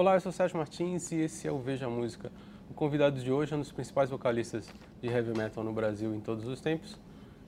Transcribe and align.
Olá, 0.00 0.14
eu 0.14 0.20
sou 0.22 0.32
Sérgio 0.32 0.56
Martins 0.56 1.12
e 1.12 1.16
esse 1.16 1.46
é 1.46 1.52
o 1.52 1.58
Veja 1.58 1.86
Música. 1.86 2.32
O 2.70 2.72
convidado 2.72 3.20
de 3.20 3.30
hoje 3.30 3.52
é 3.52 3.56
um 3.56 3.60
dos 3.60 3.70
principais 3.70 4.08
vocalistas 4.08 4.66
de 4.98 5.06
heavy 5.06 5.36
metal 5.36 5.62
no 5.62 5.74
Brasil 5.74 6.14
em 6.14 6.20
todos 6.20 6.46
os 6.46 6.58
tempos. 6.58 6.98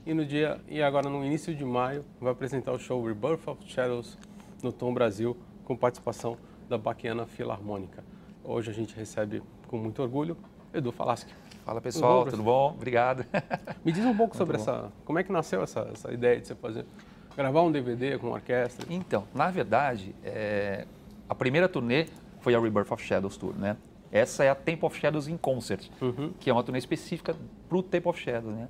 E 0.05 0.13
no 0.13 0.23
dia 0.23 0.61
e 0.69 0.83
agora 0.83 1.09
no 1.09 1.25
início 1.25 1.55
de 1.55 1.65
maio 1.65 2.05
vai 2.21 2.31
apresentar 2.31 2.73
o 2.73 2.79
show 2.79 3.03
Rebirth 3.03 3.49
of 3.49 3.67
Shadows 3.67 4.19
no 4.63 4.71
Tom 4.71 4.93
Brasil 4.93 5.35
com 5.65 5.75
participação 5.75 6.37
da 6.69 6.77
Baquiana 6.77 7.25
Filarmônica. 7.25 8.05
Hoje 8.45 8.71
a 8.71 8.75
gente 8.75 8.95
recebe 8.95 9.43
com 9.67 9.79
muito 9.79 10.03
orgulho 10.03 10.37
Edu 10.75 10.93
Falaschi. 10.93 11.35
Fala 11.65 11.81
pessoal, 11.81 12.27
tudo 12.27 12.43
bom? 12.43 12.75
Obrigado. 12.75 13.25
Me 13.83 13.93
diz 13.93 14.05
um 14.05 14.15
pouco 14.15 14.37
sobre 14.37 14.59
essa, 14.59 14.93
como 15.07 15.19
é 15.19 15.23
que 15.23 15.33
nasceu 15.33 15.63
essa, 15.63 15.89
essa 15.91 16.13
ideia 16.13 16.39
de 16.39 16.49
você 16.49 16.55
fazer, 16.55 16.85
gravar 17.35 17.63
um 17.63 17.73
DVD 17.73 18.19
com 18.19 18.31
orquestra? 18.31 18.87
Então, 18.91 19.27
na 19.35 19.51
verdade, 19.51 20.15
é, 20.23 20.87
a 21.27 21.35
primeira 21.35 21.67
turnê 21.67 22.09
foi 22.43 22.55
a 22.55 22.61
Rebirth 22.61 22.93
of 22.93 23.03
Shadows 23.03 23.37
Tour, 23.37 23.55
né? 23.57 23.77
Essa 24.11 24.45
é 24.45 24.51
a 24.51 24.55
Temple 24.55 24.87
of 24.87 24.99
Shadows 24.99 25.27
in 25.27 25.39
Concert, 25.39 25.89
uhum. 26.01 26.35
que 26.39 26.51
é 26.51 26.53
uma 26.53 26.63
turnê 26.63 26.79
específica 26.79 27.35
para 27.67 27.79
o 27.79 27.83
Temple 27.83 28.11
of 28.11 28.21
Shadows, 28.21 28.55
né? 28.55 28.69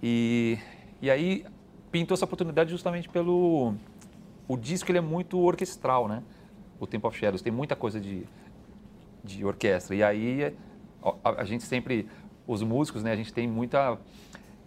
E, 0.00 0.56
e 1.02 1.10
aí 1.10 1.44
pintou 1.90 2.14
essa 2.14 2.24
oportunidade 2.24 2.70
justamente 2.70 3.08
pelo 3.08 3.74
o 4.46 4.56
disco 4.56 4.90
ele 4.90 4.98
é 4.98 5.02
muito 5.02 5.38
orquestral, 5.38 6.06
né? 6.06 6.22
O 6.78 6.86
Temple 6.86 7.08
of 7.08 7.18
Shadows 7.18 7.42
tem 7.42 7.52
muita 7.52 7.74
coisa 7.74 8.00
de, 8.00 8.24
de 9.24 9.44
orquestra 9.44 9.96
e 9.96 10.02
aí 10.02 10.54
a, 11.02 11.40
a 11.40 11.44
gente 11.44 11.64
sempre 11.64 12.08
os 12.46 12.62
músicos, 12.62 13.02
né? 13.02 13.10
A 13.10 13.16
gente 13.16 13.32
tem 13.32 13.48
muita 13.48 13.98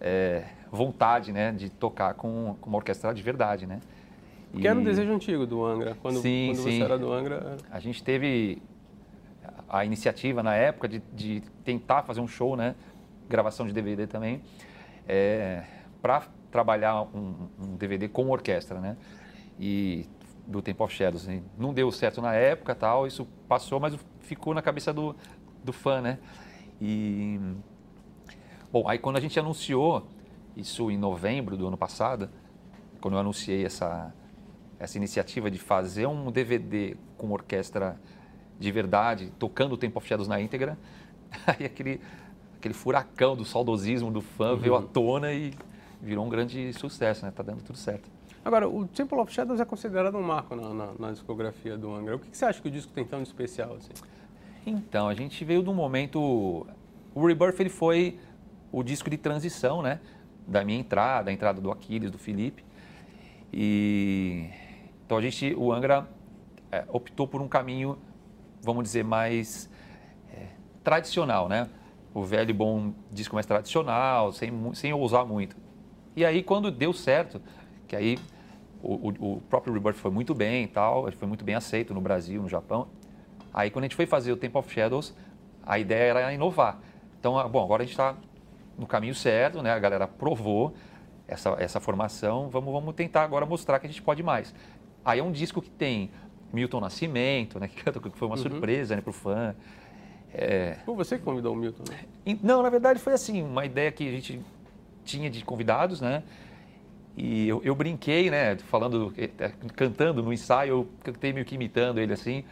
é, 0.00 0.44
vontade, 0.70 1.32
né, 1.32 1.52
de 1.52 1.70
tocar 1.70 2.14
com, 2.14 2.56
com 2.60 2.68
uma 2.68 2.76
orquestra 2.76 3.14
de 3.14 3.22
verdade, 3.22 3.66
né? 3.66 3.80
E... 4.54 4.60
Que 4.60 4.68
era 4.68 4.78
um 4.78 4.82
desejo 4.82 5.12
antigo 5.12 5.46
do 5.46 5.64
Angra, 5.64 5.96
quando, 6.00 6.20
sim, 6.20 6.52
quando 6.52 6.64
sim. 6.64 6.78
você 6.78 6.82
era 6.82 6.98
do 6.98 7.12
Angra. 7.12 7.56
A 7.70 7.80
gente 7.80 8.02
teve 8.02 8.62
a 9.68 9.84
iniciativa 9.84 10.42
na 10.42 10.54
época 10.54 10.86
de, 10.86 11.02
de 11.12 11.42
tentar 11.64 12.02
fazer 12.02 12.20
um 12.20 12.28
show, 12.28 12.54
né? 12.56 12.74
Gravação 13.28 13.66
de 13.66 13.72
DVD 13.72 14.06
também, 14.06 14.42
é, 15.08 15.64
para 16.02 16.24
trabalhar 16.50 17.02
um, 17.02 17.48
um, 17.58 17.76
DVD 17.76 18.06
com 18.06 18.28
orquestra, 18.28 18.78
né? 18.78 18.96
E 19.58 20.06
do 20.46 20.60
Temple 20.60 20.84
of 20.84 20.94
Shadows. 20.94 21.22
Assim. 21.22 21.42
Não 21.56 21.72
deu 21.72 21.90
certo 21.90 22.20
na 22.20 22.34
época, 22.34 22.74
tal, 22.74 23.06
isso 23.06 23.26
passou, 23.48 23.80
mas 23.80 23.96
ficou 24.20 24.52
na 24.52 24.60
cabeça 24.60 24.92
do, 24.92 25.16
do 25.64 25.72
fã, 25.72 26.02
né? 26.02 26.18
E 26.78 27.40
bom, 28.70 28.86
aí 28.86 28.98
quando 28.98 29.16
a 29.16 29.20
gente 29.20 29.38
anunciou 29.40 30.06
isso 30.54 30.90
em 30.90 30.98
novembro 30.98 31.56
do 31.56 31.66
ano 31.66 31.78
passado, 31.78 32.28
quando 33.00 33.14
eu 33.14 33.20
anunciei 33.20 33.64
essa 33.64 34.12
essa 34.82 34.98
iniciativa 34.98 35.48
de 35.48 35.58
fazer 35.58 36.06
um 36.06 36.32
DVD 36.32 36.96
com 37.16 37.30
orquestra 37.30 37.96
de 38.58 38.72
verdade, 38.72 39.32
tocando 39.38 39.74
o 39.74 39.76
Tempo 39.76 39.96
of 39.98 40.08
Shadows 40.08 40.26
na 40.26 40.40
íntegra, 40.40 40.76
aí 41.46 41.64
aquele, 41.64 42.00
aquele 42.56 42.74
furacão 42.74 43.36
do 43.36 43.44
saudosismo 43.44 44.10
do 44.10 44.20
fã 44.20 44.50
uhum. 44.50 44.56
veio 44.56 44.74
à 44.74 44.82
tona 44.82 45.32
e 45.32 45.54
virou 46.00 46.26
um 46.26 46.28
grande 46.28 46.72
sucesso, 46.72 47.24
né? 47.24 47.30
Tá 47.30 47.44
dando 47.44 47.62
tudo 47.62 47.78
certo. 47.78 48.10
Agora, 48.44 48.68
o 48.68 48.84
Temple 48.88 49.18
of 49.18 49.32
Shadows 49.32 49.60
é 49.60 49.64
considerado 49.64 50.18
um 50.18 50.22
marco 50.22 50.56
na, 50.56 50.74
na, 50.74 50.88
na 50.98 51.12
discografia 51.12 51.78
do 51.78 51.94
Angra. 51.94 52.16
O 52.16 52.18
que, 52.18 52.30
que, 52.30 52.36
você 52.36 52.44
acha 52.44 52.60
que 52.60 52.66
o 52.66 52.70
disco 52.70 52.92
tem 52.92 53.04
tão 53.04 53.22
de 53.22 53.28
especial? 53.28 53.76
Assim? 53.76 53.92
Então, 54.66 55.06
a 55.06 55.14
gente 55.14 55.44
veio 55.44 55.62
de 55.62 55.70
um 55.70 55.74
momento... 55.74 56.66
O 57.14 57.24
Rebirth 57.24 57.60
ele 57.60 57.70
foi 57.70 58.18
o 58.72 58.82
disco 58.82 59.08
de 59.08 59.16
transição, 59.16 59.80
né? 59.80 60.00
Da 60.44 60.64
minha 60.64 60.80
entrada, 60.80 61.30
a 61.30 61.32
entrada 61.32 61.60
do 61.60 61.70
Aquiles, 61.70 62.10
do 62.10 62.18
Felipe. 62.18 62.64
E 63.52 64.50
então 65.12 65.18
a 65.18 65.20
gente, 65.20 65.54
o 65.58 65.70
Angra 65.70 66.08
é, 66.70 66.86
optou 66.88 67.28
por 67.28 67.42
um 67.42 67.46
caminho, 67.46 67.98
vamos 68.62 68.82
dizer, 68.82 69.04
mais 69.04 69.68
é, 70.32 70.46
tradicional, 70.82 71.50
né? 71.50 71.68
O 72.14 72.24
velho 72.24 72.54
bom 72.54 72.94
disco 73.10 73.34
mais 73.34 73.44
tradicional, 73.44 74.32
sem, 74.32 74.50
sem 74.72 74.90
ousar 74.94 75.26
muito. 75.26 75.54
E 76.16 76.24
aí 76.24 76.42
quando 76.42 76.70
deu 76.70 76.94
certo, 76.94 77.42
que 77.86 77.94
aí 77.94 78.18
o, 78.82 79.10
o, 79.10 79.32
o 79.34 79.40
próprio 79.50 79.74
Rebirth 79.74 79.96
foi 79.96 80.10
muito 80.10 80.34
bem 80.34 80.64
e 80.64 80.68
tal, 80.68 81.12
foi 81.12 81.28
muito 81.28 81.44
bem 81.44 81.56
aceito 81.56 81.92
no 81.92 82.00
Brasil, 82.00 82.40
no 82.40 82.48
Japão. 82.48 82.88
Aí 83.52 83.70
quando 83.70 83.82
a 83.82 83.88
gente 83.88 83.96
foi 83.96 84.06
fazer 84.06 84.32
o 84.32 84.36
Temple 84.38 84.60
of 84.60 84.72
Shadows, 84.72 85.14
a 85.62 85.78
ideia 85.78 86.08
era 86.08 86.32
inovar. 86.32 86.80
Então, 87.20 87.38
ah, 87.38 87.46
bom, 87.46 87.62
agora 87.62 87.82
a 87.82 87.84
gente 87.84 87.92
está 87.92 88.16
no 88.78 88.86
caminho 88.86 89.14
certo, 89.14 89.60
né? 89.60 89.72
A 89.72 89.78
galera 89.78 90.08
provou 90.08 90.72
essa, 91.28 91.50
essa 91.58 91.80
formação, 91.80 92.48
vamos, 92.48 92.72
vamos 92.72 92.94
tentar 92.94 93.24
agora 93.24 93.44
mostrar 93.44 93.78
que 93.78 93.86
a 93.86 93.90
gente 93.90 94.00
pode 94.00 94.22
mais. 94.22 94.54
Aí 95.04 95.18
é 95.18 95.22
um 95.22 95.32
disco 95.32 95.60
que 95.60 95.70
tem 95.70 96.10
Milton 96.52 96.80
Nascimento, 96.80 97.58
né, 97.58 97.68
que 97.68 97.82
foi 98.10 98.28
uma 98.28 98.36
uhum. 98.36 98.42
surpresa 98.42 98.94
né, 98.94 99.02
para 99.02 99.10
o 99.10 99.12
fã. 99.12 99.54
É... 100.32 100.78
Foi 100.84 100.94
você 100.94 101.18
que 101.18 101.24
convidou 101.24 101.54
o 101.54 101.56
Milton? 101.56 101.84
Né? 101.90 102.36
Não, 102.42 102.62
na 102.62 102.70
verdade 102.70 102.98
foi 103.00 103.12
assim, 103.12 103.42
uma 103.42 103.64
ideia 103.64 103.90
que 103.90 104.06
a 104.06 104.10
gente 104.10 104.40
tinha 105.04 105.28
de 105.28 105.44
convidados, 105.44 106.00
né? 106.00 106.22
E 107.16 107.46
eu, 107.46 107.60
eu 107.62 107.74
brinquei, 107.74 108.30
né, 108.30 108.56
falando, 108.56 109.12
é, 109.18 109.28
cantando 109.74 110.22
no 110.22 110.32
ensaio, 110.32 110.70
eu 110.70 110.88
cantei 111.02 111.32
meio 111.32 111.44
que 111.44 111.54
imitando 111.54 111.98
ele 111.98 112.12
assim, 112.12 112.42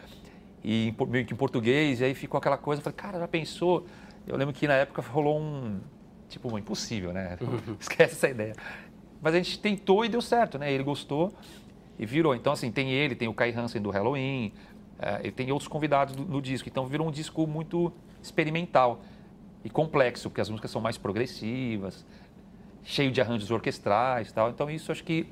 e 0.62 0.94
meio 1.08 1.24
que 1.24 1.32
em 1.32 1.36
português, 1.36 2.00
e 2.00 2.04
aí 2.04 2.14
ficou 2.14 2.36
aquela 2.36 2.58
coisa, 2.58 2.80
eu 2.80 2.84
falei, 2.84 2.96
cara, 2.96 3.18
já 3.18 3.28
pensou? 3.28 3.86
Eu 4.26 4.36
lembro 4.36 4.52
que 4.52 4.68
na 4.68 4.74
época 4.74 5.00
rolou 5.00 5.40
um, 5.40 5.80
tipo, 6.28 6.58
impossível, 6.58 7.12
né? 7.12 7.38
Uhum. 7.40 7.76
Esquece 7.80 8.14
essa 8.14 8.28
ideia. 8.28 8.54
Mas 9.22 9.34
a 9.34 9.38
gente 9.38 9.58
tentou 9.58 10.04
e 10.04 10.08
deu 10.08 10.20
certo, 10.20 10.58
né? 10.58 10.70
Ele 10.72 10.82
gostou 10.82 11.32
e 12.00 12.06
virou. 12.06 12.34
Então, 12.34 12.54
assim, 12.54 12.72
tem 12.72 12.90
ele, 12.90 13.14
tem 13.14 13.28
o 13.28 13.34
Kai 13.34 13.52
Hansen 13.52 13.80
do 13.82 13.90
Halloween, 13.90 14.54
é, 14.98 15.28
e 15.28 15.30
tem 15.30 15.52
outros 15.52 15.68
convidados 15.68 16.16
do, 16.16 16.24
no 16.24 16.40
disco. 16.40 16.66
Então, 16.66 16.86
virou 16.86 17.06
um 17.06 17.10
disco 17.10 17.46
muito 17.46 17.92
experimental 18.22 19.02
e 19.62 19.68
complexo, 19.68 20.30
porque 20.30 20.40
as 20.40 20.48
músicas 20.48 20.70
são 20.70 20.80
mais 20.80 20.96
progressivas, 20.96 22.06
cheio 22.82 23.12
de 23.12 23.20
arranjos 23.20 23.50
orquestrais 23.50 24.30
e 24.30 24.32
tal. 24.32 24.48
Então, 24.48 24.70
isso 24.70 24.90
acho 24.90 25.04
que 25.04 25.26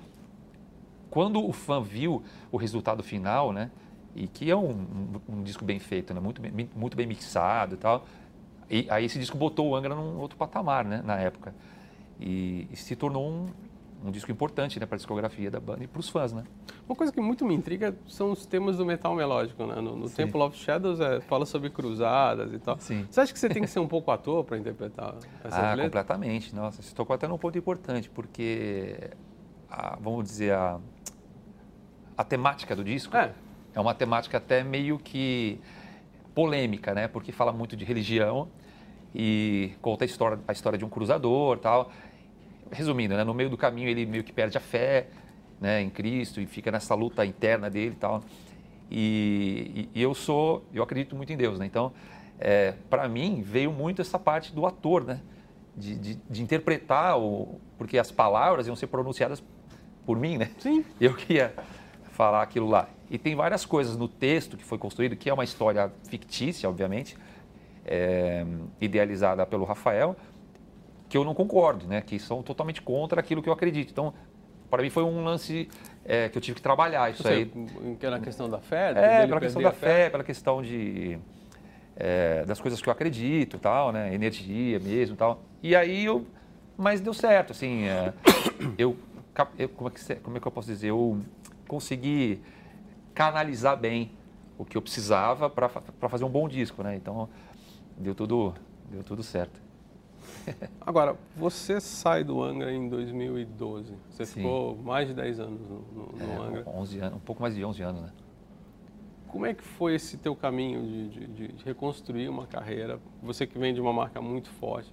quando 1.08 1.42
o 1.42 1.54
fã 1.54 1.80
viu 1.82 2.22
o 2.52 2.58
resultado 2.58 3.02
final, 3.02 3.50
né, 3.50 3.70
e 4.14 4.26
que 4.26 4.50
é 4.50 4.54
um, 4.54 4.70
um, 4.70 5.36
um 5.36 5.42
disco 5.42 5.64
bem 5.64 5.78
feito, 5.78 6.12
né, 6.12 6.20
muito, 6.20 6.38
bem, 6.38 6.68
muito 6.76 6.94
bem 6.94 7.06
mixado 7.06 7.76
e 7.76 7.78
tal, 7.78 8.04
e 8.68 8.86
aí 8.90 9.06
esse 9.06 9.18
disco 9.18 9.38
botou 9.38 9.70
o 9.70 9.74
Angra 9.74 9.94
num 9.94 10.18
outro 10.18 10.36
patamar, 10.36 10.84
né, 10.84 11.00
na 11.02 11.16
época. 11.16 11.54
E, 12.20 12.68
e 12.70 12.76
se 12.76 12.94
tornou 12.94 13.26
um, 13.26 13.46
um 14.04 14.10
disco 14.10 14.30
importante 14.30 14.78
né, 14.78 14.86
para 14.86 14.94
a 14.94 14.98
discografia 14.98 15.50
da 15.50 15.58
banda 15.58 15.84
e 15.84 15.86
para 15.86 15.98
os 15.98 16.08
fãs, 16.08 16.32
né? 16.32 16.44
Uma 16.88 16.94
coisa 16.94 17.12
que 17.12 17.20
muito 17.20 17.44
me 17.44 17.54
intriga 17.54 17.96
são 18.06 18.30
os 18.30 18.46
temas 18.46 18.76
do 18.76 18.86
metal 18.86 19.14
melódico, 19.14 19.66
né? 19.66 19.76
No, 19.80 19.96
no 19.96 20.08
Temple 20.08 20.40
of 20.40 20.56
Shadows 20.56 21.00
é, 21.00 21.20
fala 21.20 21.44
sobre 21.44 21.68
cruzadas 21.70 22.52
e 22.52 22.58
tal. 22.58 22.78
Sim. 22.78 23.06
Você 23.10 23.20
acha 23.20 23.32
que 23.32 23.38
você 23.38 23.48
tem 23.48 23.62
que 23.62 23.68
ser 23.68 23.80
um 23.80 23.88
pouco 23.88 24.10
ator 24.10 24.44
para 24.44 24.56
interpretar 24.56 25.14
essa 25.42 25.56
Ah, 25.56 25.74
letras? 25.74 25.86
completamente. 25.86 26.54
Nossa, 26.54 26.80
você 26.80 26.94
tocou 26.94 27.14
até 27.14 27.26
num 27.26 27.38
ponto 27.38 27.58
importante, 27.58 28.08
porque, 28.08 29.10
a, 29.68 29.96
vamos 30.00 30.24
dizer, 30.24 30.52
a, 30.54 30.78
a 32.16 32.24
temática 32.24 32.76
do 32.76 32.84
disco 32.84 33.16
é. 33.16 33.32
é 33.74 33.80
uma 33.80 33.94
temática 33.94 34.38
até 34.38 34.62
meio 34.62 34.98
que 34.98 35.60
polêmica, 36.34 36.94
né? 36.94 37.08
Porque 37.08 37.32
fala 37.32 37.52
muito 37.52 37.76
de 37.76 37.84
religião 37.84 38.48
e 39.14 39.72
conta 39.82 40.04
a 40.04 40.06
história, 40.06 40.38
a 40.46 40.52
história 40.52 40.78
de 40.78 40.84
um 40.84 40.88
cruzador 40.88 41.58
tal 41.58 41.90
resumindo, 42.70 43.16
né, 43.16 43.24
no 43.24 43.34
meio 43.34 43.50
do 43.50 43.56
caminho 43.56 43.88
ele 43.88 44.06
meio 44.06 44.24
que 44.24 44.32
perde 44.32 44.56
a 44.56 44.60
fé 44.60 45.08
né, 45.60 45.80
em 45.80 45.90
Cristo 45.90 46.40
e 46.40 46.46
fica 46.46 46.70
nessa 46.70 46.94
luta 46.94 47.24
interna 47.24 47.68
dele 47.68 47.94
e 47.96 47.98
tal. 47.98 48.22
E, 48.90 49.88
e, 49.94 50.02
eu 50.02 50.14
sou, 50.14 50.64
eu 50.72 50.82
acredito 50.82 51.14
muito 51.14 51.32
em 51.32 51.36
Deus, 51.36 51.58
né? 51.58 51.66
Então, 51.66 51.92
é, 52.38 52.74
para 52.88 53.06
mim 53.08 53.42
veio 53.42 53.70
muito 53.70 54.00
essa 54.00 54.18
parte 54.18 54.54
do 54.54 54.64
ator, 54.64 55.04
né? 55.04 55.20
De, 55.76 55.94
de, 55.94 56.14
de, 56.28 56.42
interpretar, 56.42 57.18
o, 57.18 57.60
porque 57.76 57.98
as 57.98 58.10
palavras 58.10 58.66
iam 58.66 58.74
ser 58.74 58.86
pronunciadas 58.86 59.42
por 60.06 60.18
mim, 60.18 60.38
né? 60.38 60.50
Sim. 60.58 60.84
Eu 61.00 61.14
queria 61.14 61.54
falar 62.12 62.42
aquilo 62.42 62.68
lá. 62.68 62.88
E 63.10 63.18
tem 63.18 63.36
várias 63.36 63.64
coisas 63.64 63.96
no 63.96 64.08
texto 64.08 64.56
que 64.56 64.64
foi 64.64 64.78
construído, 64.78 65.16
que 65.16 65.28
é 65.28 65.34
uma 65.34 65.44
história 65.44 65.92
fictícia, 66.08 66.68
obviamente, 66.68 67.16
é, 67.84 68.44
idealizada 68.80 69.46
pelo 69.46 69.64
Rafael, 69.64 70.16
que 71.08 71.16
eu 71.16 71.24
não 71.24 71.34
concordo, 71.34 71.86
né? 71.86 72.00
Que 72.00 72.18
são 72.18 72.42
totalmente 72.42 72.82
contra 72.82 73.20
aquilo 73.20 73.42
que 73.42 73.48
eu 73.48 73.52
acredito. 73.52 73.90
Então, 73.90 74.12
para 74.70 74.82
mim 74.82 74.90
foi 74.90 75.02
um 75.02 75.24
lance 75.24 75.68
é, 76.04 76.28
que 76.28 76.36
eu 76.36 76.42
tive 76.42 76.56
que 76.56 76.62
trabalhar 76.62 77.10
isso 77.10 77.22
Você, 77.22 77.28
aí. 77.28 77.52
Pela 77.98 78.18
questão 78.18 78.48
da 78.48 78.58
fé? 78.58 78.90
É, 78.90 79.26
pela 79.26 79.40
questão 79.40 79.62
da 79.62 79.72
fé, 79.72 79.86
fé, 79.86 80.10
pela 80.10 80.24
questão 80.24 80.62
de 80.62 81.18
é, 81.96 82.44
das 82.44 82.60
coisas 82.60 82.80
que 82.80 82.88
eu 82.88 82.92
acredito, 82.92 83.58
tal, 83.58 83.92
né? 83.92 84.14
Energia 84.14 84.78
mesmo, 84.78 85.16
tal. 85.16 85.42
E 85.62 85.74
aí 85.74 86.04
eu, 86.04 86.26
mas 86.76 87.00
deu 87.00 87.14
certo, 87.14 87.52
assim. 87.52 87.84
É, 87.84 88.12
eu, 88.78 88.96
eu 89.58 89.68
como, 89.70 89.88
é 89.88 89.92
que, 89.92 90.14
como 90.16 90.36
é 90.36 90.40
que 90.40 90.46
eu 90.46 90.52
posso 90.52 90.68
dizer? 90.68 90.88
Eu 90.88 91.20
consegui 91.66 92.40
canalizar 93.14 93.76
bem 93.76 94.12
o 94.56 94.64
que 94.64 94.76
eu 94.76 94.82
precisava 94.82 95.48
para 95.48 96.08
fazer 96.08 96.24
um 96.24 96.28
bom 96.28 96.48
disco, 96.48 96.82
né? 96.82 96.94
Então 96.96 97.28
deu 97.96 98.14
tudo 98.14 98.54
deu 98.90 99.02
tudo 99.02 99.22
certo. 99.22 99.67
Agora, 100.80 101.16
você 101.36 101.80
sai 101.80 102.24
do 102.24 102.42
Angra 102.42 102.72
em 102.72 102.88
2012. 102.88 103.94
Você 104.10 104.26
Sim. 104.26 104.34
ficou 104.34 104.76
mais 104.76 105.08
de 105.08 105.14
10 105.14 105.40
anos 105.40 105.60
no, 105.60 105.78
no, 105.92 106.22
é, 106.22 106.46
Angra. 106.46 106.64
11 106.66 106.98
anos, 107.00 107.16
um 107.16 107.20
pouco 107.20 107.42
mais 107.42 107.54
de 107.54 107.64
11 107.64 107.82
anos, 107.82 108.02
né? 108.02 108.12
Como 109.28 109.44
é 109.44 109.52
que 109.52 109.62
foi 109.62 109.94
esse 109.94 110.16
teu 110.16 110.34
caminho 110.34 110.82
de, 111.10 111.26
de, 111.26 111.48
de 111.48 111.64
reconstruir 111.64 112.28
uma 112.28 112.46
carreira? 112.46 112.98
Você 113.22 113.46
que 113.46 113.58
vem 113.58 113.74
de 113.74 113.80
uma 113.80 113.92
marca 113.92 114.22
muito 114.22 114.48
forte 114.48 114.90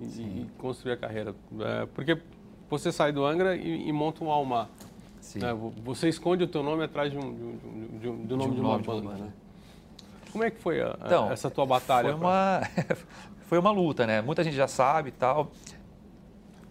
e, 0.00 0.04
e 0.04 0.50
construir 0.58 0.92
a 0.92 0.96
carreira. 0.96 1.34
É, 1.60 1.86
porque 1.86 2.18
você 2.70 2.90
sai 2.90 3.12
do 3.12 3.24
Angra 3.24 3.56
e, 3.56 3.88
e 3.88 3.92
monta 3.92 4.24
um 4.24 4.30
Almar. 4.30 4.68
Né? 5.34 5.48
Você 5.84 6.08
esconde 6.08 6.44
o 6.44 6.48
teu 6.48 6.62
nome 6.62 6.84
atrás 6.84 7.10
de 7.10 7.18
um, 7.18 7.34
de 7.98 8.08
um, 8.08 8.26
de 8.26 8.34
um, 8.34 8.36
nome 8.36 8.54
de, 8.54 8.60
uma 8.60 8.78
banda. 8.78 9.10
Né? 9.14 9.32
Como 10.32 10.44
é 10.44 10.50
que 10.50 10.60
foi 10.60 10.80
a, 10.80 10.96
então, 11.04 11.30
essa 11.30 11.50
tua 11.50 11.66
batalha? 11.66 12.10
Foi 12.10 12.20
uma, 12.20 12.60
foi 13.48 13.58
uma 13.58 13.70
luta, 13.70 14.06
né? 14.06 14.20
Muita 14.20 14.44
gente 14.44 14.54
já 14.54 14.68
sabe 14.68 15.08
e 15.08 15.12
tal. 15.12 15.50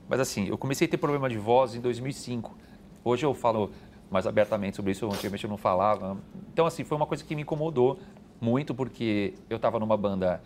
Mas 0.08 0.20
assim, 0.20 0.48
eu 0.48 0.58
comecei 0.60 0.88
a 0.88 0.90
ter 0.90 0.98
problema 0.98 1.28
de 1.28 1.38
voz 1.38 1.74
em 1.74 1.82
2005. 1.82 2.56
Hoje 3.04 3.26
eu 3.26 3.34
falo 3.34 3.72
mais 4.12 4.28
abertamente 4.28 4.76
sobre 4.76 4.92
isso, 4.92 5.08
antigamente 5.08 5.44
eu 5.44 5.50
não 5.50 5.58
falava. 5.58 6.18
Então 6.54 6.68
assim, 6.68 6.84
foi 6.84 6.96
uma 6.96 7.08
coisa 7.08 7.24
que 7.24 7.36
me 7.36 7.42
incomodou 7.42 8.00
muito 8.40 8.76
porque 8.76 9.34
eu 9.50 9.56
estava 9.56 9.80
numa 9.80 9.98
banda 9.98 10.40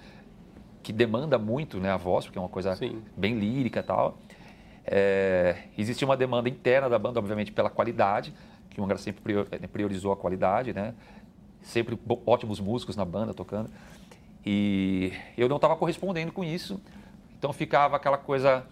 que 0.81 0.93
demanda 0.93 1.37
muito 1.37 1.81
né, 1.81 1.91
a 1.91 1.97
voz, 1.97 2.25
porque 2.25 2.39
é 2.39 2.41
uma 2.41 2.49
coisa 2.49 2.77
Sim. 2.77 3.03
bem 3.15 3.37
lírica 3.37 3.81
e 3.81 3.83
tal. 3.83 4.17
É, 4.85 5.63
existia 5.77 6.07
uma 6.07 6.15
demanda 6.15 6.47
interna 6.47 6.87
da 6.89 6.97
banda, 6.97 7.19
obviamente, 7.19 7.51
pela 7.51 7.69
qualidade, 7.69 8.33
que 8.69 8.79
o 8.79 8.83
Angra 8.85 8.97
sempre 8.97 9.33
né, 9.33 9.67
priorizou 9.71 10.13
a 10.13 10.17
qualidade, 10.17 10.73
né? 10.73 10.95
Sempre 11.61 11.99
ótimos 12.25 12.59
músicos 12.61 12.95
na 12.95 13.03
banda 13.03 13.33
tocando. 13.33 13.69
E 14.45 15.13
eu 15.37 15.47
não 15.47 15.57
estava 15.57 15.75
correspondendo 15.75 16.31
com 16.31 16.43
isso, 16.43 16.81
então 17.37 17.53
ficava 17.53 17.95
aquela 17.95 18.17
coisa, 18.17 18.65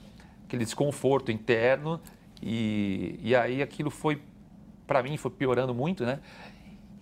aquele 0.46 0.64
desconforto 0.64 1.32
interno, 1.32 2.00
e, 2.42 3.20
e 3.22 3.36
aí 3.36 3.62
aquilo 3.62 3.90
foi, 3.90 4.22
para 4.88 5.04
mim, 5.04 5.18
foi 5.18 5.32
piorando 5.32 5.74
muito, 5.74 6.06
né? 6.06 6.20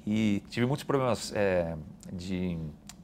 E 0.06 0.42
tive 0.50 0.66
muitos 0.66 0.84
problemas 0.84 1.34
é, 1.36 1.76
de 2.12 2.58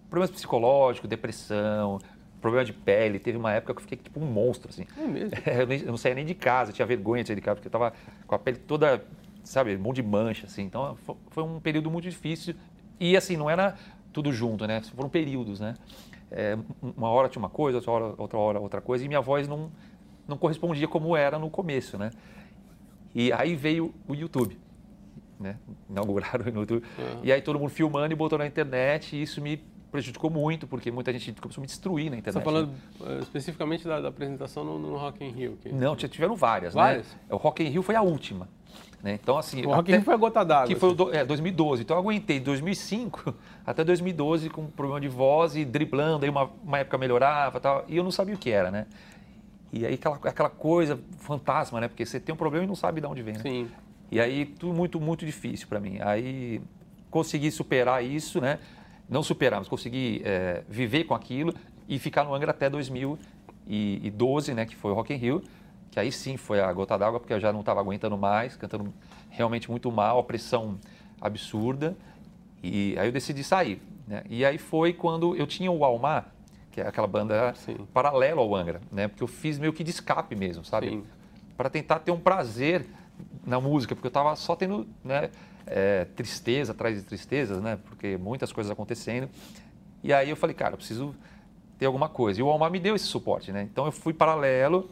problemas 0.09 0.31
psicológicos, 0.31 1.09
depressão, 1.09 1.99
problema 2.39 2.65
de 2.65 2.73
pele. 2.73 3.19
Teve 3.19 3.37
uma 3.37 3.51
época 3.51 3.73
que 3.73 3.79
eu 3.79 3.81
fiquei 3.81 3.97
tipo 3.97 4.19
um 4.19 4.25
monstro, 4.25 4.69
assim. 4.69 4.85
É 4.97 5.07
mesmo? 5.07 5.37
eu, 5.45 5.67
nem, 5.67 5.79
eu 5.79 5.87
não 5.87 5.97
saía 5.97 6.15
nem 6.15 6.25
de 6.25 6.33
casa, 6.35 6.71
eu 6.71 6.75
tinha 6.75 6.85
vergonha 6.85 7.23
de 7.23 7.27
sair 7.27 7.35
de 7.35 7.41
casa, 7.41 7.55
porque 7.55 7.67
eu 7.67 7.71
tava 7.71 7.93
com 8.27 8.35
a 8.35 8.39
pele 8.39 8.57
toda, 8.57 9.03
sabe, 9.43 9.75
um 9.75 9.79
monte 9.79 9.97
de 9.97 10.03
mancha, 10.03 10.45
assim. 10.45 10.63
Então 10.63 10.97
foi 11.29 11.43
um 11.43 11.59
período 11.59 11.89
muito 11.89 12.03
difícil. 12.03 12.55
E 12.99 13.17
assim, 13.17 13.35
não 13.35 13.49
era 13.49 13.75
tudo 14.13 14.31
junto, 14.31 14.65
né? 14.65 14.81
Foram 14.81 15.09
períodos, 15.09 15.59
né? 15.59 15.73
É, 16.31 16.57
uma 16.81 17.09
hora 17.09 17.27
tinha 17.27 17.41
uma 17.41 17.49
coisa, 17.49 17.77
outra 17.77 17.91
hora, 17.91 18.15
outra 18.17 18.37
hora 18.37 18.59
outra 18.59 18.81
coisa, 18.81 19.03
e 19.03 19.07
minha 19.07 19.21
voz 19.21 19.47
não, 19.47 19.71
não 20.27 20.37
correspondia 20.37 20.87
como 20.87 21.17
era 21.17 21.37
no 21.37 21.49
começo, 21.49 21.97
né? 21.97 22.11
E 23.13 23.31
aí 23.33 23.55
veio 23.55 23.93
o 24.07 24.15
YouTube, 24.15 24.57
né? 25.39 25.57
Inauguraram 25.89 26.45
o 26.45 26.49
YouTube. 26.49 26.83
Uhum. 26.97 27.19
E 27.23 27.31
aí 27.31 27.41
todo 27.41 27.59
mundo 27.59 27.69
filmando 27.69 28.13
e 28.13 28.15
botou 28.15 28.39
na 28.39 28.47
internet, 28.47 29.15
e 29.15 29.21
isso 29.21 29.41
me 29.41 29.61
prejudicou 29.91 30.31
muito, 30.31 30.65
porque 30.65 30.89
muita 30.89 31.13
gente 31.13 31.39
começou 31.39 31.61
a 31.61 31.63
me 31.63 31.67
destruir 31.67 32.09
na 32.09 32.17
internet. 32.17 32.33
Você 32.33 32.39
está 32.39 32.51
falando 32.51 32.71
né? 32.99 33.19
especificamente 33.21 33.87
da, 33.87 34.01
da, 34.01 34.09
apresentação 34.09 34.63
no, 34.63 34.79
no, 34.79 34.97
Rock 34.97 35.23
in 35.23 35.29
Rio? 35.29 35.57
Que... 35.61 35.71
Não, 35.71 35.95
tiveram 35.95 36.35
várias, 36.35 36.73
né? 36.73 36.81
várias? 36.81 37.13
Né? 37.13 37.19
O 37.29 37.37
Rock 37.37 37.63
in 37.63 37.67
Rio 37.67 37.83
foi 37.83 37.95
a 37.95 38.01
última. 38.01 38.49
Né? 39.03 39.19
Então, 39.21 39.37
assim, 39.37 39.65
o 39.65 39.73
Rock 39.73 40.01
foi 40.01 40.13
a 40.13 40.17
gota 40.17 40.43
d'água. 40.43 40.67
Que 40.67 40.75
foi 40.75 40.95
o 40.95 41.13
é, 41.13 41.25
2012. 41.25 41.83
Então, 41.83 41.97
eu 41.97 42.01
aguentei 42.01 42.39
de 42.39 42.45
2005 42.45 43.35
até 43.67 43.83
2012 43.83 44.49
com 44.49 44.65
problema 44.65 45.01
de 45.01 45.09
voz 45.09 45.55
e 45.55 45.65
driblando. 45.65 46.23
Aí 46.23 46.29
uma, 46.29 46.49
uma 46.63 46.79
época 46.79 46.97
melhorava 46.97 47.59
tal, 47.59 47.85
e 47.87 47.97
eu 47.97 48.03
não 48.03 48.11
sabia 48.11 48.33
o 48.33 48.37
que 48.37 48.49
era, 48.49 48.71
né? 48.71 48.87
E 49.71 49.85
aí 49.85 49.95
aquela, 49.95 50.15
aquela 50.23 50.49
coisa 50.49 50.99
fantasma, 51.17 51.81
né? 51.81 51.87
Porque 51.87 52.05
você 52.05 52.19
tem 52.19 52.33
um 52.33 52.37
problema 52.37 52.63
e 52.63 52.67
não 52.67 52.75
sabe 52.75 53.01
de 53.01 53.07
onde 53.07 53.21
vem, 53.21 53.33
né? 53.33 53.41
Sim. 53.41 53.67
E 54.09 54.19
aí 54.19 54.45
tudo 54.45 54.73
muito, 54.73 55.01
muito 55.01 55.25
difícil 55.25 55.67
para 55.67 55.79
mim. 55.79 55.97
Aí 55.99 56.61
consegui 57.09 57.51
superar 57.51 58.03
isso, 58.03 58.39
né? 58.39 58.59
não 59.09 59.23
superamos, 59.23 59.67
consegui 59.67 60.21
é, 60.25 60.63
viver 60.67 61.03
com 61.03 61.13
aquilo 61.13 61.53
e 61.87 61.99
ficar 61.99 62.23
no 62.23 62.33
Angra 62.33 62.51
até 62.51 62.69
2012, 62.69 64.53
né, 64.53 64.65
que 64.65 64.75
foi 64.75 64.91
o 64.91 64.95
Rock 64.95 65.13
in 65.13 65.17
Rio, 65.17 65.43
que 65.93 65.99
aí 65.99 66.11
sim 66.11 66.37
foi 66.37 66.59
a 66.59 66.73
gota 66.73 66.97
d'água, 66.97 67.19
porque 67.19 67.31
eu 67.31 67.39
já 67.39 67.53
não 67.53 67.59
estava 67.59 67.79
aguentando 67.79 68.17
mais, 68.17 68.55
cantando 68.55 68.91
realmente 69.29 69.69
muito 69.69 69.91
mal, 69.91 70.17
a 70.17 70.23
pressão 70.23 70.79
absurda, 71.21 71.95
e 72.63 72.95
aí 72.97 73.07
eu 73.07 73.11
decidi 73.11 73.43
sair. 73.43 73.79
Né? 74.07 74.23
E 74.27 74.43
aí 74.43 74.57
foi 74.57 74.91
quando 74.91 75.35
eu 75.35 75.45
tinha 75.45 75.69
o 75.69 75.85
Almar, 75.85 76.33
que 76.71 76.81
é 76.81 76.87
aquela 76.87 77.05
banda 77.05 77.53
sim. 77.53 77.75
paralela 77.93 78.41
ao 78.41 78.55
Angra, 78.55 78.81
né? 78.91 79.07
porque 79.07 79.21
eu 79.21 79.27
fiz 79.27 79.59
meio 79.59 79.71
que 79.71 79.83
de 79.83 79.91
escape 79.91 80.35
mesmo, 80.35 80.65
sabe? 80.65 81.03
Para 81.55 81.69
tentar 81.69 81.99
ter 81.99 82.09
um 82.09 82.19
prazer 82.19 82.87
na 83.45 83.61
música, 83.61 83.93
porque 83.93 84.07
eu 84.07 84.09
estava 84.09 84.35
só 84.35 84.55
tendo 84.55 84.87
né, 85.03 85.29
é, 85.67 86.05
tristeza 86.15 86.71
atrás 86.71 86.97
de 86.97 87.03
tristezas, 87.03 87.61
né? 87.61 87.77
Porque 87.85 88.17
muitas 88.17 88.51
coisas 88.51 88.71
acontecendo. 88.71 89.29
E 90.03 90.11
aí 90.11 90.31
eu 90.31 90.35
falei, 90.35 90.55
cara, 90.55 90.73
eu 90.73 90.77
preciso 90.77 91.13
ter 91.77 91.85
alguma 91.85 92.09
coisa. 92.09 92.39
E 92.39 92.43
o 92.43 92.49
Almar 92.49 92.71
me 92.71 92.79
deu 92.79 92.95
esse 92.95 93.05
suporte, 93.05 93.51
né? 93.51 93.61
Então 93.71 93.85
eu 93.85 93.91
fui 93.91 94.11
paralelo, 94.11 94.89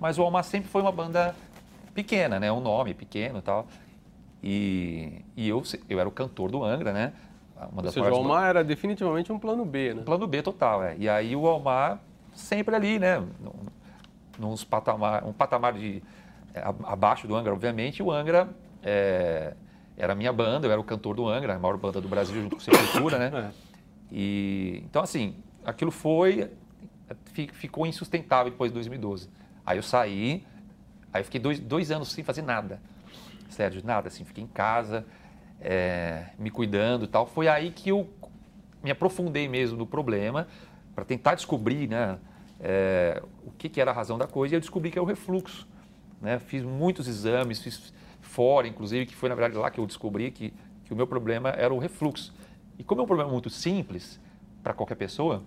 mas 0.00 0.18
o 0.18 0.22
Almar 0.22 0.44
sempre 0.44 0.68
foi 0.68 0.82
uma 0.82 0.92
banda 0.92 1.34
pequena, 1.94 2.40
né? 2.40 2.50
Um 2.50 2.60
nome 2.60 2.94
pequeno 2.94 3.38
e 3.38 3.42
tal. 3.42 3.66
E, 4.42 5.24
e 5.36 5.48
eu, 5.48 5.62
eu 5.88 5.98
era 5.98 6.08
o 6.08 6.12
cantor 6.12 6.50
do 6.50 6.62
Angra, 6.62 6.92
né? 6.92 7.12
Uma 7.72 7.82
das 7.82 7.96
Ou 7.96 8.04
seja, 8.04 8.14
o 8.14 8.18
Almar 8.18 8.50
era 8.50 8.64
definitivamente 8.64 9.32
um 9.32 9.38
plano 9.38 9.64
B, 9.64 9.94
né? 9.94 10.02
Um 10.02 10.04
plano 10.04 10.26
B 10.26 10.42
total, 10.42 10.82
é. 10.82 10.96
E 10.98 11.08
aí 11.08 11.34
o 11.34 11.46
Almar 11.46 12.00
sempre 12.34 12.74
ali, 12.74 12.98
né? 12.98 13.22
Num, 14.38 14.56
patamar, 14.68 15.24
um 15.24 15.32
patamar 15.32 15.72
de 15.72 16.02
é, 16.52 16.62
abaixo 16.84 17.26
do 17.26 17.34
Angra, 17.34 17.52
obviamente, 17.52 18.02
o 18.02 18.10
Angra 18.10 18.48
é, 18.82 19.54
era 19.96 20.12
a 20.12 20.16
minha 20.16 20.32
banda, 20.32 20.66
eu 20.66 20.72
era 20.72 20.80
o 20.80 20.84
cantor 20.84 21.14
do 21.14 21.28
Angra, 21.28 21.54
a 21.54 21.58
maior 21.58 21.76
banda 21.76 22.00
do 22.00 22.08
Brasil 22.08 22.42
junto 22.42 22.56
com 22.56 22.62
Sepultura, 22.62 23.18
né? 23.18 23.52
É. 23.60 23.64
E, 24.16 24.82
então, 24.84 25.02
assim, 25.02 25.34
aquilo 25.64 25.90
foi, 25.90 26.48
ficou 27.52 27.84
insustentável 27.84 28.52
depois 28.52 28.70
de 28.70 28.74
2012. 28.74 29.28
Aí 29.66 29.78
eu 29.78 29.82
saí, 29.82 30.44
aí 31.12 31.20
eu 31.20 31.24
fiquei 31.24 31.40
dois, 31.40 31.58
dois 31.58 31.90
anos 31.90 32.12
sem 32.12 32.22
fazer 32.22 32.42
nada. 32.42 32.80
Sério, 33.48 33.80
nada, 33.84 34.08
assim, 34.08 34.24
fiquei 34.24 34.42
em 34.44 34.48
casa, 34.48 35.06
é, 35.60 36.26
me 36.38 36.50
cuidando 36.50 37.04
e 37.04 37.08
tal. 37.08 37.26
Foi 37.26 37.48
aí 37.48 37.70
que 37.70 37.88
eu 37.88 38.08
me 38.82 38.90
aprofundei 38.90 39.48
mesmo 39.48 39.78
no 39.78 39.86
problema, 39.86 40.46
para 40.94 41.04
tentar 41.04 41.34
descobrir, 41.34 41.88
né, 41.88 42.18
é, 42.60 43.22
o 43.44 43.50
que, 43.50 43.68
que, 43.68 43.80
era 43.80 43.90
a 43.90 43.94
razão 43.94 44.18
da 44.18 44.26
coisa, 44.26 44.54
e 44.54 44.56
eu 44.56 44.60
descobri 44.60 44.90
que 44.90 44.98
é 44.98 45.02
o 45.02 45.06
refluxo. 45.06 45.66
Né? 46.20 46.38
Fiz 46.38 46.62
muitos 46.62 47.08
exames, 47.08 47.60
fiz 47.60 47.92
fora, 48.20 48.68
inclusive, 48.68 49.06
que 49.06 49.16
foi 49.16 49.28
na 49.28 49.34
verdade 49.34 49.56
lá 49.56 49.70
que 49.70 49.80
eu 49.80 49.86
descobri 49.86 50.30
que, 50.30 50.52
que 50.84 50.92
o 50.92 50.96
meu 50.96 51.06
problema 51.06 51.50
era 51.50 51.72
o 51.72 51.78
refluxo. 51.78 52.34
E 52.78 52.84
como 52.84 53.00
é 53.00 53.04
um 53.04 53.06
problema 53.06 53.30
muito 53.30 53.48
simples 53.48 54.20
para 54.62 54.74
qualquer 54.74 54.96
pessoa, 54.96 55.42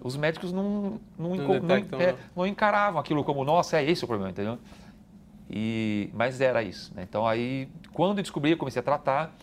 os 0.00 0.16
médicos 0.16 0.52
não, 0.52 1.00
não, 1.18 1.34
não, 1.34 1.60
detectam, 1.60 2.00
é, 2.00 2.16
não, 2.34 2.46
encaravam 2.46 3.00
aquilo 3.00 3.22
como, 3.22 3.44
nossa, 3.44 3.78
é 3.78 3.90
esse 3.90 4.04
o 4.04 4.06
problema, 4.06 4.30
entendeu? 4.30 4.58
E, 5.48 6.10
mas 6.14 6.40
era 6.40 6.62
isso. 6.62 6.92
Né? 6.94 7.04
Então 7.08 7.26
aí, 7.26 7.68
quando 7.92 8.18
eu 8.18 8.22
descobri, 8.22 8.52
eu 8.52 8.56
comecei 8.56 8.80
a 8.80 8.82
tratar, 8.82 9.34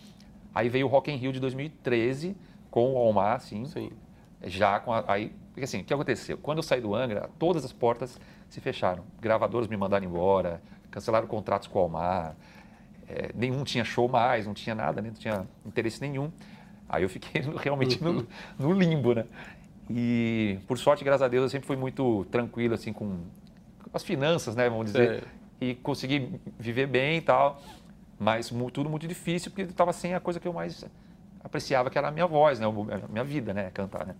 aí 0.54 0.68
veio 0.68 0.86
o 0.86 0.88
Rock 0.88 1.10
in 1.10 1.16
Rio 1.16 1.32
de 1.32 1.40
2013, 1.40 2.36
com 2.70 2.94
o 2.94 2.96
Almar, 2.96 3.36
assim, 3.36 3.64
Sim. 3.66 3.90
já 4.44 4.80
com 4.80 4.92
a, 4.92 5.04
aí, 5.06 5.32
porque 5.52 5.64
assim, 5.64 5.80
o 5.80 5.84
que 5.84 5.92
aconteceu? 5.92 6.38
Quando 6.38 6.58
eu 6.58 6.62
saí 6.62 6.80
do 6.80 6.94
Angra, 6.94 7.30
todas 7.38 7.64
as 7.64 7.72
portas 7.72 8.20
se 8.48 8.60
fecharam. 8.60 9.04
Gravadoras 9.20 9.68
me 9.68 9.76
mandaram 9.76 10.06
embora, 10.06 10.62
cancelaram 10.90 11.26
contratos 11.26 11.68
com 11.68 11.78
o 11.78 11.82
Almar, 11.82 12.36
é, 13.08 13.30
nenhum 13.34 13.64
tinha 13.64 13.84
show 13.84 14.08
mais, 14.08 14.46
não 14.46 14.54
tinha 14.54 14.74
nada, 14.74 15.00
né? 15.00 15.08
não 15.08 15.16
tinha 15.16 15.46
interesse 15.64 16.00
nenhum. 16.00 16.30
Aí 16.88 17.02
eu 17.02 17.08
fiquei 17.08 17.42
realmente 17.60 18.02
no, 18.02 18.26
no, 18.58 18.72
limbo, 18.72 19.14
né? 19.14 19.24
E 19.90 20.58
por 20.66 20.78
sorte, 20.78 21.04
graças 21.04 21.22
a 21.22 21.28
Deus, 21.28 21.44
eu 21.44 21.48
sempre 21.48 21.66
fui 21.66 21.76
muito 21.76 22.26
tranquilo 22.30 22.74
assim 22.74 22.92
com 22.92 23.20
as 23.92 24.02
finanças, 24.02 24.54
né? 24.54 24.68
Vamos 24.68 24.86
dizer, 24.86 25.24
é. 25.60 25.66
e 25.66 25.74
consegui 25.74 26.38
viver 26.58 26.86
bem 26.86 27.18
e 27.18 27.20
tal. 27.22 27.60
Mas 28.18 28.52
tudo 28.72 28.90
muito 28.90 29.06
difícil 29.06 29.50
porque 29.50 29.62
eu 29.62 29.66
estava 29.66 29.92
sem 29.92 30.14
a 30.14 30.20
coisa 30.20 30.40
que 30.40 30.46
eu 30.46 30.52
mais 30.52 30.84
apreciava, 31.42 31.88
que 31.88 31.96
era 31.96 32.08
a 32.08 32.10
minha 32.10 32.26
voz, 32.26 32.58
né? 32.58 32.66
A 32.66 33.08
minha 33.08 33.24
vida, 33.24 33.54
né? 33.54 33.70
Cantar, 33.70 34.06
né? 34.06 34.14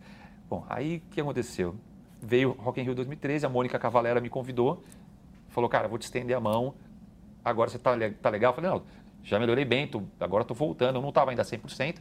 Bom, 0.49 0.65
aí 0.69 1.03
o 1.07 1.13
que 1.13 1.21
aconteceu? 1.21 1.75
Veio 2.23 2.53
Rock 2.53 2.81
in 2.81 2.85
Rio 2.85 2.95
2013, 2.95 3.45
a 3.45 3.49
Mônica 3.49 3.79
Cavalera 3.79 4.21
me 4.21 4.29
convidou, 4.29 4.83
falou, 5.51 5.69
cara, 5.69 5.87
vou 5.87 5.99
te 5.99 6.03
estender 6.03 6.37
a 6.37 6.41
mão, 6.41 6.75
agora 7.45 7.69
você 7.69 7.77
está 7.77 7.95
tá 8.23 8.31
legal? 8.31 8.53
Eu 8.53 8.55
falei, 8.57 8.71
não, 8.71 8.83
já 9.23 9.39
melhorei 9.39 9.65
bem, 9.65 9.87
tô, 9.87 10.03
agora 10.19 10.43
estou 10.43 10.57
voltando. 10.57 10.97
Eu 10.97 11.03
não 11.03 11.11
estava 11.11 11.31
ainda 11.31 11.43
100%, 11.43 11.97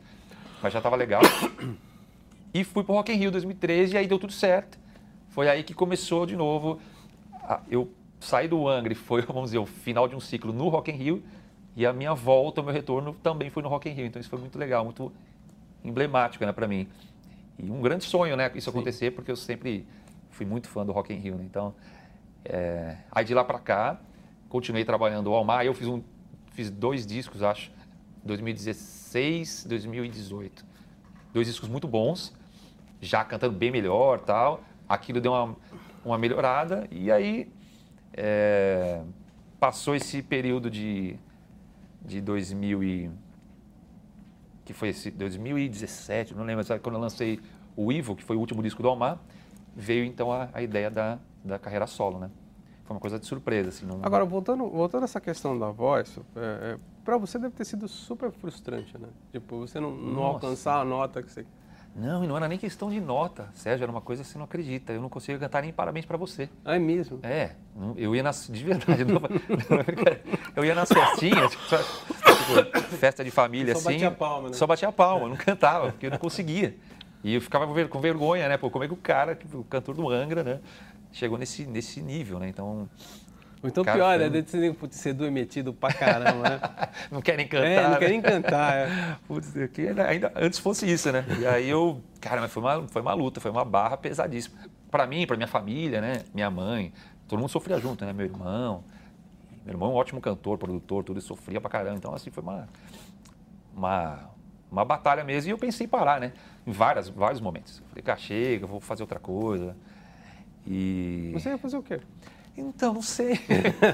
mas 0.62 0.72
já 0.72 0.80
estava 0.80 0.96
legal. 0.96 1.22
E 2.54 2.64
fui 2.64 2.84
para 2.84 2.94
o 2.94 2.96
Rock 2.96 3.12
in 3.12 3.16
Rio 3.16 3.32
2013 3.32 3.94
e 3.94 3.98
aí 3.98 4.08
deu 4.08 4.18
tudo 4.18 4.34
certo. 4.34 4.78
Foi 5.30 5.50
aí 5.50 5.64
que 5.64 5.74
começou 5.74 6.26
de 6.26 6.36
novo. 6.36 6.80
Eu 7.70 7.92
saí 8.20 8.48
do 8.48 8.68
Angry, 8.68 8.96
foi, 8.96 9.22
vamos 9.28 9.46
dizer, 9.46 9.60
o 9.60 9.66
final 9.66 10.08
de 10.08 10.16
um 10.16 10.20
ciclo 10.20 10.52
no 10.52 10.70
Rock 10.70 10.92
in 10.92 10.96
Rio 10.96 11.24
e 11.76 11.86
a 11.86 11.94
minha 11.94 12.14
volta, 12.14 12.62
o 12.62 12.64
meu 12.64 12.74
retorno 12.74 13.14
também 13.22 13.50
foi 13.50 13.62
no 13.62 13.70
Rock 13.70 13.90
in 13.90 13.94
Rio. 13.94 14.06
Então 14.06 14.20
isso 14.20 14.30
foi 14.30 14.40
muito 14.40 14.58
legal, 14.58 14.84
muito 14.84 15.12
emblemático 15.84 16.46
né, 16.46 16.52
para 16.52 16.68
mim. 16.68 16.88
E 17.60 17.70
um 17.70 17.82
grande 17.82 18.04
sonho, 18.04 18.36
né, 18.36 18.52
isso 18.56 18.72
Sim. 18.72 18.78
acontecer, 18.78 19.12
porque 19.12 19.32
eu 19.32 19.36
sempre 19.36 19.88
fui 20.30 20.46
muito 20.46 20.68
fã 20.68 20.86
do 20.86 20.92
Rock 20.92 21.14
in 21.14 21.18
Rio, 21.18 21.36
né? 21.36 21.44
Então, 21.44 21.74
é... 22.46 22.98
aí 23.12 23.26
de 23.26 23.34
lá 23.34 23.44
para 23.44 23.60
cá, 23.60 24.00
continuei 24.48 24.86
trabalhando 24.86 25.28
o 25.28 25.34
Almar. 25.34 25.66
Eu 25.66 25.74
fiz, 25.74 25.88
um, 25.88 26.02
fiz 26.52 26.70
dois 26.70 27.06
discos, 27.06 27.42
acho, 27.42 27.72
2016, 28.24 29.66
2018. 29.68 30.66
Dois 31.34 31.48
discos 31.48 31.70
muito 31.70 31.88
bons, 31.88 32.34
já 33.02 33.24
cantando 33.24 33.56
bem 33.56 33.72
melhor 33.72 34.20
tal. 34.22 34.62
Aquilo 34.88 35.20
deu 35.20 35.32
uma, 35.34 35.56
uma 36.04 36.18
melhorada 36.18 36.88
e 36.92 37.12
aí 37.12 37.52
é, 38.14 39.02
passou 39.60 39.96
esse 39.96 40.22
período 40.22 40.70
de, 40.70 41.18
de 42.02 42.22
2000 42.22 42.84
e, 42.84 43.12
que 44.66 44.74
foi 44.74 44.90
esse 44.90 45.10
2017, 45.12 46.36
não 46.36 46.44
lembro, 46.44 46.64
sabe, 46.64 46.82
quando 46.82 46.96
eu 46.96 47.02
lancei 47.02 47.40
o 47.76 47.92
Ivo, 47.92 48.16
que 48.16 48.24
foi 48.24 48.36
o 48.36 48.40
último 48.40 48.62
disco 48.62 48.82
do 48.82 48.90
Almar, 48.90 49.18
veio 49.76 50.04
então 50.04 50.32
a, 50.32 50.50
a 50.52 50.62
ideia 50.62 50.90
da, 50.90 51.20
da 51.44 51.58
carreira 51.60 51.88
solo, 51.88 52.20
né? 52.20 52.30
Foi 52.84 52.96
uma 52.96 53.00
coisa 53.00 53.20
de 53.20 53.26
surpresa. 53.26 53.70
Assim, 53.70 53.86
não... 53.86 54.00
Agora, 54.02 54.26
voltando, 54.26 54.68
voltando 54.70 55.04
a 55.04 55.06
essa 55.06 55.22
questão 55.22 55.58
da 55.58 55.70
voz, 55.72 56.20
é, 56.36 56.40
é, 56.40 56.78
para 57.06 57.18
você 57.18 57.38
deve 57.38 57.54
ter 57.54 57.66
sido 57.66 57.88
super 57.88 58.32
frustrante, 58.32 58.98
né? 58.98 59.08
Tipo, 59.32 59.60
você 59.60 59.80
não, 59.80 59.92
não 59.92 60.24
alcançar 60.24 60.82
a 60.82 60.86
nota 60.86 61.22
que 61.22 61.32
você... 61.32 61.46
Não, 61.98 62.24
e 62.24 62.28
não 62.28 62.38
era 62.38 62.48
nem 62.48 62.60
questão 62.60 62.90
de 62.92 63.02
nota, 63.02 63.50
Sérgio, 63.56 63.84
era 63.84 63.92
uma 63.92 64.02
coisa 64.02 64.24
que 64.24 64.30
você 64.30 64.38
não 64.38 64.46
acredita. 64.46 64.94
Eu 64.94 65.02
não 65.02 65.10
conseguia 65.10 65.40
cantar 65.40 65.64
nem 65.64 65.74
parabéns 65.74 66.06
para 66.06 66.16
você. 66.16 66.48
Ah, 66.64 66.76
é 66.76 66.80
mesmo? 66.80 67.20
É, 67.24 67.52
eu 67.96 68.16
ia 68.16 68.22
nas. 68.22 68.48
De 68.48 68.64
verdade, 68.64 69.04
não, 69.04 69.22
eu 70.56 70.64
ia 70.64 70.76
nas 70.76 70.90
festinhas, 70.90 71.52
tipo, 71.52 71.64
tipo, 71.66 72.82
festa 72.98 73.24
de 73.24 73.32
família 73.32 73.74
só 73.76 73.90
assim. 73.90 74.00
Só 74.00 74.06
batia 74.06 74.08
a 74.08 74.12
palma, 74.12 74.50
né? 74.50 74.54
Só 74.54 74.68
batia 74.68 74.88
a 74.88 74.92
palma, 74.92 75.30
não 75.30 75.36
cantava, 75.36 75.92
porque 75.92 76.06
eu 76.06 76.12
não 76.12 76.20
conseguia. 76.20 76.78
E 77.24 77.34
eu 77.34 77.42
ficava 77.42 77.66
com 77.88 78.00
vergonha, 78.00 78.48
né? 78.48 78.58
Pô, 78.58 78.70
como 78.70 78.86
é 78.86 78.88
que 78.88 78.94
o 78.94 78.98
cara, 78.98 79.36
tipo, 79.36 79.58
o 79.58 79.64
cantor 79.64 79.96
do 79.96 80.08
Angra, 80.08 80.44
né? 80.44 80.60
chegou 81.12 81.38
nesse, 81.38 81.66
nesse 81.66 82.02
nível, 82.02 82.40
né? 82.40 82.48
Então. 82.48 82.90
Ou 83.62 83.70
então 83.70 83.84
cara, 83.84 83.98
pior, 83.98 84.20
né? 84.20 84.44
Foi... 84.74 84.88
De 84.88 84.96
ser 84.96 85.14
do 85.14 85.30
metido 85.32 85.74
pra 85.74 85.92
caramba, 85.94 86.50
né? 86.50 86.60
não 87.12 87.22
querem 87.22 87.48
cantar. 87.48 87.68
É, 87.68 87.90
não 87.90 87.98
querem 87.98 88.22
cantar. 88.22 88.74
É. 88.76 89.18
Putz, 89.28 89.54
que 89.74 89.88
ainda 89.88 90.32
antes 90.36 90.60
fosse 90.60 90.90
isso, 90.90 91.12
né? 91.12 91.26
E 91.40 91.46
aí 91.46 91.68
eu, 91.70 92.02
cara, 92.22 92.42
mas 92.42 92.52
foi 92.52 92.62
uma, 92.62 92.88
foi 92.88 93.02
uma 93.02 93.14
luta, 93.14 93.40
foi 93.40 93.50
uma 93.50 93.66
barra 93.66 93.98
pesadíssima. 93.98 94.58
Para 94.92 95.08
mim, 95.08 95.26
para 95.26 95.36
minha 95.36 95.48
família, 95.48 96.00
né? 96.00 96.24
Minha 96.34 96.52
mãe, 96.52 96.94
todo 97.28 97.40
mundo 97.40 97.50
sofria 97.50 97.80
junto, 97.80 98.06
né? 98.06 98.14
Meu 98.14 98.26
irmão. 98.26 98.84
Meu 99.66 99.74
irmão 99.74 99.90
é 99.90 99.94
um 99.94 99.96
ótimo 99.96 100.22
cantor, 100.22 100.58
produtor, 100.58 101.04
tudo, 101.04 101.20
sofria 101.20 101.60
pra 101.60 101.70
caramba. 101.70 101.98
Então, 101.98 102.14
assim, 102.14 102.30
foi 102.30 102.44
uma, 102.44 102.70
uma, 103.76 104.30
uma 104.72 104.86
batalha 104.86 105.24
mesmo. 105.24 105.50
E 105.50 105.52
eu 105.52 105.58
pensei 105.58 105.86
em 105.86 105.90
parar, 105.90 106.22
né? 106.22 106.32
Em 106.66 106.72
várias, 106.72 107.10
vários 107.10 107.42
momentos. 107.42 107.82
Falei, 107.90 108.04
cara, 108.04 108.20
chega, 108.20 108.68
vou 108.68 108.80
fazer 108.80 109.04
outra 109.04 109.20
coisa. 109.20 109.76
E... 110.66 111.32
Você 111.34 111.50
ia 111.50 111.58
fazer 111.58 111.78
o 111.78 111.84
quê? 111.84 112.00
Então, 112.58 112.96
não 112.96 113.02
sei. 113.04 113.40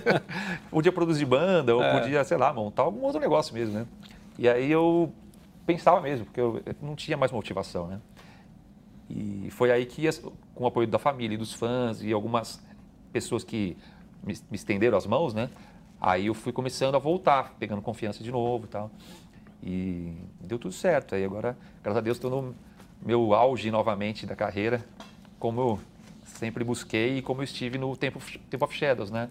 podia 0.72 0.92
produzir 0.92 1.26
banda, 1.26 1.76
ou 1.76 1.84
é. 1.84 2.00
podia, 2.00 2.24
sei 2.24 2.38
lá, 2.38 2.54
montar 2.54 2.84
algum 2.84 3.02
outro 3.02 3.20
negócio 3.20 3.54
mesmo, 3.54 3.74
né? 3.74 3.86
E 4.40 4.48
aí 4.48 4.72
eu 4.72 5.12
pensava 5.66 6.00
mesmo, 6.00 6.26
porque 6.26 6.40
eu 6.40 6.64
não 6.82 6.96
tinha 6.96 7.18
mais 7.18 7.32
motivação, 7.32 7.88
né? 7.88 8.00
E 9.10 9.50
foi 9.52 9.70
aí 9.70 9.86
que, 9.86 10.08
com 10.56 10.64
o 10.64 10.68
apoio 10.68 10.88
da 10.88 10.98
família 10.98 11.36
e 11.36 11.38
dos 11.38 11.54
fãs 11.54 12.02
e 12.02 12.14
algumas 12.14 12.64
pessoas 13.12 13.44
que 13.44 13.78
me, 14.24 14.34
me 14.34 14.56
estenderam 14.56 14.98
as 14.98 15.06
mãos, 15.06 15.34
né? 15.34 15.50
Aí 16.00 16.28
eu 16.28 16.34
fui 16.34 16.52
começando 16.52 16.96
a 16.96 17.00
voltar, 17.00 17.56
pegando 17.60 17.82
confiança 17.82 18.24
de 18.24 18.32
novo 18.32 18.66
e 18.66 18.68
tal. 18.68 18.92
E 19.62 20.16
deu 20.42 20.58
tudo 20.58 20.74
certo. 20.74 21.16
Aí 21.16 21.24
agora, 21.24 21.58
graças 21.82 21.98
a 21.98 22.02
Deus, 22.02 22.18
estou 22.18 22.30
no 22.32 22.56
meu 23.06 23.34
auge 23.34 23.70
novamente 23.70 24.26
da 24.26 24.36
carreira, 24.36 24.84
como 25.40 25.80
sempre 26.26 26.64
busquei 26.64 27.18
e 27.18 27.22
como 27.22 27.42
eu 27.42 27.44
estive 27.44 27.78
no 27.78 27.96
Temple, 27.96 28.22
Temple 28.50 28.66
of 28.66 28.76
Shadows, 28.76 29.12
né? 29.12 29.30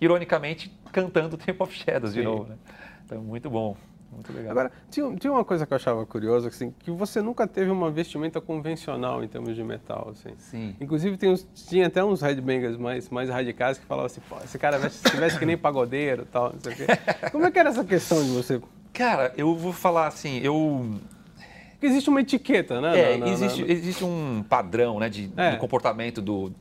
Ironicamente, 0.00 0.72
cantando 0.92 1.36
Temple 1.36 1.62
of 1.62 1.74
Shadows 1.74 2.12
de 2.12 2.20
Sim. 2.20 2.26
novo, 2.26 2.44
né? 2.44 2.56
Então, 3.04 3.22
muito 3.22 3.48
bom. 3.48 3.76
Muito 4.12 4.32
legal. 4.32 4.50
Agora, 4.52 4.72
tinha, 4.90 5.14
tinha 5.16 5.32
uma 5.32 5.44
coisa 5.44 5.66
que 5.66 5.72
eu 5.72 5.76
achava 5.76 6.06
curiosa, 6.06 6.48
assim, 6.48 6.72
que 6.78 6.90
você 6.90 7.20
nunca 7.20 7.46
teve 7.46 7.70
uma 7.70 7.90
vestimenta 7.90 8.40
convencional 8.40 9.22
em 9.22 9.28
termos 9.28 9.54
de 9.54 9.62
metal, 9.62 10.08
assim. 10.10 10.34
Sim. 10.38 10.76
Inclusive, 10.80 11.16
tem 11.16 11.30
uns, 11.30 11.46
tinha 11.54 11.86
até 11.86 12.02
uns 12.04 12.22
headbangers 12.22 12.76
mais, 12.76 13.10
mais 13.10 13.28
radicais 13.28 13.78
que 13.78 13.84
falavam 13.84 14.06
assim, 14.06 14.20
pô, 14.28 14.36
esse 14.44 14.58
cara 14.58 14.78
veste, 14.78 15.08
se 15.08 15.16
veste 15.16 15.38
que 15.38 15.44
nem 15.44 15.58
pagodeiro 15.58 16.22
e 16.22 16.26
tal, 16.26 16.52
não 16.52 16.60
sei 16.60 16.72
o 16.72 16.76
quê. 16.76 16.86
Como 17.30 17.44
é 17.44 17.50
que 17.50 17.58
era 17.58 17.68
essa 17.70 17.84
questão 17.84 18.22
de 18.22 18.30
você? 18.30 18.60
Cara, 18.92 19.34
eu 19.36 19.54
vou 19.54 19.72
falar 19.72 20.06
assim, 20.06 20.38
eu 20.38 20.98
porque 21.76 21.86
existe 21.86 22.08
uma 22.08 22.20
etiqueta, 22.20 22.80
né? 22.80 22.98
É, 22.98 23.16
na, 23.18 23.26
na, 23.26 23.32
existe, 23.32 23.62
na... 23.62 23.70
existe 23.70 24.04
um 24.04 24.42
padrão 24.48 24.98
né, 24.98 25.08
de, 25.08 25.30
é. 25.36 25.52
do 25.52 25.58
comportamento 25.58 26.22
do. 26.22 26.52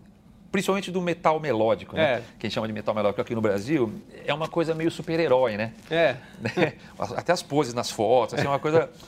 Principalmente 0.51 0.89
do 0.89 1.01
metal 1.01 1.39
melódico, 1.39 1.95
né? 1.95 2.13
É. 2.13 2.17
Que 2.37 2.45
a 2.45 2.49
gente 2.49 2.53
chama 2.53 2.67
de 2.67 2.73
metal 2.73 2.93
melódico 2.93 3.21
aqui 3.21 3.35
no 3.35 3.41
Brasil, 3.41 3.91
é 4.25 4.33
uma 4.33 4.47
coisa 4.47 4.73
meio 4.73 4.89
super-herói, 4.89 5.57
né? 5.57 5.73
É. 5.89 6.15
Até 7.15 7.33
as 7.33 7.41
poses 7.41 7.73
nas 7.73 7.91
fotos, 7.91 8.35
assim, 8.35 8.45
é 8.45 8.49
uma 8.49 8.59
coisa. 8.59 8.89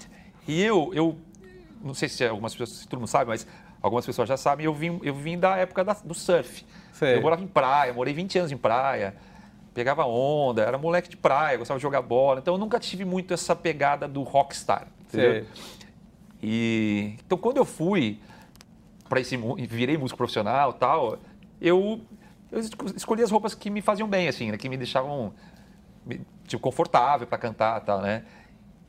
E 0.49 0.63
eu, 0.63 0.91
eu 0.93 1.17
não 1.83 1.93
sei 1.93 2.07
se 2.07 2.25
algumas 2.25 2.55
pessoas, 2.55 2.79
se 2.79 2.87
todo 2.87 2.99
mundo 2.99 3.09
sabe, 3.09 3.27
mas 3.27 3.45
algumas 3.81 4.05
pessoas 4.05 4.29
já 4.29 4.37
sabem, 4.37 4.65
eu 4.65 4.73
vim, 4.73 4.97
eu 5.03 5.13
vim 5.13 5.37
da 5.37 5.57
época 5.57 5.83
da, 5.83 5.91
do 5.91 6.13
surf. 6.13 6.65
Sei. 6.93 7.17
Eu 7.17 7.21
morava 7.21 7.43
em 7.43 7.47
praia, 7.47 7.93
morei 7.93 8.13
20 8.13 8.39
anos 8.39 8.51
em 8.53 8.55
praia, 8.55 9.13
pegava 9.73 10.05
onda, 10.05 10.63
era 10.63 10.77
moleque 10.77 11.09
de 11.09 11.17
praia, 11.17 11.57
gostava 11.57 11.77
de 11.77 11.83
jogar 11.83 12.01
bola. 12.01 12.39
Então 12.39 12.53
eu 12.53 12.57
nunca 12.57 12.79
tive 12.79 13.03
muito 13.03 13.33
essa 13.33 13.53
pegada 13.53 14.07
do 14.07 14.23
rockstar. 14.23 14.87
Entendeu? 15.01 15.31
Sei. 15.31 15.45
E 16.41 17.15
então 17.25 17.37
quando 17.37 17.57
eu 17.57 17.65
fui 17.65 18.19
para 19.09 19.19
esse 19.19 19.37
virei 19.67 19.97
músico 19.97 20.17
profissional, 20.17 20.73
tal, 20.73 21.17
eu 21.61 22.01
eu 22.51 22.59
escolhi 22.95 23.21
as 23.23 23.31
roupas 23.31 23.53
que 23.53 23.69
me 23.69 23.81
faziam 23.81 24.07
bem 24.07 24.27
assim, 24.27 24.51
né, 24.51 24.57
que 24.57 24.69
me 24.69 24.77
deixavam 24.77 25.33
tipo 26.45 26.61
confortável 26.61 27.27
para 27.27 27.37
cantar, 27.37 27.81
tal, 27.81 28.01
né? 28.01 28.23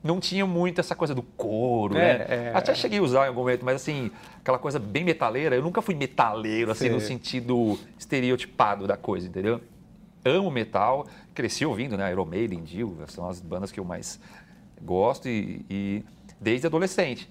Não 0.00 0.21
tinha 0.21 0.47
muito 0.47 0.81
essa 0.81 0.95
coisa 0.95 1.12
do 1.12 1.23
couro, 1.23 1.97
é, 1.97 2.19
né? 2.19 2.26
É, 2.28 2.52
Até 2.55 2.73
cheguei 2.73 3.00
a 3.00 3.02
usar 3.02 3.25
em 3.25 3.28
algum 3.28 3.40
momento, 3.40 3.64
mas 3.64 3.76
assim, 3.76 4.12
aquela 4.38 4.59
coisa 4.59 4.78
bem 4.78 5.02
metaleira, 5.02 5.57
eu 5.57 5.62
nunca 5.62 5.83
fui 5.83 5.95
metaleiro 5.97 6.71
assim 6.71 6.87
Sim. 6.87 6.90
no 6.90 7.00
sentido 7.00 7.78
estereotipado 7.99 8.87
da 8.87 8.97
coisa, 8.97 9.26
entendeu? 9.26 9.61
Amo 10.25 10.50
metal, 10.52 11.07
cresci 11.35 11.67
ouvindo, 11.67 11.97
né? 11.97 12.12
Iron 12.12 12.26
Maiden, 12.26 12.62
Dio, 12.62 12.97
são 13.09 13.28
as 13.28 13.40
bandas 13.40 13.73
que 13.73 13.81
eu 13.81 13.85
mais 13.85 14.21
gosto 14.81 15.28
e, 15.28 15.67
e 15.69 16.05
desde 16.40 16.69
adolescente 16.69 17.28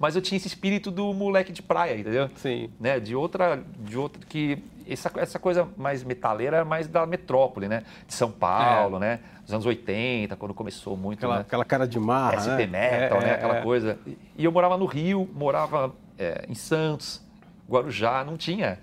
mas 0.00 0.16
eu 0.16 0.22
tinha 0.22 0.38
esse 0.38 0.48
espírito 0.48 0.90
do 0.90 1.12
moleque 1.12 1.52
de 1.52 1.60
praia, 1.60 1.94
entendeu? 1.94 2.30
Sim. 2.36 2.70
Né? 2.80 2.98
De 2.98 3.14
outra, 3.14 3.62
de 3.78 3.98
outra 3.98 4.24
que 4.26 4.64
essa, 4.88 5.12
essa 5.16 5.38
coisa 5.38 5.68
mais 5.76 6.02
metaleira 6.02 6.56
era 6.56 6.64
mais 6.64 6.88
da 6.88 7.04
metrópole, 7.04 7.68
né? 7.68 7.82
De 8.06 8.14
São 8.14 8.32
Paulo, 8.32 8.96
é. 8.96 9.00
né? 9.00 9.20
Dos 9.44 9.52
anos 9.52 9.66
80, 9.66 10.34
quando 10.36 10.54
começou 10.54 10.96
muito, 10.96 11.18
aquela, 11.18 11.34
né? 11.34 11.40
aquela 11.42 11.64
cara 11.66 11.86
de 11.86 12.00
mar, 12.00 12.32
SP 12.40 12.64
né? 12.64 13.00
metal, 13.00 13.20
é, 13.20 13.24
né? 13.26 13.34
Aquela 13.34 13.58
é. 13.58 13.62
coisa. 13.62 13.98
E 14.38 14.42
eu 14.42 14.50
morava 14.50 14.78
no 14.78 14.86
Rio, 14.86 15.28
morava 15.34 15.94
é, 16.18 16.46
em 16.48 16.54
Santos, 16.54 17.22
Guarujá, 17.68 18.24
não 18.24 18.38
tinha 18.38 18.78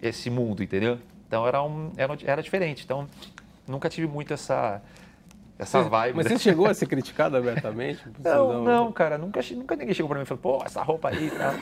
esse 0.00 0.30
mundo, 0.30 0.62
entendeu? 0.62 0.98
Então 1.28 1.46
era 1.46 1.62
um 1.62 1.92
era, 1.94 2.16
era 2.24 2.42
diferente. 2.42 2.84
Então 2.84 3.06
nunca 3.68 3.90
tive 3.90 4.06
muito 4.06 4.32
essa 4.32 4.80
essa 5.58 5.82
vibe. 5.82 6.16
Mas 6.16 6.26
você 6.26 6.38
chegou 6.38 6.66
a 6.66 6.74
ser 6.74 6.86
criticado 6.88 7.36
abertamente? 7.36 8.00
Não, 8.22 8.62
não, 8.62 8.92
cara, 8.92 9.16
nunca, 9.16 9.40
nunca 9.52 9.76
ninguém 9.76 9.94
chegou 9.94 10.08
para 10.08 10.18
mim 10.18 10.24
e 10.24 10.26
falou, 10.26 10.42
pô, 10.42 10.64
essa 10.64 10.82
roupa 10.82 11.10
aí 11.10 11.28
e 11.28 11.30
tal. 11.30 11.54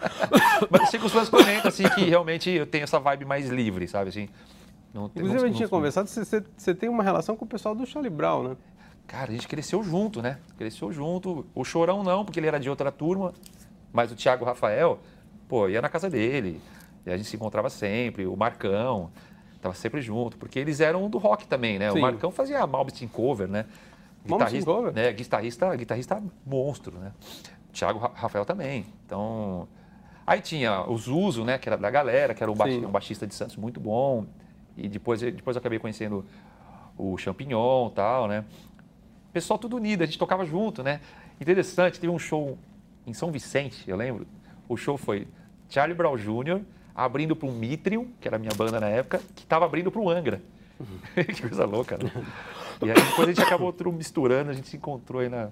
mas 0.70 0.82
assim, 0.82 0.98
os 0.98 1.12
fãs 1.12 1.28
comentam 1.28 1.68
assim 1.68 1.84
que 1.90 2.04
realmente 2.04 2.50
eu 2.50 2.66
tenho 2.66 2.84
essa 2.84 2.98
vibe 2.98 3.24
mais 3.24 3.48
livre, 3.48 3.86
sabe 3.86 4.08
assim. 4.08 4.28
Não, 4.92 5.06
Inclusive 5.06 5.36
não, 5.36 5.44
a 5.44 5.46
gente 5.46 5.56
tinha 5.56 5.68
conversado, 5.68 6.08
você, 6.08 6.42
você 6.56 6.74
tem 6.74 6.88
uma 6.88 7.04
relação 7.04 7.36
com 7.36 7.44
o 7.44 7.48
pessoal 7.48 7.74
do 7.74 7.86
Charlie 7.86 8.10
Brown, 8.10 8.48
né? 8.48 8.56
Cara, 9.06 9.30
a 9.30 9.32
gente 9.32 9.48
cresceu 9.48 9.82
junto, 9.82 10.20
né? 10.22 10.38
Cresceu 10.56 10.92
junto. 10.92 11.46
O 11.54 11.64
Chorão 11.64 12.02
não, 12.02 12.24
porque 12.24 12.38
ele 12.38 12.46
era 12.46 12.58
de 12.58 12.70
outra 12.70 12.92
turma, 12.92 13.32
mas 13.92 14.10
o 14.10 14.14
Thiago 14.14 14.44
Rafael, 14.44 15.00
pô, 15.48 15.68
ia 15.68 15.80
na 15.80 15.88
casa 15.88 16.08
dele. 16.08 16.60
E 17.04 17.10
a 17.10 17.16
gente 17.16 17.28
se 17.28 17.36
encontrava 17.36 17.70
sempre, 17.70 18.26
o 18.26 18.36
Marcão. 18.36 19.10
Tava 19.60 19.74
sempre 19.74 20.00
junto, 20.00 20.38
porque 20.38 20.58
eles 20.58 20.80
eram 20.80 21.08
do 21.10 21.18
rock 21.18 21.46
também, 21.46 21.78
né? 21.78 21.90
Sim. 21.90 21.98
O 21.98 22.00
Marcão 22.00 22.30
fazia 22.30 22.66
Malmsteen 22.66 23.08
cover, 23.08 23.46
né? 23.46 23.66
Guitarrista, 24.24 24.70
cover? 24.70 24.92
Né? 24.92 25.12
Guitarrista, 25.12 25.76
guitarrista 25.76 26.22
monstro, 26.46 26.98
né? 26.98 27.12
Thiago 27.72 27.98
Rafael 27.98 28.44
também. 28.44 28.86
Então, 29.04 29.68
aí 30.26 30.40
tinha 30.40 30.88
o 30.88 30.96
Zuzo, 30.96 31.44
né? 31.44 31.58
Que 31.58 31.68
era 31.68 31.76
da 31.76 31.90
galera, 31.90 32.34
que 32.34 32.42
era 32.42 32.50
um, 32.50 32.54
baixista, 32.54 32.86
um 32.86 32.90
baixista 32.90 33.26
de 33.26 33.34
Santos 33.34 33.56
muito 33.56 33.78
bom. 33.78 34.26
E 34.76 34.88
depois, 34.88 35.20
depois 35.20 35.56
eu 35.56 35.60
acabei 35.60 35.78
conhecendo 35.78 36.24
o 36.96 37.16
Champignon 37.18 37.88
e 37.88 37.92
tal, 37.92 38.28
né? 38.28 38.44
Pessoal 39.32 39.58
tudo 39.58 39.76
unido, 39.76 40.02
a 40.02 40.06
gente 40.06 40.18
tocava 40.18 40.44
junto, 40.44 40.82
né? 40.82 41.00
Interessante, 41.40 42.00
teve 42.00 42.12
um 42.12 42.18
show 42.18 42.58
em 43.06 43.12
São 43.12 43.30
Vicente, 43.30 43.88
eu 43.88 43.96
lembro. 43.96 44.26
O 44.68 44.76
show 44.76 44.96
foi 44.96 45.28
Charlie 45.68 45.96
Brown 45.96 46.16
Jr., 46.16 46.62
abrindo 46.94 47.34
para 47.34 47.48
o 47.48 47.52
Mitrium, 47.52 48.08
que 48.20 48.28
era 48.28 48.36
a 48.36 48.38
minha 48.38 48.52
banda 48.56 48.80
na 48.80 48.88
época, 48.88 49.20
que 49.34 49.42
estava 49.42 49.64
abrindo 49.64 49.90
para 49.90 50.00
o 50.00 50.10
Angra. 50.10 50.42
Uhum. 50.78 51.24
que 51.24 51.42
coisa 51.42 51.64
louca, 51.64 51.98
né? 51.98 52.10
E 52.82 52.90
aí 52.90 52.94
depois 52.94 53.28
a 53.28 53.32
gente 53.32 53.42
acabou 53.42 53.74
misturando, 53.92 54.50
a 54.50 54.54
gente 54.54 54.68
se 54.68 54.76
encontrou 54.76 55.20
aí 55.20 55.28
na, 55.28 55.50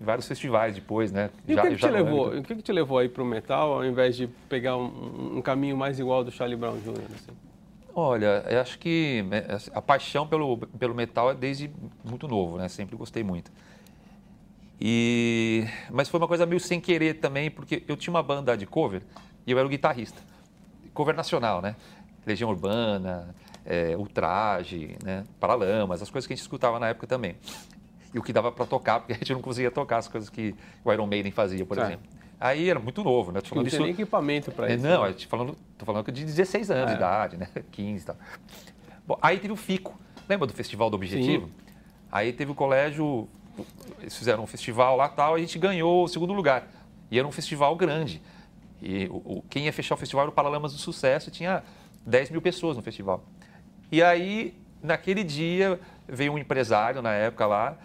em 0.00 0.04
vários 0.04 0.28
festivais 0.28 0.74
depois, 0.74 1.10
né? 1.10 1.30
E 1.46 1.54
já, 1.54 1.62
o 1.62 1.64
que, 1.64 1.70
que 1.74 1.80
te 1.80 1.88
levou? 1.88 2.28
O 2.28 2.42
que, 2.42 2.54
que 2.54 2.62
te 2.62 2.72
levou 2.72 2.98
aí 2.98 3.08
para 3.08 3.22
o 3.22 3.26
metal, 3.26 3.72
ao 3.72 3.84
invés 3.84 4.16
de 4.16 4.26
pegar 4.48 4.76
um, 4.76 5.38
um, 5.38 5.42
caminho 5.42 5.76
mais 5.76 5.98
igual 5.98 6.22
do 6.22 6.30
Charlie 6.30 6.56
Brown 6.56 6.78
Jr.? 6.78 7.02
Assim? 7.14 7.32
Olha, 7.94 8.44
eu 8.48 8.60
acho 8.60 8.78
que 8.78 9.24
né, 9.28 9.44
a 9.74 9.82
paixão 9.82 10.26
pelo, 10.26 10.58
pelo 10.58 10.94
metal 10.94 11.30
é 11.30 11.34
desde 11.34 11.70
muito 12.04 12.28
novo, 12.28 12.58
né? 12.58 12.68
Sempre 12.68 12.96
gostei 12.96 13.24
muito. 13.24 13.50
E... 14.80 15.64
Mas 15.90 16.08
foi 16.08 16.20
uma 16.20 16.28
coisa 16.28 16.46
meio 16.46 16.60
sem 16.60 16.80
querer 16.80 17.14
também, 17.14 17.50
porque 17.50 17.82
eu 17.88 17.96
tinha 17.96 18.12
uma 18.12 18.22
banda 18.22 18.56
de 18.56 18.66
cover 18.66 19.02
e 19.44 19.50
eu 19.50 19.58
era 19.58 19.66
o 19.66 19.70
guitarrista. 19.70 20.22
Cover 20.98 21.14
nacional, 21.14 21.62
né? 21.62 21.76
Legião 22.26 22.50
Urbana, 22.50 23.32
é, 23.64 23.96
Ultraje, 23.96 24.96
né? 25.04 25.22
Paralamas, 25.38 26.02
as 26.02 26.10
coisas 26.10 26.26
que 26.26 26.32
a 26.32 26.36
gente 26.36 26.42
escutava 26.42 26.80
na 26.80 26.88
época 26.88 27.06
também. 27.06 27.36
E 28.12 28.18
o 28.18 28.22
que 28.22 28.32
dava 28.32 28.50
para 28.50 28.66
tocar, 28.66 28.98
porque 28.98 29.12
a 29.12 29.16
gente 29.16 29.32
não 29.32 29.40
conseguia 29.40 29.70
tocar 29.70 29.98
as 29.98 30.08
coisas 30.08 30.28
que 30.28 30.56
o 30.84 30.92
Iron 30.92 31.06
Maiden 31.06 31.30
fazia, 31.30 31.64
por 31.64 31.78
exemplo. 31.78 32.04
Aí 32.40 32.68
era 32.68 32.80
muito 32.80 33.04
novo, 33.04 33.30
né? 33.30 33.40
Tô 33.40 33.50
falando 33.50 33.66
não 33.66 33.70
tinha 33.70 33.82
nem 33.82 33.92
equipamento 33.92 34.50
para 34.50 34.72
é, 34.72 34.74
isso. 34.74 34.84
Não, 34.84 35.04
né? 35.04 35.14
falando, 35.28 35.56
tô 35.78 35.86
falando 35.86 36.10
de 36.10 36.24
16 36.24 36.68
anos 36.68 36.82
é. 36.82 36.86
de 36.86 36.94
idade, 36.94 37.36
né? 37.36 37.48
15 37.70 38.02
e 38.02 38.04
tal. 38.04 38.16
Bom, 39.06 39.18
aí 39.22 39.38
teve 39.38 39.52
o 39.52 39.56
FICO. 39.56 39.96
Lembra 40.28 40.48
do 40.48 40.52
Festival 40.52 40.90
do 40.90 40.96
Objetivo? 40.96 41.46
Sim. 41.46 41.52
Aí 42.10 42.32
teve 42.32 42.50
o 42.50 42.56
colégio, 42.56 43.28
eles 44.00 44.16
fizeram 44.16 44.42
um 44.42 44.48
festival 44.48 44.96
lá 44.96 45.08
tal, 45.08 45.36
a 45.36 45.38
gente 45.38 45.60
ganhou 45.60 46.02
o 46.02 46.08
segundo 46.08 46.32
lugar. 46.32 46.66
E 47.08 47.20
era 47.20 47.28
um 47.28 47.30
festival 47.30 47.76
grande. 47.76 48.20
E 48.80 49.06
o, 49.06 49.16
o, 49.38 49.44
quem 49.48 49.66
ia 49.66 49.72
fechar 49.72 49.94
o 49.94 49.98
festival 49.98 50.24
era 50.24 50.30
o 50.30 50.34
Paralamas 50.34 50.72
do 50.72 50.78
Sucesso, 50.78 51.28
e 51.28 51.32
tinha 51.32 51.62
10 52.06 52.30
mil 52.30 52.42
pessoas 52.42 52.76
no 52.76 52.82
festival. 52.82 53.24
E 53.90 54.02
aí, 54.02 54.54
naquele 54.82 55.24
dia, 55.24 55.80
veio 56.06 56.32
um 56.32 56.38
empresário 56.38 57.02
na 57.02 57.12
época 57.12 57.46
lá, 57.46 57.76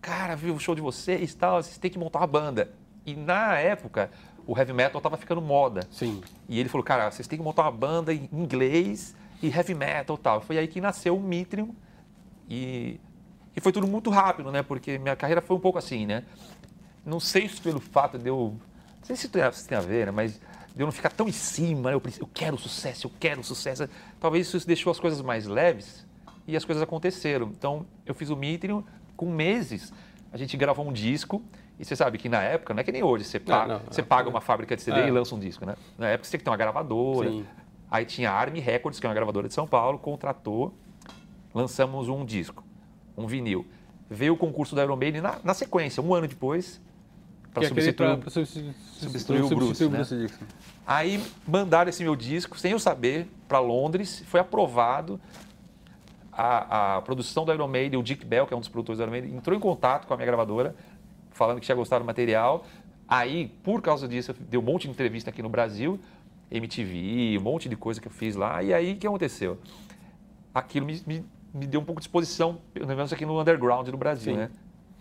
cara, 0.00 0.34
viu 0.34 0.54
o 0.54 0.58
show 0.58 0.74
de 0.74 0.80
vocês 0.80 1.34
tal, 1.34 1.62
vocês 1.62 1.78
têm 1.78 1.90
que 1.90 1.98
montar 1.98 2.20
uma 2.20 2.26
banda. 2.26 2.70
E 3.06 3.14
na 3.14 3.58
época, 3.58 4.10
o 4.46 4.56
heavy 4.56 4.72
metal 4.72 4.98
estava 4.98 5.16
ficando 5.16 5.40
moda. 5.40 5.86
Sim. 5.90 6.20
E 6.48 6.58
ele 6.58 6.68
falou, 6.68 6.84
cara, 6.84 7.10
vocês 7.10 7.26
têm 7.26 7.38
que 7.38 7.44
montar 7.44 7.62
uma 7.62 7.72
banda 7.72 8.12
em 8.12 8.28
inglês 8.32 9.14
e 9.42 9.48
heavy 9.48 9.74
metal 9.74 10.18
tal. 10.18 10.40
Foi 10.40 10.58
aí 10.58 10.68
que 10.68 10.80
nasceu 10.80 11.16
o 11.16 11.20
Mitrium 11.20 11.74
e, 12.48 13.00
e 13.56 13.60
foi 13.60 13.72
tudo 13.72 13.86
muito 13.86 14.10
rápido, 14.10 14.50
né? 14.50 14.62
Porque 14.62 14.98
minha 14.98 15.16
carreira 15.16 15.40
foi 15.40 15.56
um 15.56 15.60
pouco 15.60 15.78
assim, 15.78 16.06
né? 16.06 16.24
Não 17.04 17.20
sei 17.20 17.48
se 17.48 17.60
pelo 17.60 17.80
fato 17.80 18.18
de 18.18 18.28
eu... 18.28 18.56
Não 19.02 19.06
sei 19.06 19.16
se 19.16 19.26
isso 19.26 19.68
tem 19.68 19.76
a 19.76 19.80
ver, 19.80 20.06
né? 20.06 20.12
Mas 20.12 20.40
de 20.74 20.80
eu 20.80 20.86
não 20.86 20.92
ficar 20.92 21.10
tão 21.10 21.28
em 21.28 21.32
cima, 21.32 21.90
né? 21.90 21.96
eu, 21.96 22.02
eu 22.20 22.28
quero 22.32 22.56
sucesso, 22.56 23.06
eu 23.06 23.12
quero 23.18 23.42
sucesso. 23.42 23.88
Talvez 24.18 24.46
isso 24.46 24.66
deixou 24.66 24.90
as 24.90 24.98
coisas 24.98 25.20
mais 25.20 25.46
leves 25.46 26.06
e 26.46 26.56
as 26.56 26.64
coisas 26.64 26.82
aconteceram. 26.82 27.48
Então, 27.48 27.84
eu 28.06 28.14
fiz 28.14 28.30
o 28.30 28.36
Mitrium 28.36 28.82
com 29.16 29.30
meses. 29.30 29.92
A 30.32 30.36
gente 30.36 30.56
gravou 30.56 30.86
um 30.86 30.92
disco 30.92 31.42
e 31.78 31.84
você 31.84 31.94
sabe 31.94 32.16
que 32.16 32.28
na 32.28 32.42
época, 32.42 32.72
não 32.72 32.80
é 32.80 32.84
que 32.84 32.92
nem 32.92 33.02
hoje, 33.02 33.24
você 33.24 33.38
paga, 33.38 33.74
não, 33.74 33.80
não, 33.80 33.92
você 33.92 34.02
paga 34.02 34.28
uma 34.28 34.40
fábrica 34.40 34.74
de 34.76 34.82
CD 34.82 35.00
é. 35.00 35.08
e 35.08 35.10
lança 35.10 35.34
um 35.34 35.38
disco, 35.38 35.66
né? 35.66 35.74
Na 35.98 36.08
época 36.08 36.24
você 36.24 36.30
tinha 36.30 36.38
que 36.38 36.44
ter 36.44 36.50
uma 36.50 36.56
gravadora. 36.56 37.28
Sim. 37.28 37.44
Aí 37.90 38.06
tinha 38.06 38.30
a 38.30 38.34
Army 38.34 38.60
Records, 38.60 38.98
que 38.98 39.06
é 39.06 39.08
uma 39.08 39.14
gravadora 39.14 39.48
de 39.48 39.52
São 39.52 39.66
Paulo, 39.66 39.98
contratou, 39.98 40.72
lançamos 41.52 42.08
um 42.08 42.24
disco, 42.24 42.64
um 43.14 43.26
vinil. 43.26 43.66
Veio 44.08 44.32
o 44.32 44.36
concurso 44.36 44.74
da 44.74 44.82
Iron 44.82 44.96
Maiden 44.96 45.20
na, 45.20 45.38
na 45.44 45.52
sequência, 45.52 46.02
um 46.02 46.14
ano 46.14 46.26
depois, 46.26 46.80
para 47.52 47.68
substituir, 47.68 48.16
pra, 48.18 48.30
substituir, 48.30 48.74
substituir, 48.94 49.42
o 49.42 49.48
Bruce. 49.48 49.84
Né? 49.84 49.96
Bruce 49.98 50.30
Aí 50.86 51.22
mandaram 51.46 51.90
esse 51.90 52.02
meu 52.02 52.16
disco, 52.16 52.58
sem 52.58 52.72
eu 52.72 52.78
saber, 52.78 53.28
para 53.46 53.58
Londres, 53.60 54.22
foi 54.26 54.40
aprovado. 54.40 55.20
A, 56.32 56.96
a, 56.96 57.02
produção 57.02 57.44
da 57.44 57.52
Iron 57.52 57.68
Maiden, 57.68 58.00
o 58.00 58.02
Dick 58.02 58.24
Bell, 58.24 58.46
que 58.46 58.54
é 58.54 58.56
um 58.56 58.60
dos 58.60 58.70
produtores 58.70 58.98
da 58.98 59.04
Iron 59.04 59.12
Maiden, 59.12 59.36
entrou 59.36 59.54
em 59.54 59.60
contato 59.60 60.06
com 60.06 60.14
a 60.14 60.16
minha 60.16 60.26
gravadora, 60.26 60.74
falando 61.30 61.60
que 61.60 61.66
tinha 61.66 61.76
gostado 61.76 62.02
do 62.02 62.06
material. 62.06 62.64
Aí, 63.06 63.48
por 63.62 63.82
causa 63.82 64.08
disso, 64.08 64.30
eu 64.30 64.36
dei 64.48 64.58
um 64.58 64.62
monte 64.62 64.84
de 64.84 64.90
entrevista 64.90 65.28
aqui 65.28 65.42
no 65.42 65.50
Brasil, 65.50 66.00
MTV, 66.50 67.36
um 67.38 67.42
monte 67.42 67.68
de 67.68 67.76
coisa 67.76 68.00
que 68.00 68.08
eu 68.08 68.12
fiz 68.12 68.34
lá. 68.34 68.62
E 68.62 68.72
aí, 68.72 68.94
o 68.94 68.96
que 68.96 69.06
aconteceu? 69.06 69.58
Aquilo 70.54 70.86
me, 70.86 71.02
me, 71.06 71.24
me 71.52 71.66
deu 71.66 71.82
um 71.82 71.84
pouco 71.84 72.00
de 72.00 72.04
exposição, 72.04 72.62
pelo 72.72 72.86
menos 72.86 73.12
aqui 73.12 73.26
no 73.26 73.38
underground 73.38 73.86
do 73.86 73.96
Brasil, 73.98 74.32
Sim. 74.32 74.38
né? 74.38 74.50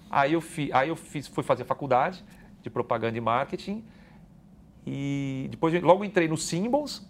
Aí 0.10 0.34
eu, 0.34 0.42
fi, 0.42 0.70
aí 0.74 0.90
eu 0.90 0.98
fiz, 0.98 1.28
fui 1.28 1.42
fazer 1.42 1.64
faculdade 1.64 2.22
de 2.62 2.70
propaganda 2.70 3.18
e 3.18 3.22
marketing. 3.22 3.84
E 4.86 5.48
depois, 5.52 5.82
logo 5.82 6.04
entrei 6.04 6.28
no 6.28 6.38
Symbols, 6.38 7.08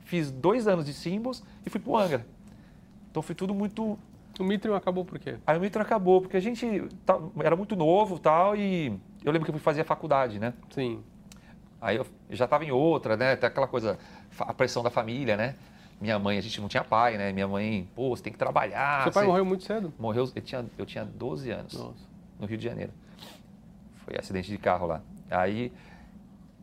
fiz 0.00 0.30
dois 0.30 0.68
anos 0.68 0.84
de 0.84 0.92
Symbols 0.92 1.42
e 1.64 1.70
fui 1.70 1.80
para 1.80 1.90
o 1.90 1.96
Angra. 1.96 2.26
Então 3.10 3.22
foi 3.22 3.34
tudo 3.34 3.54
muito 3.54 3.98
o 4.38 4.44
Mitrium 4.44 4.74
acabou 4.74 5.04
por 5.04 5.18
quê? 5.18 5.36
Aí 5.46 5.56
o 5.56 5.60
Mitrium 5.60 5.82
acabou, 5.82 6.20
porque 6.20 6.36
a 6.36 6.40
gente 6.40 6.88
tá, 7.04 7.18
era 7.38 7.56
muito 7.56 7.74
novo 7.74 8.18
tal, 8.18 8.54
e 8.54 8.88
eu 9.24 9.32
lembro 9.32 9.44
que 9.44 9.50
eu 9.50 9.54
fui 9.54 9.62
fazer 9.62 9.80
a 9.80 9.84
faculdade, 9.84 10.38
né? 10.38 10.52
Sim. 10.70 11.02
Aí 11.80 11.96
eu 11.96 12.06
já 12.30 12.44
estava 12.44 12.64
em 12.64 12.70
outra, 12.70 13.16
né? 13.16 13.32
Até 13.32 13.46
aquela 13.46 13.66
coisa, 13.66 13.98
a 14.38 14.52
pressão 14.52 14.82
da 14.82 14.90
família, 14.90 15.36
né? 15.36 15.54
Minha 16.00 16.18
mãe, 16.18 16.36
a 16.36 16.40
gente 16.42 16.60
não 16.60 16.68
tinha 16.68 16.84
pai, 16.84 17.16
né? 17.16 17.32
Minha 17.32 17.48
mãe, 17.48 17.88
pô, 17.94 18.14
você 18.14 18.22
tem 18.22 18.32
que 18.32 18.38
trabalhar. 18.38 19.04
Seu 19.04 19.12
pai 19.12 19.24
você... 19.24 19.28
morreu 19.28 19.44
muito 19.44 19.64
cedo? 19.64 19.92
Morreu, 19.98 20.30
eu 20.34 20.42
tinha, 20.42 20.64
eu 20.76 20.84
tinha 20.84 21.04
12 21.04 21.50
anos. 21.50 21.72
Nossa. 21.72 22.06
No 22.38 22.46
Rio 22.46 22.58
de 22.58 22.64
Janeiro. 22.64 22.92
Foi 24.06 24.16
acidente 24.16 24.48
de 24.48 24.56
carro 24.56 24.86
lá. 24.86 25.02
Aí 25.30 25.70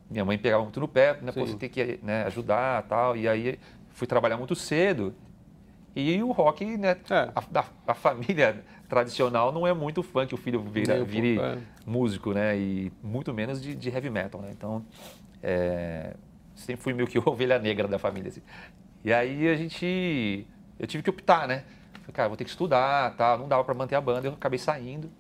minha 0.10 0.23
mãe 0.23 0.38
pegava 0.38 0.63
muito 0.63 0.79
no 0.79 0.88
pé, 0.88 1.19
né? 1.21 1.32
Pô, 1.32 1.45
você 1.45 1.56
tem 1.56 1.69
que 1.69 1.99
né, 2.01 2.23
ajudar 2.23 2.84
tal. 2.84 3.15
E 3.15 3.27
aí 3.27 3.60
fui 3.89 4.08
trabalhar 4.08 4.38
muito 4.38 4.56
cedo. 4.56 5.13
E 5.95 6.23
o 6.23 6.32
rock, 6.32 6.65
né? 6.77 6.97
É. 7.10 7.29
A, 7.36 7.65
a, 7.88 7.93
família 7.93 8.63
tradicional 8.89 9.51
não 9.51 9.67
é 9.67 9.73
muito 9.73 10.01
fã 10.01 10.25
que 10.25 10.34
o 10.34 10.38
filho 10.38 10.60
vira, 10.62 11.03
vire 11.03 11.39
é. 11.39 11.58
músico, 11.86 12.34
né? 12.34 12.58
E 12.58 12.91
muito 13.03 13.32
menos 13.34 13.62
de, 13.62 13.75
de 13.75 13.89
heavy 13.89 14.10
metal, 14.10 14.41
né? 14.41 14.49
Então, 14.51 14.84
é, 15.41 16.15
sempre 16.56 16.82
fui 16.82 16.93
meio 16.93 17.08
que 17.08 17.19
ovelha 17.29 17.60
negra 17.60 17.88
da 17.88 17.99
família. 17.99 18.29
Assim. 18.29 18.41
E 19.03 19.13
aí 19.13 19.47
a 19.47 19.56
gente, 19.56 20.47
eu 20.79 20.88
tive 20.88 21.03
que 21.03 21.10
optar, 21.10 21.47
né? 21.47 21.63
Falei, 22.01 22.13
cara, 22.13 22.27
vou 22.27 22.38
ter 22.38 22.43
que 22.43 22.49
estudar, 22.49 23.15
tal. 23.15 23.38
Não 23.38 23.47
dava 23.47 23.63
para 23.63 23.75
manter 23.75 23.95
a 23.95 24.01
banda, 24.01 24.27
eu 24.27 24.34
acabei 24.34 24.58
saindo, 24.58 25.12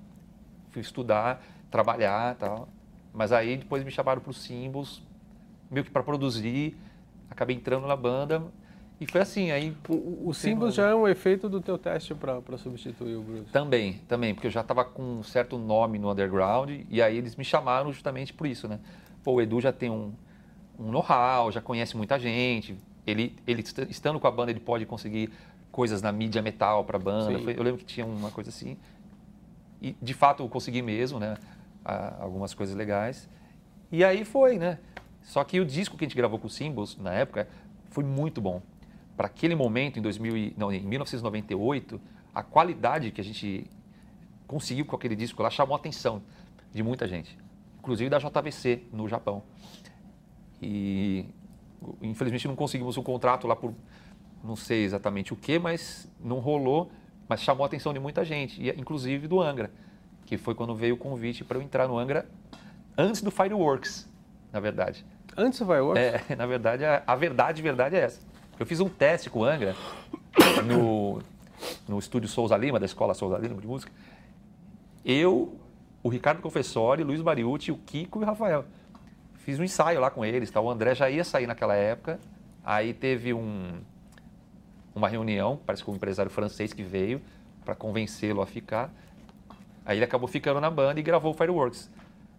fui 0.71 0.81
estudar, 0.81 1.43
trabalhar, 1.73 2.35
tal. 2.35 2.69
Mas 3.11 3.31
aí 3.31 3.57
depois 3.57 3.83
me 3.83 3.89
chamaram 3.89 4.21
para 4.21 4.29
os 4.29 4.37
símbolos, 4.37 5.01
meio 5.69 5.83
que 5.83 5.91
para 5.91 6.03
produzir. 6.03 6.77
Acabei 7.29 7.55
entrando 7.55 7.87
na 7.87 7.95
banda, 7.95 8.43
e 9.01 9.07
foi 9.07 9.21
assim, 9.21 9.49
aí... 9.49 9.75
O, 9.89 10.29
o 10.29 10.33
símbolo 10.33 10.69
já 10.71 10.89
é 10.89 10.95
um 10.95 11.07
efeito 11.07 11.49
do 11.49 11.59
teu 11.59 11.79
teste 11.79 12.13
para 12.13 12.57
substituir 12.57 13.15
o 13.15 13.21
Bruce? 13.21 13.51
Também, 13.51 13.93
também, 14.07 14.35
porque 14.35 14.47
eu 14.47 14.51
já 14.51 14.61
estava 14.61 14.85
com 14.85 15.01
um 15.01 15.23
certo 15.23 15.57
nome 15.57 15.97
no 15.97 16.11
underground 16.11 16.69
e 16.89 17.01
aí 17.01 17.17
eles 17.17 17.35
me 17.35 17.43
chamaram 17.43 17.91
justamente 17.91 18.31
por 18.31 18.45
isso, 18.45 18.67
né? 18.67 18.79
Pô, 19.23 19.33
o 19.33 19.41
Edu 19.41 19.59
já 19.59 19.73
tem 19.73 19.89
um, 19.89 20.13
um 20.79 20.91
know-how, 20.91 21.51
já 21.51 21.59
conhece 21.59 21.97
muita 21.97 22.19
gente, 22.19 22.77
ele, 23.05 23.35
ele 23.47 23.63
estando 23.89 24.19
com 24.19 24.27
a 24.27 24.31
banda 24.31 24.51
ele 24.51 24.59
pode 24.59 24.85
conseguir 24.85 25.31
coisas 25.71 26.03
na 26.03 26.11
mídia 26.11 26.41
metal 26.41 26.85
para 26.85 26.97
a 26.97 27.01
banda. 27.01 27.39
Foi, 27.39 27.57
eu 27.57 27.63
lembro 27.63 27.79
que 27.79 27.85
tinha 27.85 28.05
uma 28.05 28.29
coisa 28.29 28.51
assim. 28.51 28.77
E 29.81 29.95
de 29.99 30.13
fato 30.13 30.43
eu 30.43 30.47
consegui 30.47 30.83
mesmo, 30.83 31.19
né? 31.19 31.35
Algumas 31.83 32.53
coisas 32.53 32.75
legais. 32.75 33.29
E 33.91 34.03
aí 34.03 34.25
foi, 34.25 34.57
né? 34.57 34.79
Só 35.21 35.43
que 35.43 35.59
o 35.59 35.65
disco 35.65 35.97
que 35.97 36.03
a 36.03 36.07
gente 36.07 36.17
gravou 36.17 36.39
com 36.39 36.47
o 36.47 36.49
Symbols 36.49 36.97
na 36.97 37.13
época 37.13 37.47
foi 37.89 38.03
muito 38.03 38.41
bom 38.41 38.61
para 39.15 39.27
aquele 39.27 39.55
momento, 39.55 39.99
em, 39.99 40.01
2000, 40.01 40.53
não, 40.57 40.71
em 40.71 40.81
1998, 40.81 42.01
a 42.33 42.43
qualidade 42.43 43.11
que 43.11 43.21
a 43.21 43.23
gente 43.23 43.69
conseguiu 44.47 44.85
com 44.85 44.95
aquele 44.95 45.15
disco 45.15 45.41
lá 45.41 45.49
chamou 45.49 45.75
a 45.75 45.79
atenção 45.79 46.21
de 46.73 46.81
muita 46.81 47.07
gente, 47.07 47.37
inclusive 47.77 48.09
da 48.09 48.17
JVC 48.17 48.83
no 48.91 49.07
Japão. 49.07 49.43
E 50.61 51.25
infelizmente 52.01 52.47
não 52.47 52.55
conseguimos 52.55 52.97
um 52.97 53.03
contrato 53.03 53.47
lá 53.47 53.55
por 53.55 53.73
não 54.43 54.55
sei 54.55 54.83
exatamente 54.83 55.31
o 55.31 55.35
que, 55.35 55.59
mas 55.59 56.09
não 56.19 56.39
rolou, 56.39 56.91
mas 57.27 57.41
chamou 57.41 57.63
a 57.63 57.67
atenção 57.67 57.93
de 57.93 57.99
muita 57.99 58.25
gente, 58.25 58.61
inclusive 58.77 59.27
do 59.27 59.41
Angra, 59.41 59.71
que 60.25 60.37
foi 60.37 60.55
quando 60.55 60.75
veio 60.75 60.95
o 60.95 60.97
convite 60.97 61.43
para 61.43 61.57
eu 61.57 61.61
entrar 61.61 61.87
no 61.87 61.97
Angra 61.97 62.25
antes 62.97 63.21
do 63.21 63.31
Fireworks, 63.31 64.09
na 64.51 64.59
verdade. 64.59 65.05
Antes 65.35 65.59
do 65.59 65.65
Fireworks? 65.65 66.01
É, 66.01 66.35
na 66.35 66.45
verdade, 66.45 66.85
a, 66.85 67.03
a 67.05 67.15
verdade, 67.15 67.61
verdade 67.61 67.95
é 67.95 67.99
essa. 67.99 68.21
Eu 68.59 68.65
fiz 68.65 68.79
um 68.79 68.89
teste 68.89 69.29
com 69.29 69.39
o 69.39 69.45
Angra 69.45 69.75
no, 70.65 71.21
no 71.87 71.99
estúdio 71.99 72.29
Souza 72.29 72.55
Lima, 72.55 72.79
da 72.79 72.85
Escola 72.85 73.13
Souza 73.13 73.37
Lima 73.37 73.59
de 73.59 73.67
Música. 73.67 73.91
Eu, 75.03 75.57
o 76.01 76.09
Ricardo 76.09 76.41
Confessori, 76.41 77.03
Luiz 77.03 77.21
Mariucci, 77.21 77.71
o 77.71 77.77
Kiko 77.77 78.19
e 78.19 78.23
o 78.23 78.25
Rafael. 78.25 78.65
Fiz 79.35 79.59
um 79.59 79.63
ensaio 79.63 79.99
lá 79.99 80.09
com 80.09 80.23
eles. 80.23 80.49
Tá? 80.49 80.61
O 80.61 80.69
André 80.69 80.95
já 80.95 81.09
ia 81.09 81.23
sair 81.23 81.47
naquela 81.47 81.75
época. 81.75 82.19
Aí 82.63 82.93
teve 82.93 83.33
um, 83.33 83.81
uma 84.95 85.09
reunião, 85.09 85.59
parece 85.65 85.83
que 85.83 85.91
um 85.91 85.95
empresário 85.95 86.31
francês 86.31 86.71
que 86.71 86.83
veio 86.83 87.21
para 87.65 87.75
convencê-lo 87.75 88.41
a 88.41 88.45
ficar. 88.45 88.93
Aí 89.85 89.97
ele 89.97 90.05
acabou 90.05 90.27
ficando 90.27 90.59
na 90.59 90.69
banda 90.69 90.99
e 90.99 91.03
gravou 91.03 91.31
o 91.31 91.33
Fireworks. 91.33 91.91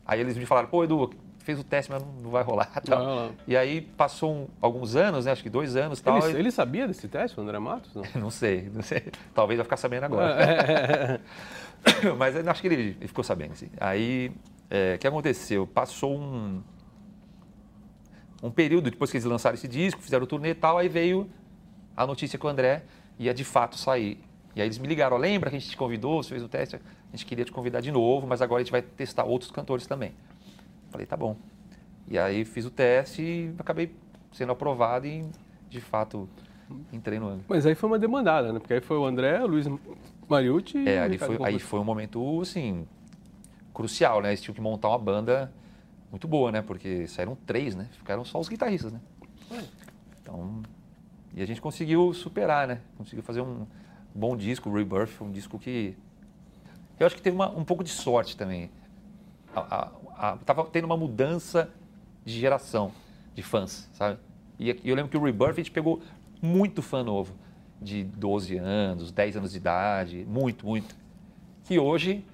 Aí 0.06 0.20
eles 0.20 0.36
me 0.36 0.46
falaram, 0.46 0.68
pô, 0.68 0.84
Edu, 0.84 1.10
fez 1.38 1.60
o 1.60 1.64
teste, 1.64 1.92
mas 1.92 2.02
não 2.22 2.30
vai 2.30 2.42
rolar. 2.42 2.70
Tal. 2.84 2.98
Não, 2.98 3.16
não. 3.16 3.34
E 3.46 3.56
aí 3.56 3.80
passou 3.80 4.32
um, 4.32 4.48
alguns 4.60 4.96
anos, 4.96 5.26
né? 5.26 5.32
acho 5.32 5.42
que 5.42 5.50
dois 5.50 5.76
anos 5.76 6.00
tal. 6.00 6.18
Ele, 6.28 6.38
ele 6.38 6.50
sabia 6.50 6.88
desse 6.88 7.06
teste, 7.06 7.38
o 7.38 7.42
André 7.42 7.58
Matos? 7.58 7.94
Não? 7.94 8.02
não 8.22 8.30
sei, 8.30 8.70
não 8.72 8.82
sei. 8.82 9.04
Talvez 9.34 9.58
vai 9.58 9.64
ficar 9.64 9.76
sabendo 9.76 10.04
agora. 10.04 10.42
É. 10.42 11.20
mas 12.18 12.36
acho 12.36 12.60
que 12.62 12.66
ele, 12.66 12.96
ele, 12.98 13.08
ficou 13.08 13.22
sabendo. 13.22 13.52
Assim. 13.52 13.68
Aí, 13.78 14.32
é, 14.70 14.94
o 14.94 14.98
que 14.98 15.06
aconteceu? 15.06 15.66
Passou 15.66 16.16
um, 16.16 16.62
um 18.42 18.50
período 18.50 18.90
depois 18.90 19.10
que 19.10 19.18
eles 19.18 19.26
lançaram 19.26 19.54
esse 19.54 19.68
disco, 19.68 20.00
fizeram 20.00 20.24
o 20.24 20.26
turnê 20.26 20.50
e 20.50 20.54
tal, 20.54 20.78
aí 20.78 20.88
veio 20.88 21.30
a 21.96 22.06
notícia 22.06 22.38
que 22.38 22.46
o 22.46 22.48
André 22.48 22.84
ia 23.18 23.34
de 23.34 23.44
fato 23.44 23.76
sair. 23.76 24.18
E 24.56 24.60
aí 24.60 24.66
eles 24.66 24.78
me 24.78 24.88
ligaram, 24.88 25.16
lembra 25.16 25.50
que 25.50 25.56
a 25.56 25.58
gente 25.58 25.70
te 25.70 25.76
convidou, 25.76 26.22
você 26.22 26.30
fez 26.30 26.42
o 26.42 26.48
teste, 26.48 26.80
a 27.14 27.16
gente 27.16 27.26
queria 27.26 27.44
te 27.44 27.52
convidar 27.52 27.80
de 27.80 27.92
novo, 27.92 28.26
mas 28.26 28.42
agora 28.42 28.60
a 28.60 28.64
gente 28.64 28.72
vai 28.72 28.82
testar 28.82 29.22
outros 29.22 29.48
cantores 29.52 29.86
também. 29.86 30.12
Falei, 30.90 31.06
tá 31.06 31.16
bom. 31.16 31.36
E 32.08 32.18
aí 32.18 32.44
fiz 32.44 32.64
o 32.66 32.70
teste 32.70 33.22
e 33.22 33.54
acabei 33.56 33.94
sendo 34.32 34.50
aprovado 34.50 35.06
e, 35.06 35.24
de 35.70 35.80
fato, 35.80 36.28
entrei 36.92 37.20
no 37.20 37.28
ano. 37.28 37.44
Mas 37.48 37.64
aí 37.66 37.76
foi 37.76 37.88
uma 37.88 38.00
demandada, 38.00 38.52
né? 38.52 38.58
Porque 38.58 38.74
aí 38.74 38.80
foi 38.80 38.98
o 38.98 39.04
André, 39.06 39.40
o 39.44 39.46
Luiz 39.46 39.66
Mariucci 40.28 40.76
e 40.78 40.88
É, 40.88 41.02
ali 41.02 41.16
foi, 41.16 41.38
aí 41.40 41.60
foi 41.60 41.78
um 41.78 41.84
momento, 41.84 42.40
assim, 42.40 42.84
crucial, 43.72 44.20
né? 44.20 44.30
Eles 44.30 44.42
tinham 44.42 44.54
que 44.54 44.60
montar 44.60 44.88
uma 44.88 44.98
banda 44.98 45.52
muito 46.10 46.26
boa, 46.26 46.50
né? 46.50 46.62
Porque 46.62 47.06
saíram 47.06 47.36
três, 47.46 47.76
né? 47.76 47.88
Ficaram 47.92 48.24
só 48.24 48.40
os 48.40 48.48
guitarristas, 48.48 48.92
né? 48.92 49.00
Então, 50.20 50.64
e 51.32 51.40
a 51.40 51.46
gente 51.46 51.60
conseguiu 51.60 52.12
superar, 52.12 52.66
né? 52.66 52.80
Conseguiu 52.98 53.22
fazer 53.22 53.40
um 53.40 53.66
bom 54.12 54.36
disco, 54.36 54.68
o 54.68 54.74
Rebirth, 54.74 55.20
um 55.20 55.30
disco 55.30 55.60
que... 55.60 55.96
Eu 56.98 57.06
acho 57.06 57.16
que 57.16 57.22
teve 57.22 57.34
uma- 57.34 57.50
um 57.50 57.64
pouco 57.64 57.82
de 57.82 57.90
sorte 57.90 58.36
também. 58.36 58.70
A, 59.54 59.60
a, 59.60 60.32
a- 60.32 60.36
tava 60.38 60.64
tendo 60.64 60.84
uma 60.84 60.96
mudança 60.96 61.70
de 62.24 62.38
geração 62.38 62.92
de 63.34 63.42
fãs, 63.42 63.88
sabe? 63.92 64.18
E 64.58 64.70
e 64.70 64.88
eu 64.88 64.94
lembro 64.94 65.10
que 65.10 65.16
o 65.16 65.22
Rebirth 65.22 65.50
a 65.52 65.56
gente 65.56 65.70
pegou 65.70 66.00
muito 66.40 66.80
fã 66.82 67.02
novo, 67.02 67.34
de 67.80 68.04
12 68.04 68.56
anos, 68.56 69.10
10 69.10 69.36
anos 69.36 69.52
de 69.52 69.58
idade, 69.58 70.24
muito, 70.28 70.66
muito. 70.66 70.94
Que 71.64 71.78
hoje 71.78 72.24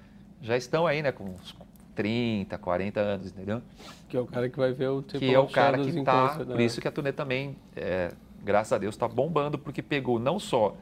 já 0.41 0.55
estão 0.55 0.85
aí, 0.87 1.01
né, 1.01 1.11
com 1.11 1.25
uns 1.25 1.55
30, 1.95 2.57
40 2.57 2.99
anos, 2.99 3.27
entendeu? 3.31 3.61
Que 4.07 4.15
é 4.17 4.19
o 4.19 4.25
cara 4.25 4.49
que 4.49 4.57
vai 4.57 4.71
ver 4.71 4.87
o 4.89 5.01
Temple 5.01 5.19
que 5.27 5.33
é 5.33 5.39
o 5.39 5.47
cara 5.47 5.77
que 5.77 5.89
em 5.89 6.03
tá, 6.03 6.29
concert, 6.29 6.47
por 6.47 6.57
né? 6.57 6.63
isso 6.63 6.79
que 6.81 6.87
a 6.87 6.91
turnê 6.91 7.11
também, 7.11 7.55
é, 7.75 8.11
graças 8.43 8.71
a 8.73 8.77
Deus, 8.77 8.95
está 8.95 9.07
bombando, 9.07 9.57
porque 9.57 9.81
pegou 9.81 10.19
não 10.19 10.39
só 10.39 10.75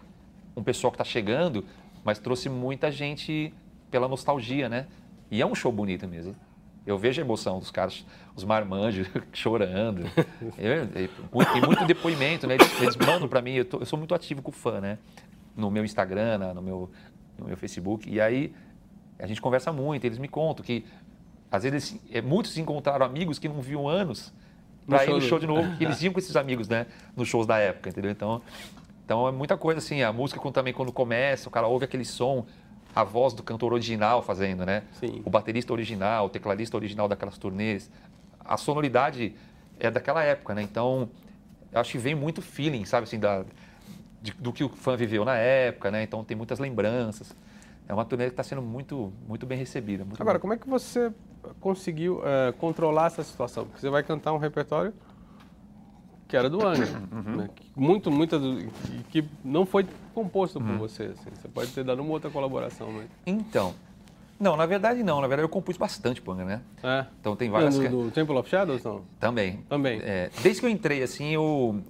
um 0.56 0.64
pessoal 0.64 0.92
que 0.92 0.96
está 0.96 1.04
chegando, 1.04 1.66
mas 2.04 2.20
trouxe 2.20 2.48
muita 2.50 2.92
gente 2.92 3.54
pela 3.90 4.08
nostalgia, 4.08 4.68
né? 4.70 4.88
E 5.32 5.42
é 5.42 5.46
um 5.46 5.54
show 5.56 5.72
bonito 5.72 6.08
mesmo. 6.08 6.36
Eu 6.86 6.98
vejo 6.98 7.22
a 7.22 7.26
emoção 7.26 7.60
dos 7.60 7.70
caras, 7.70 8.06
os 8.36 8.44
marmanjos 8.44 9.08
chorando. 9.34 10.04
Eu- 10.58 10.74
eu- 10.96 11.10
muito- 11.32 11.52
Tem 11.54 11.62
muito 11.62 11.86
depoimento, 11.86 12.48
né? 12.48 12.56
Eles, 12.56 12.82
eles 12.82 12.96
mandam 12.98 13.28
para 13.28 13.42
mim, 13.42 13.54
eu, 13.54 13.66
tô- 13.66 13.78
eu 13.80 13.86
sou 13.86 13.98
muito 14.00 14.16
ativo 14.16 14.42
com 14.42 14.50
o 14.50 14.54
fã, 14.54 14.80
né? 14.82 14.98
No 15.56 15.70
meu 15.70 15.84
Instagram, 15.86 16.38
no 16.54 16.62
meu, 16.62 16.90
no 17.38 17.46
meu 17.48 17.58
Facebook. 17.58 18.10
E 18.10 18.20
aí 18.20 18.54
a 19.20 19.28
gente 19.28 19.42
conversa 19.42 19.72
muito, 19.74 20.06
eles 20.06 20.18
me 20.18 20.28
contam 20.28 20.64
que 20.66 20.86
às 21.52 21.64
vezes 21.64 22.00
é, 22.12 22.22
muitos 22.22 22.58
encontraram 22.58 23.06
amigos 23.06 23.38
que 23.40 23.50
não 23.50 23.60
viam 23.62 23.88
anos 23.88 24.34
No 24.88 24.96
para 24.96 25.06
ir 25.06 25.10
no 25.10 25.22
show 25.22 25.38
de 25.40 25.46
novo, 25.48 25.76
que 25.78 25.84
eles 25.84 26.02
iam 26.04 26.14
com 26.14 26.20
esses 26.20 26.36
amigos, 26.36 26.68
né? 26.70 26.86
Nos 27.16 27.28
shows 27.28 27.46
da 27.46 27.58
época, 27.58 27.90
entendeu? 27.90 28.10
Então, 28.12 28.42
então 29.06 29.28
é 29.28 29.32
muita 29.32 29.58
coisa 29.58 29.80
assim, 29.80 30.02
a 30.02 30.14
música 30.14 30.40
também 30.52 30.74
quando 30.74 30.92
começa, 30.92 31.50
o 31.50 31.52
cara 31.52 31.68
ouve 31.68 31.86
aquele 31.86 32.06
som, 32.06 32.46
a 32.96 33.04
voz 33.04 33.34
do 33.34 33.44
cantor 33.44 33.74
original 33.74 34.22
fazendo, 34.22 34.66
né? 34.66 34.84
Sim. 35.00 35.22
O 35.26 35.30
baterista 35.30 35.72
original, 35.74 36.26
o 36.26 36.30
tecladista 36.30 36.76
original 36.76 37.08
daquelas 37.08 37.38
turnês. 37.38 37.90
A 38.44 38.58
sonoridade 38.58 39.34
é 39.80 39.90
daquela 39.92 40.24
época, 40.24 40.54
né? 40.56 40.62
Então, 40.62 41.10
eu 41.72 41.80
acho 41.80 41.92
que 41.92 41.98
vem 41.98 42.16
muito 42.16 42.42
feeling, 42.42 42.84
sabe, 42.86 43.04
assim, 43.04 43.20
da, 43.20 43.46
de- 44.22 44.34
do 44.34 44.52
que 44.52 44.64
o 44.64 44.70
fã 44.70 44.96
viveu 44.98 45.24
na 45.24 45.36
época, 45.36 45.92
né? 45.92 46.04
Então 46.04 46.24
tem 46.24 46.36
muitas 46.36 46.60
lembranças. 46.60 47.34
É 47.88 47.94
uma 47.94 48.06
turnê 48.06 48.26
que 48.26 48.32
está 48.32 48.44
sendo 48.44 48.62
muito, 48.62 49.12
muito 49.28 49.46
bem 49.46 49.58
recebida. 49.58 50.04
muito 50.04 50.22
Agora, 50.22 50.38
bem. 50.38 50.42
como 50.42 50.54
é 50.54 50.58
que 50.58 50.68
você 50.70 51.12
conseguiu 51.60 52.22
eh, 52.24 52.54
controlar 52.60 53.08
essa 53.08 53.24
situação? 53.24 53.66
Porque 53.66 53.80
você 53.82 53.90
vai 53.90 54.04
cantar 54.04 54.34
um 54.34 54.38
repertório 54.38 54.94
que 56.30 56.38
era 56.38 56.50
do 56.50 56.66
Angra, 56.66 56.88
Uhum. 57.12 57.36
né? 57.38 57.50
Que 57.56 57.66
Muito, 57.76 58.10
muita 58.12 58.38
do, 58.40 58.66
que, 59.10 59.26
não 59.44 59.66
foi 59.66 59.86
composto 60.14 60.60
Uhum. 60.60 60.68
por 60.68 60.78
você. 60.78 61.04
assim. 61.06 61.30
Você 61.36 61.48
pode 61.50 61.72
ter 61.72 61.84
dado 61.84 62.02
uma 62.02 62.12
outra 62.12 62.30
colaboração, 62.30 62.90
mas... 62.92 63.08
Então, 63.26 63.74
não, 64.40 64.56
na 64.56 64.66
verdade 64.66 65.02
não. 65.04 65.20
Na 65.20 65.28
verdade 65.28 65.44
eu 65.46 65.50
compus 65.50 65.76
bastante 65.76 66.22
Panga, 66.22 66.46
né? 66.46 66.62
É. 66.84 67.06
Então 67.20 67.36
tem 67.36 67.50
várias... 67.50 67.76
do, 67.76 67.84
ca- 67.84 67.90
do 67.90 68.12
Temple 68.12 68.38
of 68.38 68.48
Shadows, 68.50 68.84
não? 68.84 69.02
Também. 69.20 69.58
Também. 69.68 70.00
É, 70.04 70.30
desde 70.44 70.62
que 70.62 70.68
eu 70.68 70.70
entrei, 70.72 71.02
assim, 71.04 71.34
eu, 71.34 71.82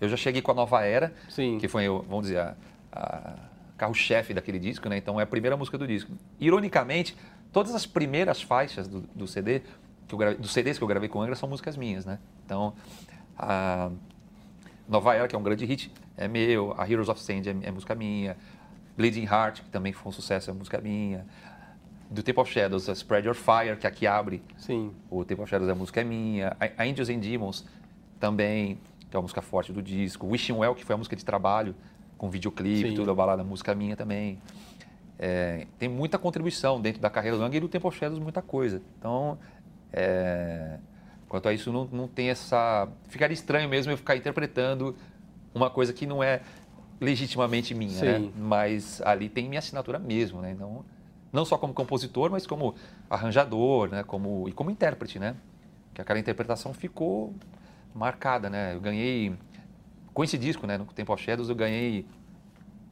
eu 0.00 0.08
já 0.08 0.16
cheguei 0.16 0.40
com 0.40 0.52
a 0.52 0.54
Nova 0.54 0.80
Era, 0.82 1.12
Sim. 1.28 1.58
que 1.58 1.66
foi, 1.68 1.86
vamos 1.88 2.22
dizer, 2.28 2.38
a, 2.38 2.54
a 2.92 3.34
carro-chefe 3.76 4.32
daquele 4.32 4.60
disco, 4.60 4.88
né? 4.88 4.96
Então 4.96 5.18
é 5.18 5.24
a 5.24 5.26
primeira 5.26 5.56
música 5.56 5.76
do 5.76 5.84
disco. 5.86 6.12
Ironicamente, 6.38 7.16
todas 7.52 7.74
as 7.74 7.84
primeiras 7.84 8.40
faixas 8.40 8.86
do, 8.86 9.00
do 9.14 9.26
CD, 9.26 9.62
que 10.06 10.14
eu 10.14 10.18
gravei, 10.18 10.38
dos 10.38 10.52
CDs 10.52 10.78
que 10.78 10.84
eu 10.84 10.88
gravei 10.88 11.08
com 11.08 11.18
o 11.18 11.22
Angra, 11.22 11.34
são 11.34 11.48
músicas 11.48 11.76
minhas, 11.76 12.06
né? 12.06 12.20
Então, 12.46 12.72
a 13.38 13.90
Nova 14.88 15.14
Era, 15.14 15.28
que 15.28 15.34
é 15.34 15.38
um 15.38 15.42
grande 15.42 15.64
hit, 15.64 15.90
é 16.16 16.28
meu. 16.28 16.74
A 16.78 16.88
Heroes 16.88 17.08
of 17.08 17.20
Sand 17.20 17.42
é, 17.46 17.68
é 17.68 17.70
música 17.70 17.94
minha. 17.94 18.36
Bleeding 18.96 19.24
Heart, 19.24 19.62
que 19.62 19.70
também 19.70 19.92
foi 19.92 20.08
um 20.08 20.12
sucesso, 20.12 20.50
é 20.50 20.52
música 20.52 20.80
minha. 20.80 21.26
Do 22.10 22.22
Temple 22.22 22.42
of 22.42 22.52
Shadows, 22.52 22.88
a 22.88 22.92
Spread 22.92 23.26
Your 23.26 23.34
Fire, 23.34 23.76
que 23.76 23.86
aqui 23.86 24.06
abre 24.06 24.42
Sim. 24.56 24.92
o 25.10 25.24
Temple 25.24 25.42
of 25.42 25.50
Shadows, 25.50 25.68
a 25.68 25.74
música 25.74 26.00
é 26.00 26.04
minha. 26.04 26.56
A 26.60 26.82
a 26.82 26.86
Angels 26.86 27.08
and 27.08 27.18
Demons 27.18 27.64
também, 28.20 28.78
que 29.10 29.16
é 29.16 29.18
uma 29.18 29.22
música 29.22 29.42
forte 29.42 29.72
do 29.72 29.82
disco. 29.82 30.26
Wishing 30.26 30.52
Well, 30.52 30.74
que 30.74 30.84
foi 30.84 30.94
a 30.94 30.98
música 30.98 31.16
de 31.16 31.24
trabalho, 31.24 31.74
com 32.16 32.30
videoclipe, 32.30 32.90
Sim. 32.90 32.94
tudo, 32.94 33.10
a 33.10 33.14
balada, 33.14 33.42
a 33.42 33.44
música 33.44 33.72
é 33.72 33.74
minha 33.74 33.96
também. 33.96 34.38
É, 35.18 35.66
tem 35.78 35.88
muita 35.88 36.18
contribuição 36.18 36.80
dentro 36.80 37.00
da 37.00 37.10
carreira 37.10 37.36
do 37.36 37.42
Ang 37.42 37.56
e 37.56 37.60
do 37.60 37.68
Temple 37.68 37.88
of 37.88 37.98
Shadows, 37.98 38.20
muita 38.20 38.42
coisa. 38.42 38.80
Então, 38.98 39.38
é, 39.92 40.78
quanto 41.34 41.48
a 41.48 41.52
isso, 41.52 41.72
não, 41.72 41.84
não 41.90 42.06
tem 42.06 42.30
essa... 42.30 42.86
Ficaria 43.08 43.34
estranho 43.34 43.68
mesmo 43.68 43.90
eu 43.90 43.96
ficar 43.96 44.14
interpretando 44.14 44.94
uma 45.52 45.68
coisa 45.68 45.92
que 45.92 46.06
não 46.06 46.22
é 46.22 46.42
legitimamente 47.00 47.74
minha, 47.74 48.00
né? 48.00 48.18
Sim. 48.20 48.32
Mas 48.36 49.02
ali 49.02 49.28
tem 49.28 49.48
minha 49.48 49.58
assinatura 49.58 49.98
mesmo, 49.98 50.40
né? 50.40 50.54
Não, 50.56 50.84
não 51.32 51.44
só 51.44 51.58
como 51.58 51.74
compositor, 51.74 52.30
mas 52.30 52.46
como 52.46 52.76
arranjador, 53.10 53.88
né? 53.88 54.04
Como, 54.04 54.48
e 54.48 54.52
como 54.52 54.70
intérprete, 54.70 55.18
né? 55.18 55.34
Que 55.92 56.00
aquela 56.00 56.20
interpretação 56.20 56.72
ficou 56.72 57.34
marcada, 57.92 58.48
né? 58.48 58.72
Eu 58.76 58.80
ganhei, 58.80 59.34
com 60.12 60.22
esse 60.22 60.38
disco, 60.38 60.68
né? 60.68 60.78
No 60.78 60.84
Temple 60.84 61.14
of 61.14 61.20
Shadows, 61.20 61.48
eu 61.48 61.56
ganhei 61.56 62.06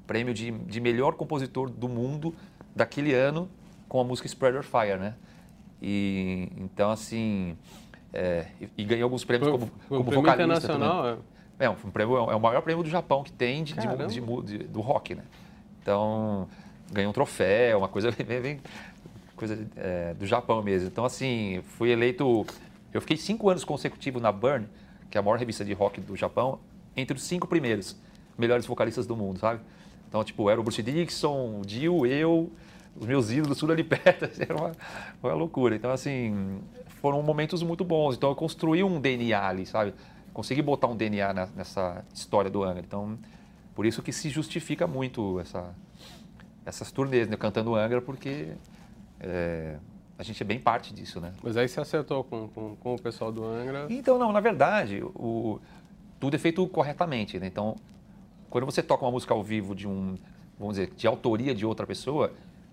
prêmio 0.05 0.35
de, 0.35 0.51
de 0.51 0.81
melhor 0.81 1.15
compositor 1.15 1.71
do 1.71 1.89
mundo 1.89 2.35
daquele 2.75 3.15
ano 3.15 3.49
com 3.89 4.01
a 4.01 4.05
música 4.05 4.27
Spread 4.27 4.57
Your 4.57 4.65
Fire, 4.65 4.99
né? 4.99 5.15
E 5.81 6.49
então 6.57 6.91
assim 6.91 7.57
é, 8.13 8.47
e, 8.61 8.69
e 8.79 8.85
ganhei 8.85 9.03
alguns 9.03 9.25
prêmios 9.25 9.51
como, 9.51 9.71
como 9.89 10.05
prêmio 10.05 10.23
vocalista 10.23 10.69
também. 10.69 10.77
internacional, 10.87 11.07
é. 11.59 11.65
É, 11.67 11.71
um 11.71 11.75
prêmio, 11.75 12.17
é 12.31 12.35
o 12.35 12.41
maior 12.41 12.61
prêmio 12.63 12.83
do 12.83 12.91
Japão 12.91 13.23
que 13.23 13.31
tem 13.33 13.63
de, 13.63 13.75
de- 13.75 14.21
de 14.47 14.59
do 14.65 14.81
rock, 14.81 15.15
né? 15.15 15.23
Então, 15.81 16.49
ganhei 16.91 17.09
um 17.09 17.13
troféu, 17.13 17.79
uma 17.79 17.89
coisa 17.89 18.11
bem- 18.43 18.61
coisa 19.37 19.67
é, 19.77 20.15
do 20.15 20.27
Japão 20.27 20.63
mesmo. 20.63 20.89
Então, 20.89 21.05
assim, 21.05 21.63
fui 21.77 21.91
eleito. 21.91 22.45
Eu 22.93 23.01
fiquei 23.01 23.17
cinco 23.17 23.49
anos 23.49 23.65
consecutivos 23.65 24.21
na 24.21 24.31
Burn, 24.33 24.67
que 25.11 25.17
é 25.17 25.21
a 25.21 25.23
maior 25.23 25.39
revista 25.39 25.65
de 25.65 25.73
rock 25.73 26.01
do 26.01 26.17
Japão, 26.17 26.59
entre 26.97 27.17
os 27.17 27.23
cinco 27.23 27.47
primeiros 27.47 27.97
melhores 28.37 28.67
vocalistas 28.67 29.07
do 29.07 29.17
mundo, 29.17 29.39
sabe? 29.39 29.61
Então, 30.09 30.23
tipo, 30.25 30.51
era 30.51 30.61
o 30.61 30.63
Bruce 30.65 30.83
Dixon, 30.83 31.61
o 31.61 31.63
Dio, 31.65 32.05
eu, 32.07 32.51
os 32.97 33.07
meus 33.07 33.31
ídolos, 33.31 33.59
tudo 33.59 33.73
ali 33.73 33.83
perto. 33.85 34.25
assim, 34.25 34.43
Era 34.43 34.57
uma, 34.57 34.73
uma 35.23 35.35
loucura. 35.35 35.75
Então, 35.75 35.91
assim, 35.91 36.61
foram 37.01 37.23
momentos 37.23 37.63
muito 37.63 37.85
bons. 37.85 38.17
Então, 38.17 38.31
eu 38.31 38.37
construí 38.37 38.83
um 38.85 39.01
DNA 39.01 39.47
ali, 39.49 39.67
sabe? 39.67 39.95
Consegui 40.33 40.63
botar 40.63 40.87
um 40.89 40.97
DNA 40.97 41.33
na- 41.33 41.49
nessa 41.57 42.05
história 42.15 42.51
do 42.51 42.63
Angra. 42.63 42.83
Então, 42.87 43.19
por 43.75 43.87
isso 43.87 44.03
que 44.03 44.13
se 44.13 44.29
justifica 44.29 44.87
muito 44.87 45.39
essa, 45.41 45.75
essas 46.65 46.91
turnês, 46.93 47.29
né? 47.29 47.37
Cantando 47.37 47.75
Angra, 47.75 48.01
porque 48.01 48.53
é, 49.21 49.77
a 50.19 50.23
gente 50.23 50.43
é 50.43 50.47
bem 50.47 50.59
parte 50.61 50.95
disso, 50.95 51.21
né? 51.21 51.33
Mas 51.43 51.57
aí 51.57 51.69
você 51.69 51.81
acertou 51.81 52.25
com, 52.25 52.49
com, 52.49 52.77
com 52.77 52.95
o 52.95 52.99
pessoal 53.01 53.33
do 53.33 53.45
Angra. 53.45 53.87
Então, 53.91 54.19
não, 54.19 54.33
na 54.33 54.41
verdade, 54.41 55.03
o, 55.03 55.59
tudo 56.21 56.35
é 56.37 56.39
feito 56.39 56.67
corretamente, 56.69 57.39
né? 57.39 57.47
Então, 57.47 57.77
quando 58.49 58.65
você 58.65 58.83
toca 58.83 59.05
uma 59.05 59.11
música 59.11 59.33
ao 59.35 59.43
vivo 59.43 59.75
de 59.75 59.89
um, 59.89 60.17
vamos 60.59 60.77
dizer, 60.77 60.93
de 60.95 61.07
autoria 61.07 61.55
de 61.55 61.65
outra 61.67 61.87
pessoa, 61.87 62.33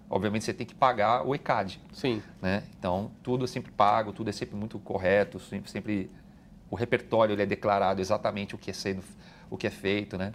obviamente 0.09 0.43
você 0.45 0.53
tem 0.53 0.65
que 0.65 0.73
pagar 0.75 1.25
o 1.25 1.35
ECAD, 1.35 1.79
Sim. 1.93 2.21
né? 2.41 2.63
Então, 2.77 3.11
tudo 3.21 3.43
é 3.45 3.47
sempre 3.47 3.71
pago, 3.71 4.11
tudo 4.11 4.29
é 4.29 4.33
sempre 4.33 4.55
muito 4.55 4.79
correto, 4.79 5.39
sempre, 5.39 5.69
sempre 5.69 6.09
o 6.69 6.75
repertório 6.75 7.33
ele 7.33 7.43
é 7.43 7.45
declarado 7.45 8.01
exatamente 8.01 8.55
o 8.55 8.57
que 8.57 8.69
é 8.71 8.73
sendo, 8.73 9.03
o 9.49 9.57
que 9.57 9.67
é 9.67 9.69
feito, 9.69 10.17
né? 10.17 10.33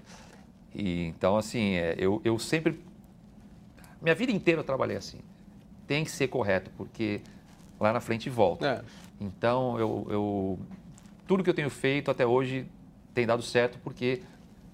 E, 0.74 1.04
então, 1.06 1.36
assim, 1.36 1.74
é, 1.74 1.94
eu, 1.98 2.20
eu 2.24 2.38
sempre, 2.38 2.80
minha 4.00 4.14
vida 4.14 4.32
inteira 4.32 4.60
eu 4.60 4.64
trabalhei 4.64 4.96
assim. 4.96 5.18
Tem 5.86 6.04
que 6.04 6.10
ser 6.10 6.28
correto, 6.28 6.70
porque 6.76 7.20
lá 7.78 7.92
na 7.92 8.00
frente 8.00 8.28
volta. 8.30 8.66
É. 8.66 9.24
Então, 9.24 9.78
eu, 9.78 10.06
eu- 10.10 10.58
tudo 11.26 11.42
que 11.44 11.50
eu 11.50 11.54
tenho 11.54 11.70
feito 11.70 12.10
até 12.10 12.26
hoje 12.26 12.66
tem 13.14 13.26
dado 13.26 13.42
certo 13.42 13.78
porque 13.82 14.22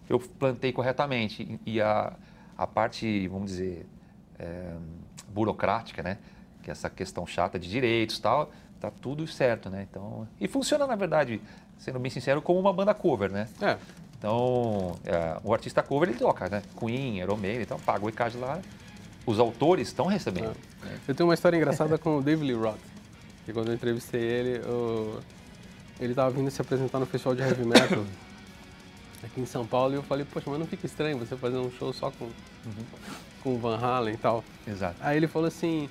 eu 0.09 0.19
plantei 0.19 0.73
corretamente. 0.73 1.61
E 1.67 1.81
a, 1.81 2.13
a 2.57 2.67
parte, 2.67 3.29
vamos 3.29 3.51
dizer, 3.51 3.87
é, 4.41 4.73
burocrática, 5.29 6.03
né? 6.03 6.19
Que 6.63 6.71
é 6.71 6.73
essa 6.73 6.89
questão 6.89 7.27
chata 7.27 7.59
de 7.59 7.69
direitos 7.69 8.19
e 8.19 8.23
tal, 8.23 8.51
tá 8.81 8.91
tudo 8.91 9.27
certo, 9.27 9.69
né? 9.69 9.87
Então, 9.89 10.27
e 10.41 10.49
funciona, 10.49 10.87
na 10.87 10.97
verdade, 10.97 11.41
sendo 11.79 11.99
bem 11.99 12.11
sincero, 12.11 12.41
como 12.41 12.59
uma 12.59 12.73
banda 12.73 12.95
cover, 12.95 13.31
né? 13.31 13.47
É. 13.61 13.77
Então, 14.19 14.99
é, 15.05 15.39
o 15.43 15.53
artista 15.53 15.83
cover 15.83 16.09
ele 16.09 16.19
toca, 16.19 16.49
né? 16.49 16.63
Queen, 16.79 17.25
Maiden, 17.39 17.63
então 17.63 17.79
paga 17.79 18.05
o 18.05 18.09
ECAD 18.09 18.37
lá. 18.37 18.61
Os 19.27 19.39
autores 19.39 19.89
estão 19.89 20.07
recebendo. 20.07 20.57
É. 20.85 20.97
Eu 21.09 21.15
tenho 21.15 21.29
uma 21.29 21.35
história 21.35 21.57
engraçada 21.57 21.97
com 21.99 22.19
o 22.19 22.23
David 22.23 22.53
Lee 22.53 22.57
Roth, 22.57 22.79
que 23.45 23.53
quando 23.53 23.69
eu 23.69 23.75
entrevistei 23.75 24.21
ele, 24.21 24.63
eu... 24.65 25.21
ele 25.99 26.13
estava 26.13 26.31
vindo 26.31 26.51
se 26.51 26.61
apresentar 26.61 26.99
no 26.99 27.07
festival 27.07 27.35
de 27.35 27.43
heavy 27.43 27.65
metal 27.65 28.05
aqui 29.25 29.41
em 29.41 29.47
São 29.47 29.67
Paulo 29.67 29.95
e 29.95 29.97
eu 29.97 30.03
falei, 30.03 30.25
poxa, 30.25 30.49
mas 30.51 30.59
não 30.59 30.67
fica 30.67 30.87
estranho 30.87 31.19
você 31.19 31.37
fazer 31.37 31.57
um 31.59 31.71
show 31.73 31.93
só 31.93 32.11
com, 32.11 32.25
uhum. 32.25 32.85
com 33.43 33.59
Van 33.59 33.79
Halen 33.79 34.15
e 34.15 34.17
tal. 34.17 34.45
Exato. 34.67 34.97
Aí 35.01 35.17
ele 35.17 35.27
falou 35.27 35.49
assim, 35.49 35.89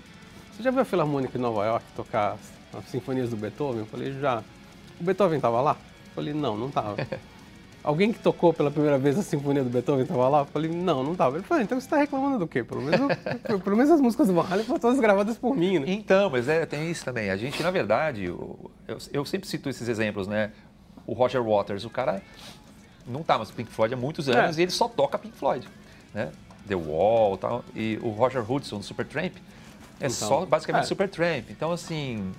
você 0.51 0.63
já 0.63 0.71
viu 0.71 0.81
a 0.81 0.85
Filarmônica 0.85 1.33
de 1.33 1.41
Nova 1.41 1.65
York 1.65 1.85
tocar 1.95 2.33
as, 2.33 2.79
as 2.79 2.89
sinfonias 2.89 3.29
do 3.29 3.37
Beethoven? 3.37 3.79
Eu 3.79 3.85
falei, 3.85 4.11
já. 4.19 4.43
O 4.99 5.03
Beethoven 5.03 5.37
estava 5.37 5.61
lá? 5.61 5.71
Eu 5.71 6.15
falei, 6.15 6.33
não, 6.33 6.57
não 6.57 6.67
estava. 6.67 6.97
Alguém 7.81 8.11
que 8.11 8.19
tocou 8.19 8.53
pela 8.53 8.69
primeira 8.69 8.97
vez 8.97 9.17
a 9.17 9.23
Sinfonia 9.23 9.63
do 9.63 9.69
Beethoven 9.69 10.01
estava 10.01 10.27
lá? 10.27 10.39
Eu 10.39 10.45
falei, 10.47 10.69
não, 10.69 11.01
não 11.01 11.13
estava. 11.13 11.37
Ele 11.37 11.45
falou, 11.45 11.63
então 11.63 11.79
você 11.79 11.85
está 11.85 11.97
reclamando 11.97 12.39
do 12.39 12.47
quê? 12.47 12.61
Pelo 12.61 12.81
menos, 12.81 13.07
pelo 13.63 13.77
menos 13.77 13.89
as 13.89 14.01
músicas 14.01 14.27
do 14.27 14.33
Van 14.33 14.45
Halen 14.49 14.65
foram 14.65 14.79
todas 14.79 14.99
gravadas 14.99 15.37
por 15.37 15.55
mim, 15.55 15.79
né? 15.79 15.85
Então, 15.87 16.29
mas 16.29 16.49
é, 16.49 16.65
tem 16.65 16.91
isso 16.91 17.05
também. 17.05 17.29
A 17.29 17.37
gente, 17.37 17.63
na 17.63 17.71
verdade, 17.71 18.25
eu, 18.25 18.69
eu, 18.85 18.97
eu 19.13 19.25
sempre 19.25 19.47
cito 19.47 19.69
esses 19.69 19.87
exemplos, 19.87 20.27
né? 20.27 20.51
O 21.07 21.13
Roger 21.13 21.41
Waters, 21.41 21.85
o 21.85 21.89
cara 21.89 22.21
não 23.09 23.23
tá 23.23 23.37
mais 23.37 23.51
Pink 23.51 23.71
Floyd 23.71 23.93
há 23.93 23.97
muitos 23.97 24.27
é. 24.27 24.37
anos 24.37 24.57
é. 24.57 24.61
e 24.61 24.63
ele 24.63 24.71
só 24.71 24.87
toca 24.87 25.17
Pink 25.17 25.35
Floyd, 25.35 25.67
né? 26.13 26.31
The 26.67 26.75
Wall 26.75 27.37
tal. 27.37 27.65
E 27.75 27.99
o 28.01 28.09
Roger 28.09 28.49
Hudson, 28.49 28.77
do 28.77 28.83
Supertramp, 28.83 29.35
é 29.99 30.05
então, 30.05 30.09
só 30.11 30.45
basicamente 30.45 30.83
é. 30.83 30.87
Supertramp. 30.87 31.49
Então, 31.49 31.71
assim, 31.71 32.31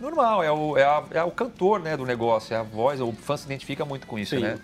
normal, 0.00 0.42
é 0.42 0.50
o, 0.50 0.76
é, 0.76 0.84
a, 0.84 1.04
é 1.10 1.22
o 1.22 1.30
cantor 1.30 1.80
né, 1.80 1.96
do 1.96 2.06
negócio, 2.06 2.54
é 2.54 2.56
a 2.56 2.62
voz, 2.62 3.00
o 3.00 3.12
fã 3.12 3.36
se 3.36 3.46
identifica 3.46 3.84
muito 3.84 4.06
com 4.06 4.18
isso, 4.18 4.36
Sim. 4.36 4.42
né? 4.42 4.58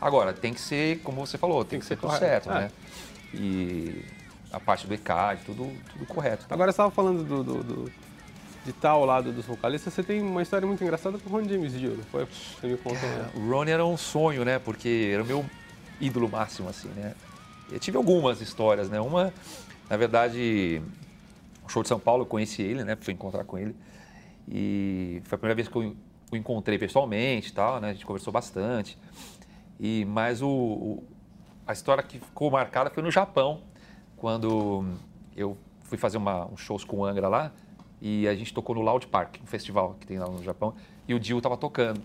Agora, 0.00 0.32
tem 0.32 0.54
que 0.54 0.60
ser, 0.60 1.00
como 1.00 1.26
você 1.26 1.36
falou, 1.36 1.64
tem, 1.64 1.70
tem 1.70 1.80
que, 1.80 1.84
que, 1.84 1.88
ser 1.88 1.96
tudo 1.96 2.16
certo, 2.16 2.48
né? 2.48 2.70
É. 3.34 3.36
E 3.36 4.04
a 4.52 4.60
parte 4.60 4.86
do 4.86 4.94
ECAD, 4.94 5.42
tudo, 5.44 5.70
tudo 5.92 6.06
correto. 6.06 6.46
Agora, 6.48 6.70
você 6.70 6.74
estava 6.74 6.90
falando 6.90 7.24
do, 7.24 7.42
do, 7.42 7.64
do, 7.64 7.92
de 8.68 8.76
estar 8.76 8.90
ao 8.90 9.04
lado 9.06 9.32
dos 9.32 9.46
vocalistas, 9.46 9.94
você 9.94 10.02
tem 10.02 10.20
uma 10.20 10.42
história 10.42 10.66
muito 10.66 10.84
engraçada 10.84 11.18
com 11.18 11.30
o 11.30 11.32
Ron 11.32 11.48
James 11.48 11.72
Dio, 11.72 11.96
não 11.96 12.04
foi? 12.04 12.26
Você 12.26 12.66
me 12.66 12.76
contou. 12.76 13.08
Né? 13.08 13.30
O 13.34 13.50
Ron 13.50 13.64
era 13.64 13.84
um 13.84 13.96
sonho, 13.96 14.44
né? 14.44 14.58
Porque 14.58 15.10
era 15.12 15.22
o 15.22 15.26
meu 15.26 15.44
ídolo 15.98 16.28
máximo, 16.28 16.68
assim, 16.68 16.88
né? 16.88 17.14
Eu 17.72 17.78
tive 17.78 17.96
algumas 17.96 18.42
histórias, 18.42 18.90
né? 18.90 19.00
Uma, 19.00 19.32
na 19.88 19.96
verdade, 19.96 20.82
no 21.62 21.68
show 21.70 21.82
de 21.82 21.88
São 21.88 21.98
Paulo, 21.98 22.22
eu 22.22 22.26
conheci 22.26 22.60
ele, 22.60 22.84
né? 22.84 22.94
Fui 23.00 23.14
encontrar 23.14 23.44
com 23.44 23.56
ele. 23.56 23.74
E 24.46 25.22
foi 25.24 25.36
a 25.36 25.38
primeira 25.38 25.54
vez 25.54 25.66
que 25.66 25.76
eu 25.76 25.96
o 26.30 26.36
encontrei 26.36 26.78
pessoalmente, 26.78 27.54
tal, 27.54 27.80
né? 27.80 27.88
A 27.88 27.92
gente 27.94 28.04
conversou 28.04 28.30
bastante. 28.30 28.98
E 29.80 30.04
mas 30.04 30.42
o, 30.42 30.48
o, 30.48 31.04
a 31.66 31.72
história 31.72 32.02
que 32.02 32.18
ficou 32.18 32.50
marcada 32.50 32.90
foi 32.90 33.02
no 33.02 33.10
Japão, 33.10 33.62
quando 34.18 34.84
eu 35.34 35.56
fui 35.84 35.96
fazer 35.96 36.18
uma, 36.18 36.44
um 36.52 36.56
shows 36.56 36.84
com 36.84 36.98
o 36.98 37.04
Angra 37.06 37.28
lá 37.28 37.50
e 38.00 38.28
a 38.28 38.34
gente 38.34 38.52
tocou 38.52 38.74
no 38.74 38.80
Loud 38.80 39.06
Park, 39.06 39.36
um 39.42 39.46
festival 39.46 39.96
que 40.00 40.06
tem 40.06 40.18
lá 40.18 40.26
no 40.26 40.42
Japão, 40.42 40.74
e 41.06 41.14
o 41.14 41.20
Dio 41.20 41.38
estava 41.38 41.56
tocando. 41.56 42.00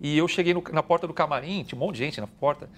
E 0.00 0.16
eu 0.16 0.28
cheguei 0.28 0.54
no, 0.54 0.62
na 0.72 0.82
porta 0.82 1.06
do 1.06 1.14
camarim, 1.14 1.62
tinha 1.62 1.80
um 1.80 1.84
monte 1.84 1.96
de 1.96 2.04
gente 2.04 2.20
na 2.20 2.26
porta, 2.26 2.68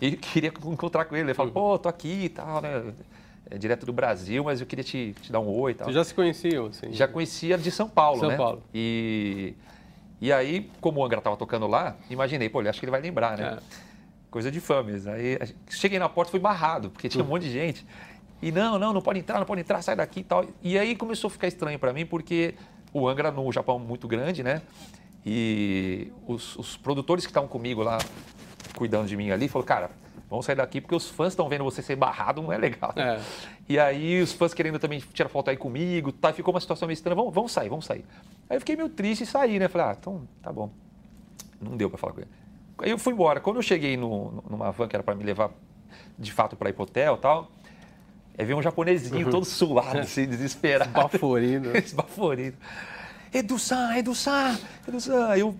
e 0.00 0.12
queria 0.16 0.52
encontrar 0.66 1.04
com 1.04 1.16
ele. 1.16 1.28
Ele 1.28 1.34
falou, 1.34 1.52
uhum. 1.52 1.70
pô, 1.72 1.78
tô 1.78 1.88
aqui 1.88 2.24
e 2.24 2.28
tal, 2.28 2.60
né? 2.60 2.92
é, 3.52 3.58
direto 3.58 3.84
do 3.84 3.92
Brasil, 3.92 4.42
mas 4.44 4.60
eu 4.60 4.66
queria 4.66 4.84
te, 4.84 5.14
te 5.20 5.30
dar 5.30 5.40
um 5.40 5.48
oi 5.48 5.72
e 5.72 5.74
tal. 5.74 5.86
Vocês 5.86 5.94
já 5.94 6.04
se 6.04 6.14
conheciam? 6.14 6.66
Assim? 6.66 6.92
Já 6.92 7.06
conhecia 7.06 7.58
de 7.58 7.70
São 7.70 7.88
Paulo, 7.88 8.20
São 8.20 8.28
né? 8.28 8.36
São 8.36 8.44
Paulo. 8.44 8.62
E, 8.72 9.54
e 10.20 10.32
aí, 10.32 10.70
como 10.80 11.00
o 11.00 11.04
Angra 11.04 11.18
estava 11.18 11.36
tocando 11.36 11.66
lá, 11.66 11.96
imaginei, 12.08 12.48
pô, 12.48 12.60
acho 12.60 12.78
que 12.78 12.86
ele 12.86 12.90
vai 12.90 13.00
lembrar, 13.00 13.36
né? 13.36 13.58
É. 13.58 13.92
Coisa 14.30 14.50
de 14.50 14.60
fã 14.60 14.82
mesmo. 14.82 15.12
Aí 15.12 15.38
cheguei 15.68 15.98
na 15.98 16.08
porta, 16.08 16.30
fui 16.30 16.40
barrado, 16.40 16.88
porque 16.88 17.08
tinha 17.08 17.22
um 17.22 17.26
monte 17.26 17.42
de 17.42 17.50
gente. 17.50 17.86
E 18.42 18.50
não, 18.50 18.76
não, 18.76 18.92
não 18.92 19.00
pode 19.00 19.20
entrar, 19.20 19.38
não 19.38 19.46
pode 19.46 19.60
entrar, 19.60 19.80
sai 19.82 19.94
daqui 19.94 20.20
e 20.20 20.24
tal. 20.24 20.44
E 20.60 20.76
aí 20.76 20.96
começou 20.96 21.28
a 21.28 21.30
ficar 21.30 21.46
estranho 21.46 21.78
para 21.78 21.92
mim, 21.92 22.04
porque 22.04 22.54
o 22.92 23.08
Angra 23.08 23.30
no 23.30 23.50
Japão 23.52 23.76
é 23.76 23.78
muito 23.78 24.08
grande, 24.08 24.42
né? 24.42 24.60
E 25.24 26.12
os, 26.26 26.56
os 26.56 26.76
produtores 26.76 27.24
que 27.24 27.30
estavam 27.30 27.48
comigo 27.48 27.82
lá, 27.82 27.98
cuidando 28.76 29.06
de 29.06 29.16
mim 29.16 29.30
ali, 29.30 29.46
falaram, 29.46 29.66
cara, 29.66 29.90
vamos 30.28 30.44
sair 30.44 30.56
daqui 30.56 30.80
porque 30.80 30.94
os 30.94 31.08
fãs 31.08 31.32
estão 31.32 31.48
vendo 31.48 31.62
você 31.62 31.80
ser 31.80 31.94
barrado, 31.94 32.42
não 32.42 32.52
é 32.52 32.58
legal. 32.58 32.92
É. 32.96 33.20
E 33.68 33.78
aí 33.78 34.20
os 34.20 34.32
fãs 34.32 34.52
querendo 34.52 34.78
também 34.80 34.98
tirar 35.12 35.28
foto 35.28 35.50
aí 35.50 35.56
comigo, 35.56 36.10
tá, 36.10 36.32
ficou 36.32 36.52
uma 36.52 36.60
situação 36.60 36.88
meio 36.88 36.94
estranha, 36.94 37.14
vamos, 37.14 37.32
vamos 37.32 37.52
sair, 37.52 37.68
vamos 37.68 37.84
sair. 37.84 38.04
Aí 38.50 38.56
eu 38.56 38.60
fiquei 38.60 38.74
meio 38.74 38.88
triste 38.88 39.22
e 39.22 39.26
saí, 39.26 39.60
né? 39.60 39.68
Falei, 39.68 39.86
ah, 39.86 39.96
então 39.98 40.26
tá 40.42 40.52
bom. 40.52 40.68
Não 41.60 41.76
deu 41.76 41.88
para 41.88 41.98
falar 41.98 42.12
com 42.12 42.20
ele. 42.20 42.30
Aí 42.78 42.90
eu 42.90 42.98
fui 42.98 43.12
embora. 43.12 43.38
Quando 43.38 43.56
eu 43.56 43.62
cheguei 43.62 43.96
no, 43.96 44.42
numa 44.50 44.72
van 44.72 44.88
que 44.88 44.96
era 44.96 45.02
para 45.04 45.14
me 45.14 45.22
levar 45.22 45.50
de 46.18 46.32
fato 46.32 46.56
para 46.56 46.70
ir 46.70 46.72
pro 46.72 46.82
hotel 46.82 47.14
e 47.14 47.18
tal, 47.18 47.48
aí 48.38 48.44
veio 48.44 48.58
um 48.58 48.62
japonesinho 48.62 49.26
uhum. 49.26 49.30
todo 49.30 49.44
suado, 49.44 49.98
assim, 50.00 50.26
desesperado. 50.26 50.90
Esbaforido. 50.90 51.76
Esbaforido. 51.76 52.56
Edu-san, 53.32 53.96
Edu-san, 53.96 54.58
Edu-san. 54.86 55.28
Aí 55.28 55.40
eu 55.40 55.54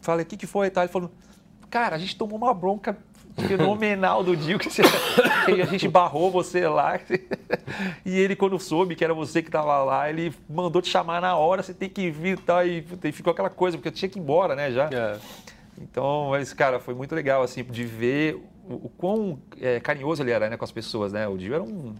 falei, 0.00 0.24
o 0.24 0.26
que, 0.26 0.36
que 0.36 0.46
foi 0.46 0.68
e 0.68 0.70
tal? 0.70 0.84
Ele 0.84 0.92
falou, 0.92 1.10
cara, 1.70 1.96
a 1.96 1.98
gente 1.98 2.16
tomou 2.16 2.36
uma 2.36 2.54
bronca 2.54 2.96
fenomenal 3.48 4.22
do 4.22 4.36
Dio, 4.36 4.58
que, 4.58 4.70
você, 4.70 4.82
que, 5.46 5.62
a 5.62 5.66
gente 5.66 5.88
barrou 5.88 6.30
você 6.30 6.66
lá. 6.68 7.00
E 8.04 8.18
ele, 8.18 8.36
quando 8.36 8.58
soube 8.58 8.94
que 8.94 9.04
era 9.04 9.14
você 9.14 9.42
que 9.42 9.48
estava 9.48 9.82
lá, 9.82 10.08
ele 10.08 10.34
mandou 10.48 10.82
te 10.82 10.88
chamar 10.88 11.20
na 11.20 11.36
hora, 11.36 11.62
você 11.62 11.72
tem 11.72 11.88
que 11.88 12.10
vir 12.10 12.38
e 12.38 12.40
tal. 12.40 12.66
E, 12.66 12.86
e 13.04 13.12
ficou 13.12 13.32
aquela 13.32 13.50
coisa, 13.50 13.76
porque 13.76 13.88
eu 13.88 13.92
tinha 13.92 14.08
que 14.08 14.18
ir 14.18 14.22
embora, 14.22 14.54
né, 14.54 14.70
já. 14.70 14.88
É. 14.92 15.18
Então, 15.80 16.28
mas, 16.30 16.52
cara, 16.52 16.78
foi 16.78 16.94
muito 16.94 17.14
legal, 17.14 17.42
assim, 17.42 17.64
de 17.64 17.84
ver 17.84 18.40
o, 18.68 18.86
o 18.86 18.88
quão 18.96 19.38
é, 19.60 19.80
carinhoso 19.80 20.22
ele 20.22 20.30
era 20.30 20.48
né, 20.48 20.56
com 20.56 20.64
as 20.64 20.72
pessoas, 20.72 21.12
né? 21.12 21.26
O 21.28 21.36
Dio 21.36 21.54
era 21.54 21.62
um 21.62 21.94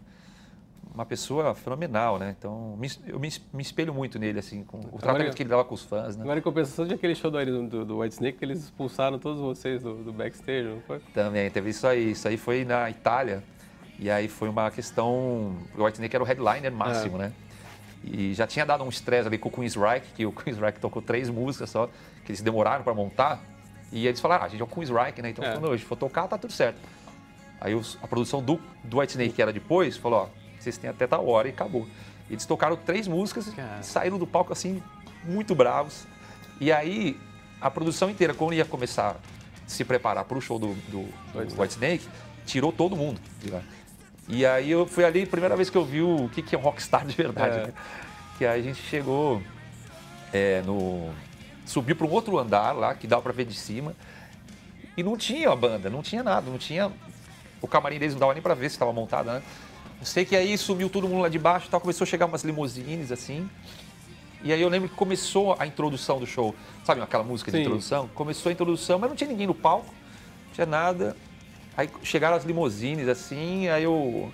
uma 0.95 1.07
pessoa 1.07 1.55
fenomenal, 1.55 2.19
né? 2.19 2.35
Então, 2.39 2.77
me, 2.79 2.91
eu 3.07 3.19
me, 3.19 3.33
me, 3.53 3.63
espelho 3.63 3.95
muito 3.95 4.19
nele, 4.19 4.39
assim, 4.39 4.63
com 4.63 4.79
o 4.93 4.99
tratamento 4.99 5.35
que 5.35 5.43
ele 5.43 5.49
dava 5.49 5.65
com 5.65 5.75
os 5.75 5.83
fãs, 5.83 6.17
né? 6.17 6.23
Agora, 6.23 6.39
em 6.39 6.43
compensação 6.43 6.87
de 6.87 6.95
aquele 6.95 7.15
show 7.15 7.31
do, 7.31 7.67
do, 7.67 7.85
do 7.85 7.99
White 8.01 8.15
Snake, 8.15 8.39
que 8.39 8.45
eles 8.45 8.65
expulsaram 8.65 9.19
todos 9.19 9.41
vocês 9.41 9.83
do, 9.83 9.95
do, 10.05 10.13
backstage, 10.13 10.69
não 10.69 10.81
foi? 10.83 11.01
Também, 11.15 11.51
teve 11.51 11.71
isso 11.71 11.87
aí. 11.87 12.11
Isso 12.11 12.29
aí 12.29 12.37
foi 12.37 12.65
na 12.65 12.91
Itália. 12.91 13.43
E 13.99 14.11
aí 14.11 14.29
foi 14.29 14.49
uma 14.49 14.71
questão... 14.71 15.57
O 15.77 15.85
White 15.85 15.95
Snake 15.95 16.15
era 16.15 16.23
o 16.23 16.27
headliner 16.27 16.73
máximo, 16.73 17.17
é. 17.17 17.27
né? 17.27 17.33
E 18.05 18.35
já 18.35 18.47
tinha 18.47 18.67
dado 18.67 18.83
um 18.85 18.89
estresse 18.89 19.29
ali 19.29 19.39
com 19.39 19.49
o 19.49 19.53
Queensryche, 19.53 20.13
que 20.15 20.27
o 20.27 20.33
Queensryche 20.33 20.81
tocou 20.81 21.01
três 21.01 21.31
músicas 21.31 21.71
só, 21.71 21.89
que 22.25 22.33
eles 22.33 22.43
demoraram 22.43 22.83
para 22.83 22.93
montar. 22.93 23.41
E 23.93 24.07
eles 24.07 24.21
falaram, 24.21 24.43
ah, 24.43 24.47
a 24.47 24.49
gente 24.49 24.61
é 24.61 24.65
o 24.65 24.67
Queensryche, 24.67 25.21
né? 25.21 25.31
Então, 25.31 25.45
é. 25.45 25.77
gente 25.77 25.87
for 25.87 25.97
tocar, 25.97 26.27
tá 26.27 26.39
tudo 26.39 26.53
certo. 26.53 26.81
Aí 27.61 27.75
os, 27.75 27.99
a 28.03 28.09
produção 28.09 28.43
do, 28.43 28.59
do 28.83 28.99
White 28.99 29.13
Snake, 29.13 29.35
que 29.35 29.43
era 29.43 29.53
depois, 29.53 29.97
falou, 29.97 30.23
ó, 30.23 30.29
vocês 30.59 30.79
têm 30.79 30.91
até 30.91 31.07
tal 31.07 31.29
hora 31.29 31.47
e 31.47 31.51
acabou. 31.51 31.87
Eles 32.31 32.47
tocaram 32.47 32.77
três 32.77 33.07
músicas 33.07 33.49
e 33.49 33.85
saíram 33.85 34.19
do 34.19 34.27
palco 34.27 34.53
assim, 34.53 34.83
muito 35.25 35.55
bravos. 35.55 36.07
E 36.61 36.73
aí, 36.73 37.21
a 37.61 37.71
produção 37.71 38.09
inteira, 38.09 38.33
quando 38.33 38.55
ia 38.55 38.65
começar 38.65 39.11
a 39.11 39.69
se 39.69 39.85
preparar 39.85 40.25
para 40.25 40.39
o 40.39 40.41
show 40.41 40.59
do, 40.59 40.75
do, 40.89 41.03
do 41.33 41.61
White 41.61 41.75
Snake, 41.75 42.09
tirou 42.47 42.73
todo 42.73 42.97
mundo 42.97 43.21
de 43.41 43.51
lá. 43.51 43.63
E 44.29 44.47
aí 44.47 44.71
eu 44.71 44.87
fui 44.87 45.05
ali, 45.05 45.27
primeira 45.27 45.57
vez 45.57 45.69
que 45.69 45.77
eu 45.77 45.85
vi 45.85 46.01
o 46.01 46.29
que, 46.33 46.43
que 46.43 46.55
é 46.55 46.59
um 46.59 46.63
rockstar 46.63 47.05
de 47.07 47.15
verdade. 47.15 47.59
É. 47.59 47.67
Né? 47.67 47.73
Que 48.39 48.47
aí 48.47 48.61
a 48.61 48.63
gente 48.63 48.81
chegou 48.83 49.43
é, 50.33 50.63
no. 50.63 51.11
Subiu 51.73 51.97
para 51.97 52.07
um 52.07 52.11
outro 52.11 52.39
andar 52.39 52.73
lá, 52.73 52.95
que 52.95 53.07
dava 53.07 53.23
para 53.23 53.33
ver 53.33 53.47
de 53.47 53.55
cima. 53.55 53.95
E 54.95 55.03
não 55.03 55.17
tinha 55.17 55.51
a 55.51 55.57
banda, 55.57 55.89
não 55.89 56.03
tinha 56.03 56.23
nada, 56.23 56.51
não 56.51 56.59
tinha. 56.59 56.93
O 57.63 57.67
camarim 57.67 57.99
deles 57.99 58.13
não 58.13 58.21
dava 58.21 58.35
nem 58.35 58.43
para 58.43 58.53
ver 58.53 58.69
se 58.69 58.77
estava 58.77 58.93
montada, 58.93 59.33
né? 59.33 59.43
Eu 59.99 60.05
sei 60.05 60.27
que 60.27 60.37
aí 60.37 60.59
sumiu 60.59 60.91
todo 60.91 61.09
mundo 61.09 61.23
lá 61.23 61.31
de 61.31 61.39
baixo, 61.39 61.69
tal, 61.71 61.81
começou 61.81 62.05
a 62.05 62.07
chegar 62.07 62.27
umas 62.27 62.45
limusines 62.45 63.11
assim. 63.11 63.49
E 64.45 64.53
aí 64.53 64.61
eu 64.61 64.69
lembro 64.69 64.87
que 64.87 64.95
começou 64.95 65.57
a 65.59 65.67
introdução 65.67 66.21
do 66.21 66.27
show. 66.27 66.55
Sabe 66.85 67.01
aquela 67.01 67.25
música 67.25 67.51
de 67.51 67.57
Sim. 67.57 67.63
introdução? 67.63 68.07
Começou 68.09 68.51
a 68.51 68.53
introdução, 68.53 68.99
mas 68.99 69.09
não 69.09 69.17
tinha 69.17 69.31
ninguém 69.31 69.47
no 69.47 69.55
palco, 69.55 69.95
não 70.49 70.53
tinha 70.53 70.67
nada. 70.67 71.17
Aí 71.75 71.89
chegaram 72.03 72.37
as 72.37 72.45
limusines 72.45 73.09
assim, 73.09 73.69
aí 73.69 73.85
eu 73.85 74.31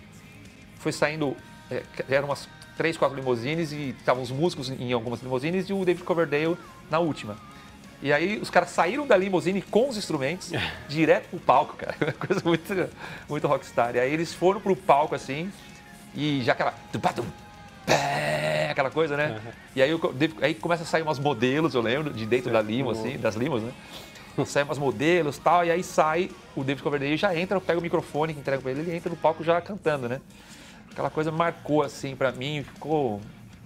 fui 0.80 0.90
saindo, 0.90 1.36
é, 1.70 1.84
eram 2.08 2.26
umas 2.26 2.48
três, 2.76 2.96
quatro 2.96 3.16
limusines 3.16 3.70
e 3.70 3.94
estavam 3.96 4.24
os 4.24 4.32
músicos 4.32 4.70
em 4.70 4.92
algumas 4.92 5.22
limusines 5.22 5.68
e 5.68 5.72
o 5.72 5.84
David 5.84 6.04
Coverdale 6.04 6.56
na 6.90 6.98
última. 6.98 7.36
E 8.00 8.12
aí 8.12 8.38
os 8.38 8.48
caras 8.48 8.70
saíram 8.70 9.06
da 9.06 9.16
limusine 9.16 9.60
com 9.60 9.88
os 9.88 9.96
instrumentos, 9.96 10.52
direto 10.88 11.28
pro 11.30 11.40
palco, 11.40 11.76
cara. 11.76 11.96
Coisa 12.14 12.42
muito, 12.44 12.90
muito 13.28 13.46
rockstar. 13.48 13.96
E 13.96 14.00
aí 14.00 14.12
eles 14.12 14.32
foram 14.32 14.60
pro 14.60 14.76
palco 14.76 15.14
assim, 15.14 15.50
e 16.14 16.42
já 16.42 16.52
aquela. 16.52 16.74
Aquela 18.70 18.90
coisa, 18.90 19.16
né? 19.16 19.30
Uhum. 19.30 19.52
E 19.74 19.82
aí, 19.82 19.90
aí 20.42 20.54
começa 20.54 20.82
a 20.82 20.86
sair 20.86 21.02
umas 21.02 21.18
modelos, 21.18 21.74
eu 21.74 21.80
lembro, 21.80 22.12
de 22.12 22.24
dentro 22.26 22.52
da 22.52 22.62
limo, 22.62 22.90
assim, 22.90 23.18
das 23.18 23.34
limos, 23.34 23.62
né? 23.62 23.72
Saem 24.46 24.64
umas 24.64 24.78
modelos 24.78 25.36
e 25.36 25.40
tal, 25.40 25.64
e 25.64 25.70
aí 25.70 25.82
sai 25.82 26.30
o 26.54 26.62
David 26.62 26.82
Coverdale 26.82 27.16
já 27.16 27.34
entra, 27.34 27.60
pega 27.60 27.80
o 27.80 27.82
microfone 27.82 28.34
que 28.34 28.38
entrega 28.38 28.62
pra 28.62 28.70
ele, 28.70 28.82
ele 28.82 28.94
entra 28.94 29.10
no 29.10 29.16
palco 29.16 29.42
já 29.42 29.60
cantando, 29.60 30.08
né? 30.08 30.20
Aquela 30.92 31.10
coisa 31.10 31.32
marcou, 31.32 31.82
assim, 31.82 32.14
pra 32.14 32.30
mim, 32.30 32.62
ficou 32.62 33.20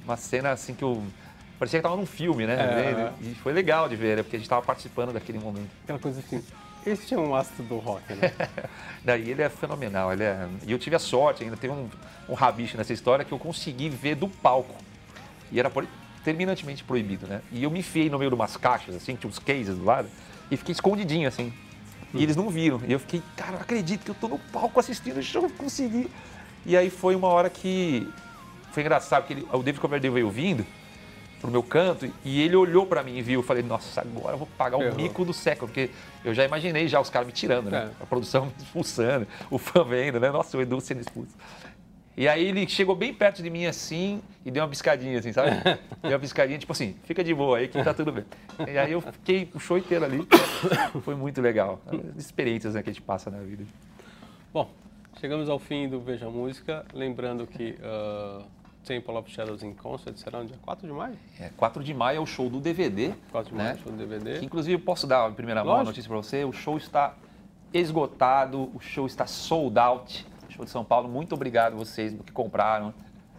uma 0.05 0.17
cena, 0.17 0.53
assim, 0.53 0.73
que 0.73 0.83
eu 0.83 1.03
Parecia 1.63 1.79
que 1.79 1.87
estava 1.87 1.97
num 1.97 2.07
filme, 2.07 2.45
né? 2.45 2.55
É, 2.55 3.13
e 3.21 3.37
foi 3.37 3.53
legal 3.53 3.89
de 3.89 3.95
ver, 3.95 4.17
né? 4.17 4.25
porque 4.25 4.35
a 4.35 4.39
gente 4.41 4.47
estava 4.47 4.63
participando 4.63 5.13
daquele 5.13 5.39
momento. 5.39 5.71
Aquela 5.85 5.99
coisa 6.01 6.19
assim, 6.19 6.43
Este 6.85 7.15
é 7.15 7.17
um 7.17 7.37
astro 7.37 7.63
do 7.63 7.79
rock, 7.79 8.03
né? 8.15 8.33
Daí 9.05 9.31
ele 9.31 9.43
é 9.43 9.49
fenomenal. 9.49 10.13
Ele 10.13 10.25
é... 10.25 10.49
E 10.67 10.73
eu 10.73 10.79
tive 10.81 10.97
a 10.97 10.99
sorte, 10.99 11.45
ainda 11.45 11.57
tem 11.57 11.71
um, 11.71 11.89
um 12.29 12.35
rabicho 12.35 12.77
nessa 12.77 12.93
história, 12.93 13.25
que 13.25 13.31
eu 13.31 13.39
consegui 13.39 13.89
ver 13.89 14.17
do 14.17 14.27
palco. 14.27 14.75
E 15.53 15.61
era 15.61 15.71
terminantemente 16.25 16.83
proibido, 16.83 17.29
né? 17.29 17.41
E 17.53 17.63
eu 17.63 17.71
me 17.71 17.79
enfiei 17.79 18.11
no 18.11 18.19
meio 18.19 18.33
de 18.33 18.35
umas 18.35 18.57
caixas, 18.57 18.97
assim, 18.97 19.15
tinha 19.15 19.31
uns 19.31 19.39
cases 19.39 19.79
do 19.79 19.85
lado, 19.85 20.09
e 20.51 20.57
fiquei 20.57 20.73
escondidinho, 20.73 21.29
assim. 21.29 21.53
E 22.13 22.25
eles 22.25 22.35
não 22.35 22.51
viram. 22.51 22.81
E 22.89 22.93
eu 22.93 22.99
fiquei, 22.99 23.23
cara, 23.37 23.53
não 23.53 23.61
acredito 23.61 24.05
que 24.05 24.11
eu 24.11 24.17
tô 24.17 24.27
no 24.27 24.41
palco 24.41 24.81
assistindo 24.81 25.19
o 25.19 25.23
show, 25.23 25.49
consegui. 25.51 26.11
E 26.67 26.77
aí 26.77 26.91
foi 26.91 27.15
uma 27.15 27.29
hora 27.29 27.49
que. 27.49 28.13
Foi 28.73 28.83
engraçado, 28.83 29.23
porque 29.23 29.35
ele, 29.35 29.47
o 29.53 29.59
David 29.59 29.81
Coverdale 29.81 30.13
veio 30.13 30.29
vindo 30.29 30.67
pro 31.43 31.51
meu 31.51 31.63
canto 31.63 32.09
e 32.25 32.41
ele 32.41 32.55
olhou 32.55 32.87
para 32.87 33.03
mim 33.03 33.19
e 33.19 33.23
viu. 33.23 33.41
Eu 33.41 33.45
falei, 33.45 33.63
nossa, 33.63 34.01
agora 34.01 34.35
eu 34.35 34.39
vou 34.39 34.49
pagar 34.57 34.79
o 34.79 34.95
mico 34.95 35.25
do 35.25 35.35
século, 35.35 35.67
porque 35.67 35.91
eu 36.25 36.33
já 36.33 36.45
imaginei 36.45 36.87
já 36.87 37.01
os 37.01 37.11
caras 37.11 37.27
me 37.27 37.33
tirando, 37.33 37.69
né? 37.69 37.91
É. 37.91 38.03
A 38.03 38.07
produção 38.07 38.47
me 38.47 38.53
expulsando, 38.57 39.27
o 39.51 39.59
fã 39.59 39.85
vendo, 39.85 40.21
né? 40.21 40.31
Nossa, 40.31 40.57
o 40.57 40.63
Edu 40.63 40.81
sendo 40.81 41.01
expulso. 41.01 41.37
E 42.17 42.29
aí 42.29 42.47
ele 42.47 42.69
chegou 42.69 42.95
bem 42.95 43.13
perto 43.13 43.43
de 43.43 43.51
mim 43.51 43.67
assim 43.67 44.23
e 44.45 44.51
deu 44.51 44.63
uma 44.63 44.69
piscadinha, 44.69 45.19
assim, 45.19 45.33
sabe? 45.33 45.51
deu 46.01 46.13
uma 46.13 46.19
piscadinha, 46.19 46.59
tipo 46.59 46.73
assim, 46.73 46.95
fica 47.05 47.25
de 47.25 47.35
boa 47.35 47.59
aí 47.59 47.69
que 47.69 47.83
tá 47.83 47.93
tudo 47.93 48.13
bem. 48.13 48.25
E 48.69 48.79
aí 48.79 48.93
eu 48.93 49.01
fiquei 49.01 49.51
o 49.53 49.59
show 49.59 49.77
inteiro 49.77 50.05
ali. 50.05 50.27
Foi 51.03 51.17
muito 51.17 51.41
legal. 51.41 51.81
As 52.17 52.25
experiências 52.25 52.75
né, 52.75 52.83
que 52.83 52.91
a 52.91 52.93
gente 52.93 53.03
passa 53.03 53.31
na 53.31 53.39
vida. 53.39 53.65
Bom, 54.53 54.71
chegamos 55.19 55.49
ao 55.49 55.59
fim 55.59 55.89
do 55.89 56.01
Veja 56.01 56.29
Música. 56.29 56.85
Lembrando 56.93 57.47
que 57.47 57.79
uh, 57.81 58.45
Temple 58.85 59.15
of 59.17 59.31
Shadows 59.31 59.63
in 59.63 59.75
Concert 59.75 60.17
será 60.17 60.41
no 60.41 60.47
dia 60.47 60.59
4 60.63 60.87
de 60.87 60.93
maio? 60.93 61.17
É, 61.39 61.51
4 61.57 61.85
de 61.85 61.95
maio 61.95 62.17
é 62.19 62.21
o 62.21 62.27
show 62.27 62.51
do 62.51 62.61
DVD. 62.61 63.15
4 63.31 63.51
de 63.51 63.57
né? 63.57 63.65
maio, 63.65 63.79
show 63.79 63.93
do 63.93 63.99
DVD. 63.99 64.39
Que, 64.39 64.45
inclusive, 64.45 64.81
posso 64.83 65.07
dar 65.07 65.31
em 65.31 65.35
primeira 65.35 65.65
mão 65.65 65.77
a 65.77 65.85
notícia 65.85 66.09
para 66.09 66.17
você. 66.17 66.45
O 66.45 66.53
show 66.53 66.77
está 66.77 67.15
esgotado, 67.73 68.71
o 68.75 68.81
show 68.81 69.07
está 69.07 69.27
sold 69.27 69.79
out 69.79 70.27
Show 70.53 70.67
de 70.67 70.71
São 70.71 70.85
Paulo, 70.85 71.09
muito 71.09 71.35
obrigado 71.35 71.77
vocês 71.77 72.15
que 72.27 72.33
compraram. 72.33 72.93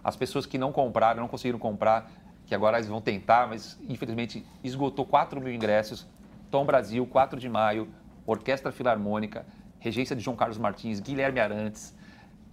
As 0.03 0.15
pessoas 0.15 0.45
que 0.45 0.57
não 0.57 0.71
compraram, 0.71 1.21
não 1.21 1.27
conseguiram 1.27 1.59
comprar, 1.59 2.11
que 2.45 2.55
agora 2.55 2.77
eles 2.77 2.89
vão 2.89 2.99
tentar, 2.99 3.47
mas 3.47 3.79
infelizmente 3.87 4.43
esgotou 4.63 5.05
4 5.05 5.39
mil 5.39 5.53
ingressos. 5.53 6.07
Tom 6.49 6.65
Brasil, 6.65 7.05
4 7.05 7.39
de 7.39 7.47
maio, 7.47 7.87
Orquestra 8.25 8.71
Filarmônica, 8.71 9.45
regência 9.79 10.15
de 10.15 10.23
João 10.23 10.35
Carlos 10.35 10.57
Martins, 10.57 10.99
Guilherme 10.99 11.39
Arantes, 11.39 11.95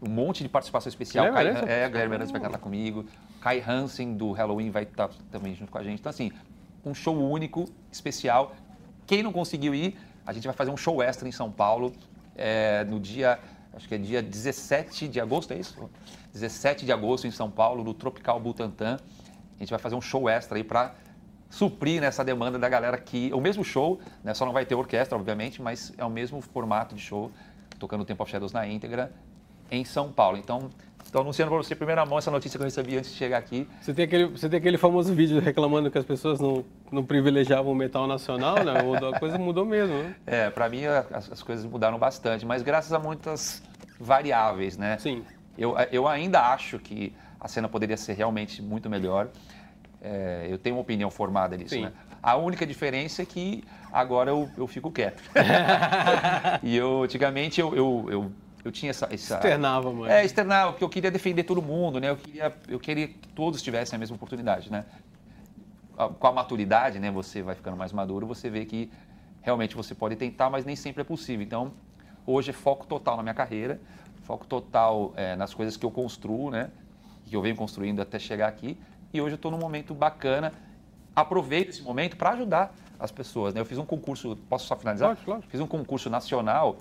um 0.03 0.11
monte 0.11 0.43
de 0.43 0.49
participação 0.49 0.89
especial. 0.89 1.27
Guilherme 1.27 1.51
Arantes? 1.51 1.69
É, 1.69 1.89
Guilherme 1.89 2.15
Arantes 2.15 2.33
vai 2.33 2.41
cantar 2.41 2.59
comigo. 2.59 3.05
Kai 3.41 3.63
Hansen, 3.67 4.15
do 4.15 4.33
Halloween, 4.33 4.71
vai 4.71 4.85
estar 4.85 5.11
também 5.31 5.55
junto 5.55 5.71
com 5.71 5.79
a 5.79 5.83
gente. 5.83 6.01
Então, 6.01 6.11
assim, 6.11 6.33
um 6.85 6.95
show 6.95 7.17
único, 7.17 7.67
especial. 7.91 8.55
Quem 9.07 9.23
não 9.23 9.33
conseguiu 9.33 9.75
ir, 9.75 9.99
a 10.27 10.33
gente 10.33 10.47
vai 10.47 10.55
fazer 10.55 10.71
um 10.71 10.77
show 10.77 11.03
extra 11.03 11.29
em 11.29 11.33
São 11.33 11.51
Paulo 11.51 11.93
é, 12.35 12.85
no 12.85 12.99
dia 12.99 13.39
acho 13.73 13.89
que 13.89 13.95
é 13.95 13.99
dia 13.99 14.23
17 14.23 15.09
de 15.09 15.21
agosto, 15.21 15.53
é 15.53 15.59
isso? 15.59 15.89
17 16.33 16.85
de 16.85 16.93
agosto 16.93 17.27
em 17.27 17.31
São 17.31 17.51
Paulo, 17.51 17.85
no 17.85 17.95
Tropical 17.95 18.39
Butantã. 18.41 18.99
A 19.57 19.59
gente 19.59 19.71
vai 19.71 19.79
fazer 19.79 19.95
um 19.95 20.01
show 20.01 20.29
extra 20.29 20.57
aí 20.57 20.65
para 20.65 20.95
suprir 21.49 22.01
nessa 22.01 22.25
demanda 22.25 22.59
da 22.59 22.69
galera 22.69 22.99
que. 22.99 23.33
O 23.33 23.41
mesmo 23.41 23.65
show, 23.65 24.01
né, 24.23 24.35
só 24.35 24.45
não 24.45 24.53
vai 24.53 24.65
ter 24.65 24.75
orquestra, 24.75 25.17
obviamente, 25.17 25.61
mas 25.61 25.93
é 25.97 26.05
o 26.05 26.11
mesmo 26.11 26.41
formato 26.41 26.95
de 26.95 27.01
show, 27.01 27.31
tocando 27.79 28.03
o 28.03 28.05
Temple 28.05 28.23
of 28.23 28.31
Shadows 28.31 28.53
na 28.53 28.67
íntegra, 28.67 29.13
em 29.71 29.85
São 29.85 30.11
Paulo. 30.11 30.37
Então, 30.37 30.71
Estou 31.11 31.23
anunciando 31.23 31.51
para 31.51 31.61
você, 31.61 31.75
primeira 31.75 32.07
mão, 32.07 32.19
essa 32.19 32.31
notícia 32.31 32.57
que 32.57 32.63
eu 32.63 32.67
recebi 32.67 32.97
antes 32.97 33.11
de 33.11 33.17
chegar 33.17 33.37
aqui. 33.39 33.67
Você 33.81 33.93
tem 33.93 34.05
aquele, 34.05 34.27
você 34.27 34.49
tem 34.49 34.61
aquele 34.61 34.79
famoso 34.79 35.13
vídeo 35.13 35.41
reclamando 35.41 35.91
que 35.91 35.99
as 35.99 36.05
pessoas 36.05 36.39
não, 36.39 36.65
não 36.93 37.05
privilegiavam 37.05 37.73
o 37.73 37.75
metal 37.75 38.07
nacional, 38.07 38.63
né? 38.63 38.75
A 39.13 39.19
coisa 39.19 39.37
mudou 39.37 39.65
mesmo, 39.65 39.93
né? 39.93 40.15
É, 40.25 40.51
para 40.51 40.69
mim 40.69 40.85
as, 40.85 41.33
as, 41.33 41.43
coisas 41.43 41.67
mudaram 41.67 41.99
bastante, 41.99 42.47
mas 42.47 42.63
graças 42.63 42.93
a 42.93 42.99
muitas 43.01 43.61
variáveis, 43.99 44.79
né? 44.79 44.99
Sim. 44.99 45.25
Eu, 45.59 45.75
eu 45.91 46.07
ainda 46.07 46.43
acho 46.53 46.79
que 46.79 47.13
a 47.41 47.49
cena 47.49 47.69
poderia 47.69 47.97
ser 47.97 48.13
realmente 48.13 48.63
muito 48.63 48.89
melhor. 48.89 49.31
É, 50.01 50.47
eu 50.49 50.59
tenho 50.59 50.77
uma 50.77 50.83
opinião 50.83 51.11
formada 51.11 51.57
nisso, 51.57 51.75
Sim. 51.75 51.87
né? 51.87 51.93
A 52.23 52.37
única 52.37 52.65
diferença 52.65 53.23
é 53.23 53.25
que 53.25 53.65
agora 53.93 54.31
eu, 54.31 54.49
eu 54.57 54.69
fico 54.69 54.93
quieto. 54.93 55.21
e 56.63 56.77
eu, 56.77 57.03
antigamente, 57.03 57.61
eu, 57.61 57.75
eu, 57.75 58.07
eu 58.09 58.33
eu 58.65 58.71
tinha 58.71 58.91
essa, 58.91 59.07
essa 59.07 59.35
externava 59.35 59.93
mãe 59.93 60.11
é 60.11 60.25
externava 60.25 60.73
porque 60.73 60.85
eu 60.85 60.89
queria 60.89 61.11
defender 61.11 61.45
todo 61.45 61.63
mundo 61.63 62.01
né? 62.01 62.11
Eu 62.11 62.17
queria 62.17 62.55
eu 62.69 62.79
queria 62.79 63.09
que 63.09 63.29
todos 63.29 63.63
tivessem 63.63 63.97
a 63.97 63.99
mesma 63.99 64.17
oportunidade 64.17 64.71
né? 64.71 64.85
Com 66.19 66.27
a 66.27 66.33
maturidade 66.33 66.99
né? 66.99 67.11
Você 67.11 67.43
vai 67.43 67.55
ficando 67.55 67.77
mais 67.77 67.93
maduro 67.93 68.27
você 68.27 68.51
vê 68.51 68.65
que 68.65 68.91
realmente 69.41 69.75
você 69.75 69.95
pode 69.95 70.17
tentar 70.17 70.51
mas 70.51 70.65
nem 70.65 70.77
sempre 70.77 71.01
é 71.03 71.05
possível. 71.05 71.45
Então 71.45 71.73
hoje 72.27 72.51
é 72.51 72.53
foco 72.53 72.87
total 72.87 73.17
na 73.17 73.23
minha 73.23 73.35
carreira 73.35 73.81
foco 74.23 74.47
total 74.47 75.13
é, 75.17 75.35
nas 75.35 75.53
coisas 75.53 75.77
que 75.77 75.85
eu 75.85 75.91
construo 75.91 76.51
né? 76.51 76.71
Que 77.25 77.37
eu 77.37 77.43
venho 77.43 77.57
construindo 77.57 78.01
até 78.01 78.19
chegar 78.19 78.49
aqui. 78.49 78.79
E 79.13 79.21
hoje 79.21 79.33
eu 79.33 79.37
estou 79.37 79.51
num 79.51 79.59
momento 79.59 79.95
bacana. 79.95 80.53
Aproveito 81.15 81.71
esse 81.71 81.83
momento 81.83 82.17
para 82.17 82.31
ajudar 82.31 82.75
as 82.99 83.11
pessoas 83.11 83.55
né? 83.55 83.61
Eu 83.61 83.65
fiz 83.65 83.79
um 83.79 83.85
concurso 83.85 84.37
posso 84.49 84.67
só 84.67 84.77
finalizar? 84.77 85.09
Claro, 85.17 85.25
claro. 85.25 85.43
fiz 85.49 85.61
um 85.61 85.67
concurso 85.67 86.11
nacional 86.11 86.77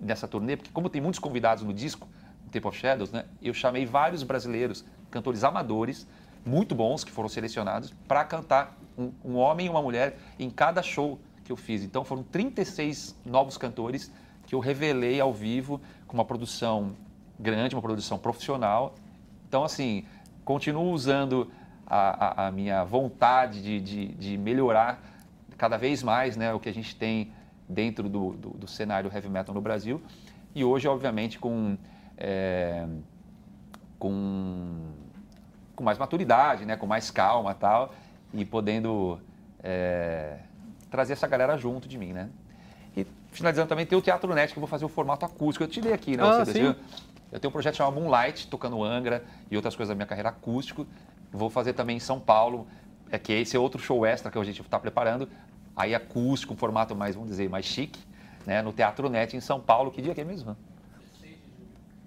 nessa 0.00 0.28
turnê, 0.28 0.56
porque 0.56 0.70
como 0.72 0.88
tem 0.88 1.00
muitos 1.00 1.18
convidados 1.18 1.62
no 1.62 1.72
disco, 1.72 2.08
no 2.44 2.50
Temple 2.50 2.68
of 2.68 2.78
Shadows, 2.78 3.12
né, 3.12 3.24
eu 3.42 3.54
chamei 3.54 3.86
vários 3.86 4.22
brasileiros, 4.22 4.84
cantores 5.10 5.44
amadores, 5.44 6.06
muito 6.44 6.74
bons, 6.74 7.04
que 7.04 7.10
foram 7.10 7.28
selecionados, 7.28 7.92
para 8.06 8.24
cantar 8.24 8.76
um, 8.98 9.12
um, 9.24 9.36
homem 9.36 9.66
e 9.66 9.68
uma 9.68 9.80
mulher 9.80 10.18
em 10.38 10.50
cada 10.50 10.82
show 10.82 11.18
que 11.44 11.50
eu 11.50 11.56
fiz. 11.56 11.82
Então 11.82 12.04
foram 12.04 12.22
36 12.22 13.16
novos 13.24 13.56
cantores 13.56 14.12
que 14.46 14.54
eu 14.54 14.60
revelei 14.60 15.20
ao 15.20 15.32
vivo, 15.32 15.80
com 16.06 16.14
uma 16.14 16.24
produção 16.24 16.94
grande, 17.38 17.74
uma 17.74 17.82
produção 17.82 18.18
profissional. 18.18 18.94
Então, 19.48 19.64
assim, 19.64 20.04
continuo 20.44 20.92
usando 20.92 21.50
a, 21.86 22.44
a, 22.44 22.46
a 22.48 22.50
minha 22.50 22.84
vontade 22.84 23.62
de, 23.62 23.80
de, 23.80 24.08
de 24.14 24.38
melhorar 24.38 25.02
cada 25.56 25.76
vez 25.76 26.02
mais 26.02 26.36
né, 26.36 26.52
o 26.52 26.60
que 26.60 26.68
a 26.68 26.74
gente 26.74 26.94
tem 26.96 27.32
dentro 27.68 28.08
do, 28.08 28.32
do, 28.32 28.50
do, 28.50 28.68
cenário 28.68 29.10
heavy 29.12 29.28
metal 29.28 29.54
no 29.54 29.60
Brasil. 29.60 30.02
E 30.54 30.64
hoje, 30.64 30.86
obviamente, 30.86 31.38
com, 31.38 31.76
é, 32.16 32.86
com, 33.98 34.92
com 35.74 35.84
mais 35.84 35.98
maturidade, 35.98 36.64
né? 36.64 36.76
com 36.76 36.86
mais 36.86 37.10
calma 37.10 37.54
tal, 37.54 37.94
e 38.32 38.44
podendo 38.44 39.18
é, 39.62 40.38
trazer 40.90 41.14
essa 41.14 41.26
galera 41.26 41.56
junto 41.56 41.88
de 41.88 41.98
mim. 41.98 42.12
Né? 42.12 42.28
E 42.96 43.06
finalizando 43.32 43.68
também, 43.68 43.86
tem 43.86 43.98
o 43.98 44.02
Teatro 44.02 44.32
Net, 44.34 44.52
que 44.52 44.58
eu 44.58 44.60
vou 44.60 44.68
fazer 44.68 44.84
o 44.84 44.88
formato 44.88 45.24
acústico. 45.24 45.64
Eu 45.64 45.68
te 45.68 45.80
dei 45.80 45.92
aqui, 45.92 46.16
né? 46.16 46.22
Ah, 46.22 46.44
sim. 46.44 46.74
Eu 47.32 47.40
tenho 47.40 47.48
um 47.48 47.52
projeto 47.52 47.74
chamado 47.74 48.00
Moonlight, 48.00 48.46
tocando 48.46 48.82
Angra 48.84 49.24
e 49.50 49.56
outras 49.56 49.74
coisas 49.74 49.88
da 49.88 49.96
minha 49.96 50.06
carreira 50.06 50.28
acústico. 50.28 50.86
Vou 51.32 51.50
fazer 51.50 51.72
também 51.72 51.96
em 51.96 52.00
São 52.00 52.20
Paulo, 52.20 52.68
é 53.10 53.18
que 53.18 53.32
esse 53.32 53.56
é 53.56 53.58
outro 53.58 53.82
show 53.82 54.06
extra 54.06 54.30
que 54.30 54.38
a 54.38 54.44
gente 54.44 54.62
está 54.62 54.78
preparando, 54.78 55.28
aí 55.76 55.94
acústico, 55.94 56.54
um 56.54 56.56
formato 56.56 56.94
mais, 56.94 57.14
vamos 57.14 57.30
dizer, 57.30 57.48
mais 57.48 57.64
chique, 57.64 58.00
né, 58.46 58.62
no 58.62 58.72
Teatro 58.72 59.08
Net 59.08 59.36
em 59.36 59.40
São 59.40 59.60
Paulo. 59.60 59.90
Que 59.90 60.02
dia 60.02 60.14
que 60.14 60.20
é 60.20 60.24
mesmo? 60.24 60.56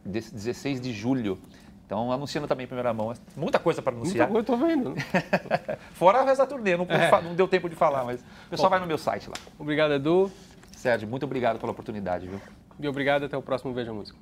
16 0.06 0.80
de 0.80 0.94
julho. 0.94 1.38
Então, 1.86 2.12
anunciando 2.12 2.48
também 2.48 2.66
em 2.66 2.68
primeira 2.68 2.94
mão. 2.94 3.14
Muita 3.36 3.60
coisa 3.60 3.82
para 3.82 3.94
anunciar. 3.96 4.30
Muita 4.30 4.52
coisa, 4.58 4.74
eu 4.74 4.76
tô 4.76 4.92
vendo. 4.92 4.96
Fora 5.94 6.22
o 6.22 6.26
resto 6.26 6.40
da 6.40 6.46
turnê, 6.46 6.76
não, 6.76 6.86
é. 6.86 7.22
não, 7.22 7.34
deu 7.34 7.48
tempo 7.48 7.70
de 7.70 7.76
falar, 7.76 8.04
mas 8.04 8.20
o 8.20 8.50
pessoal 8.50 8.70
Bom, 8.70 8.72
vai 8.72 8.80
no 8.82 8.88
meu 8.88 8.98
site 8.98 9.30
lá. 9.30 9.36
Obrigado, 9.58 9.94
Edu. 9.94 10.30
Sérgio, 10.76 11.08
muito 11.08 11.24
obrigado 11.24 11.60
pela 11.60 11.72
oportunidade, 11.72 12.28
viu? 12.28 12.42
E 12.80 12.88
obrigado, 12.88 13.24
até 13.24 13.38
o 13.38 13.42
próximo 13.42 13.74
Veja 13.74 13.94
Música. 13.94 14.18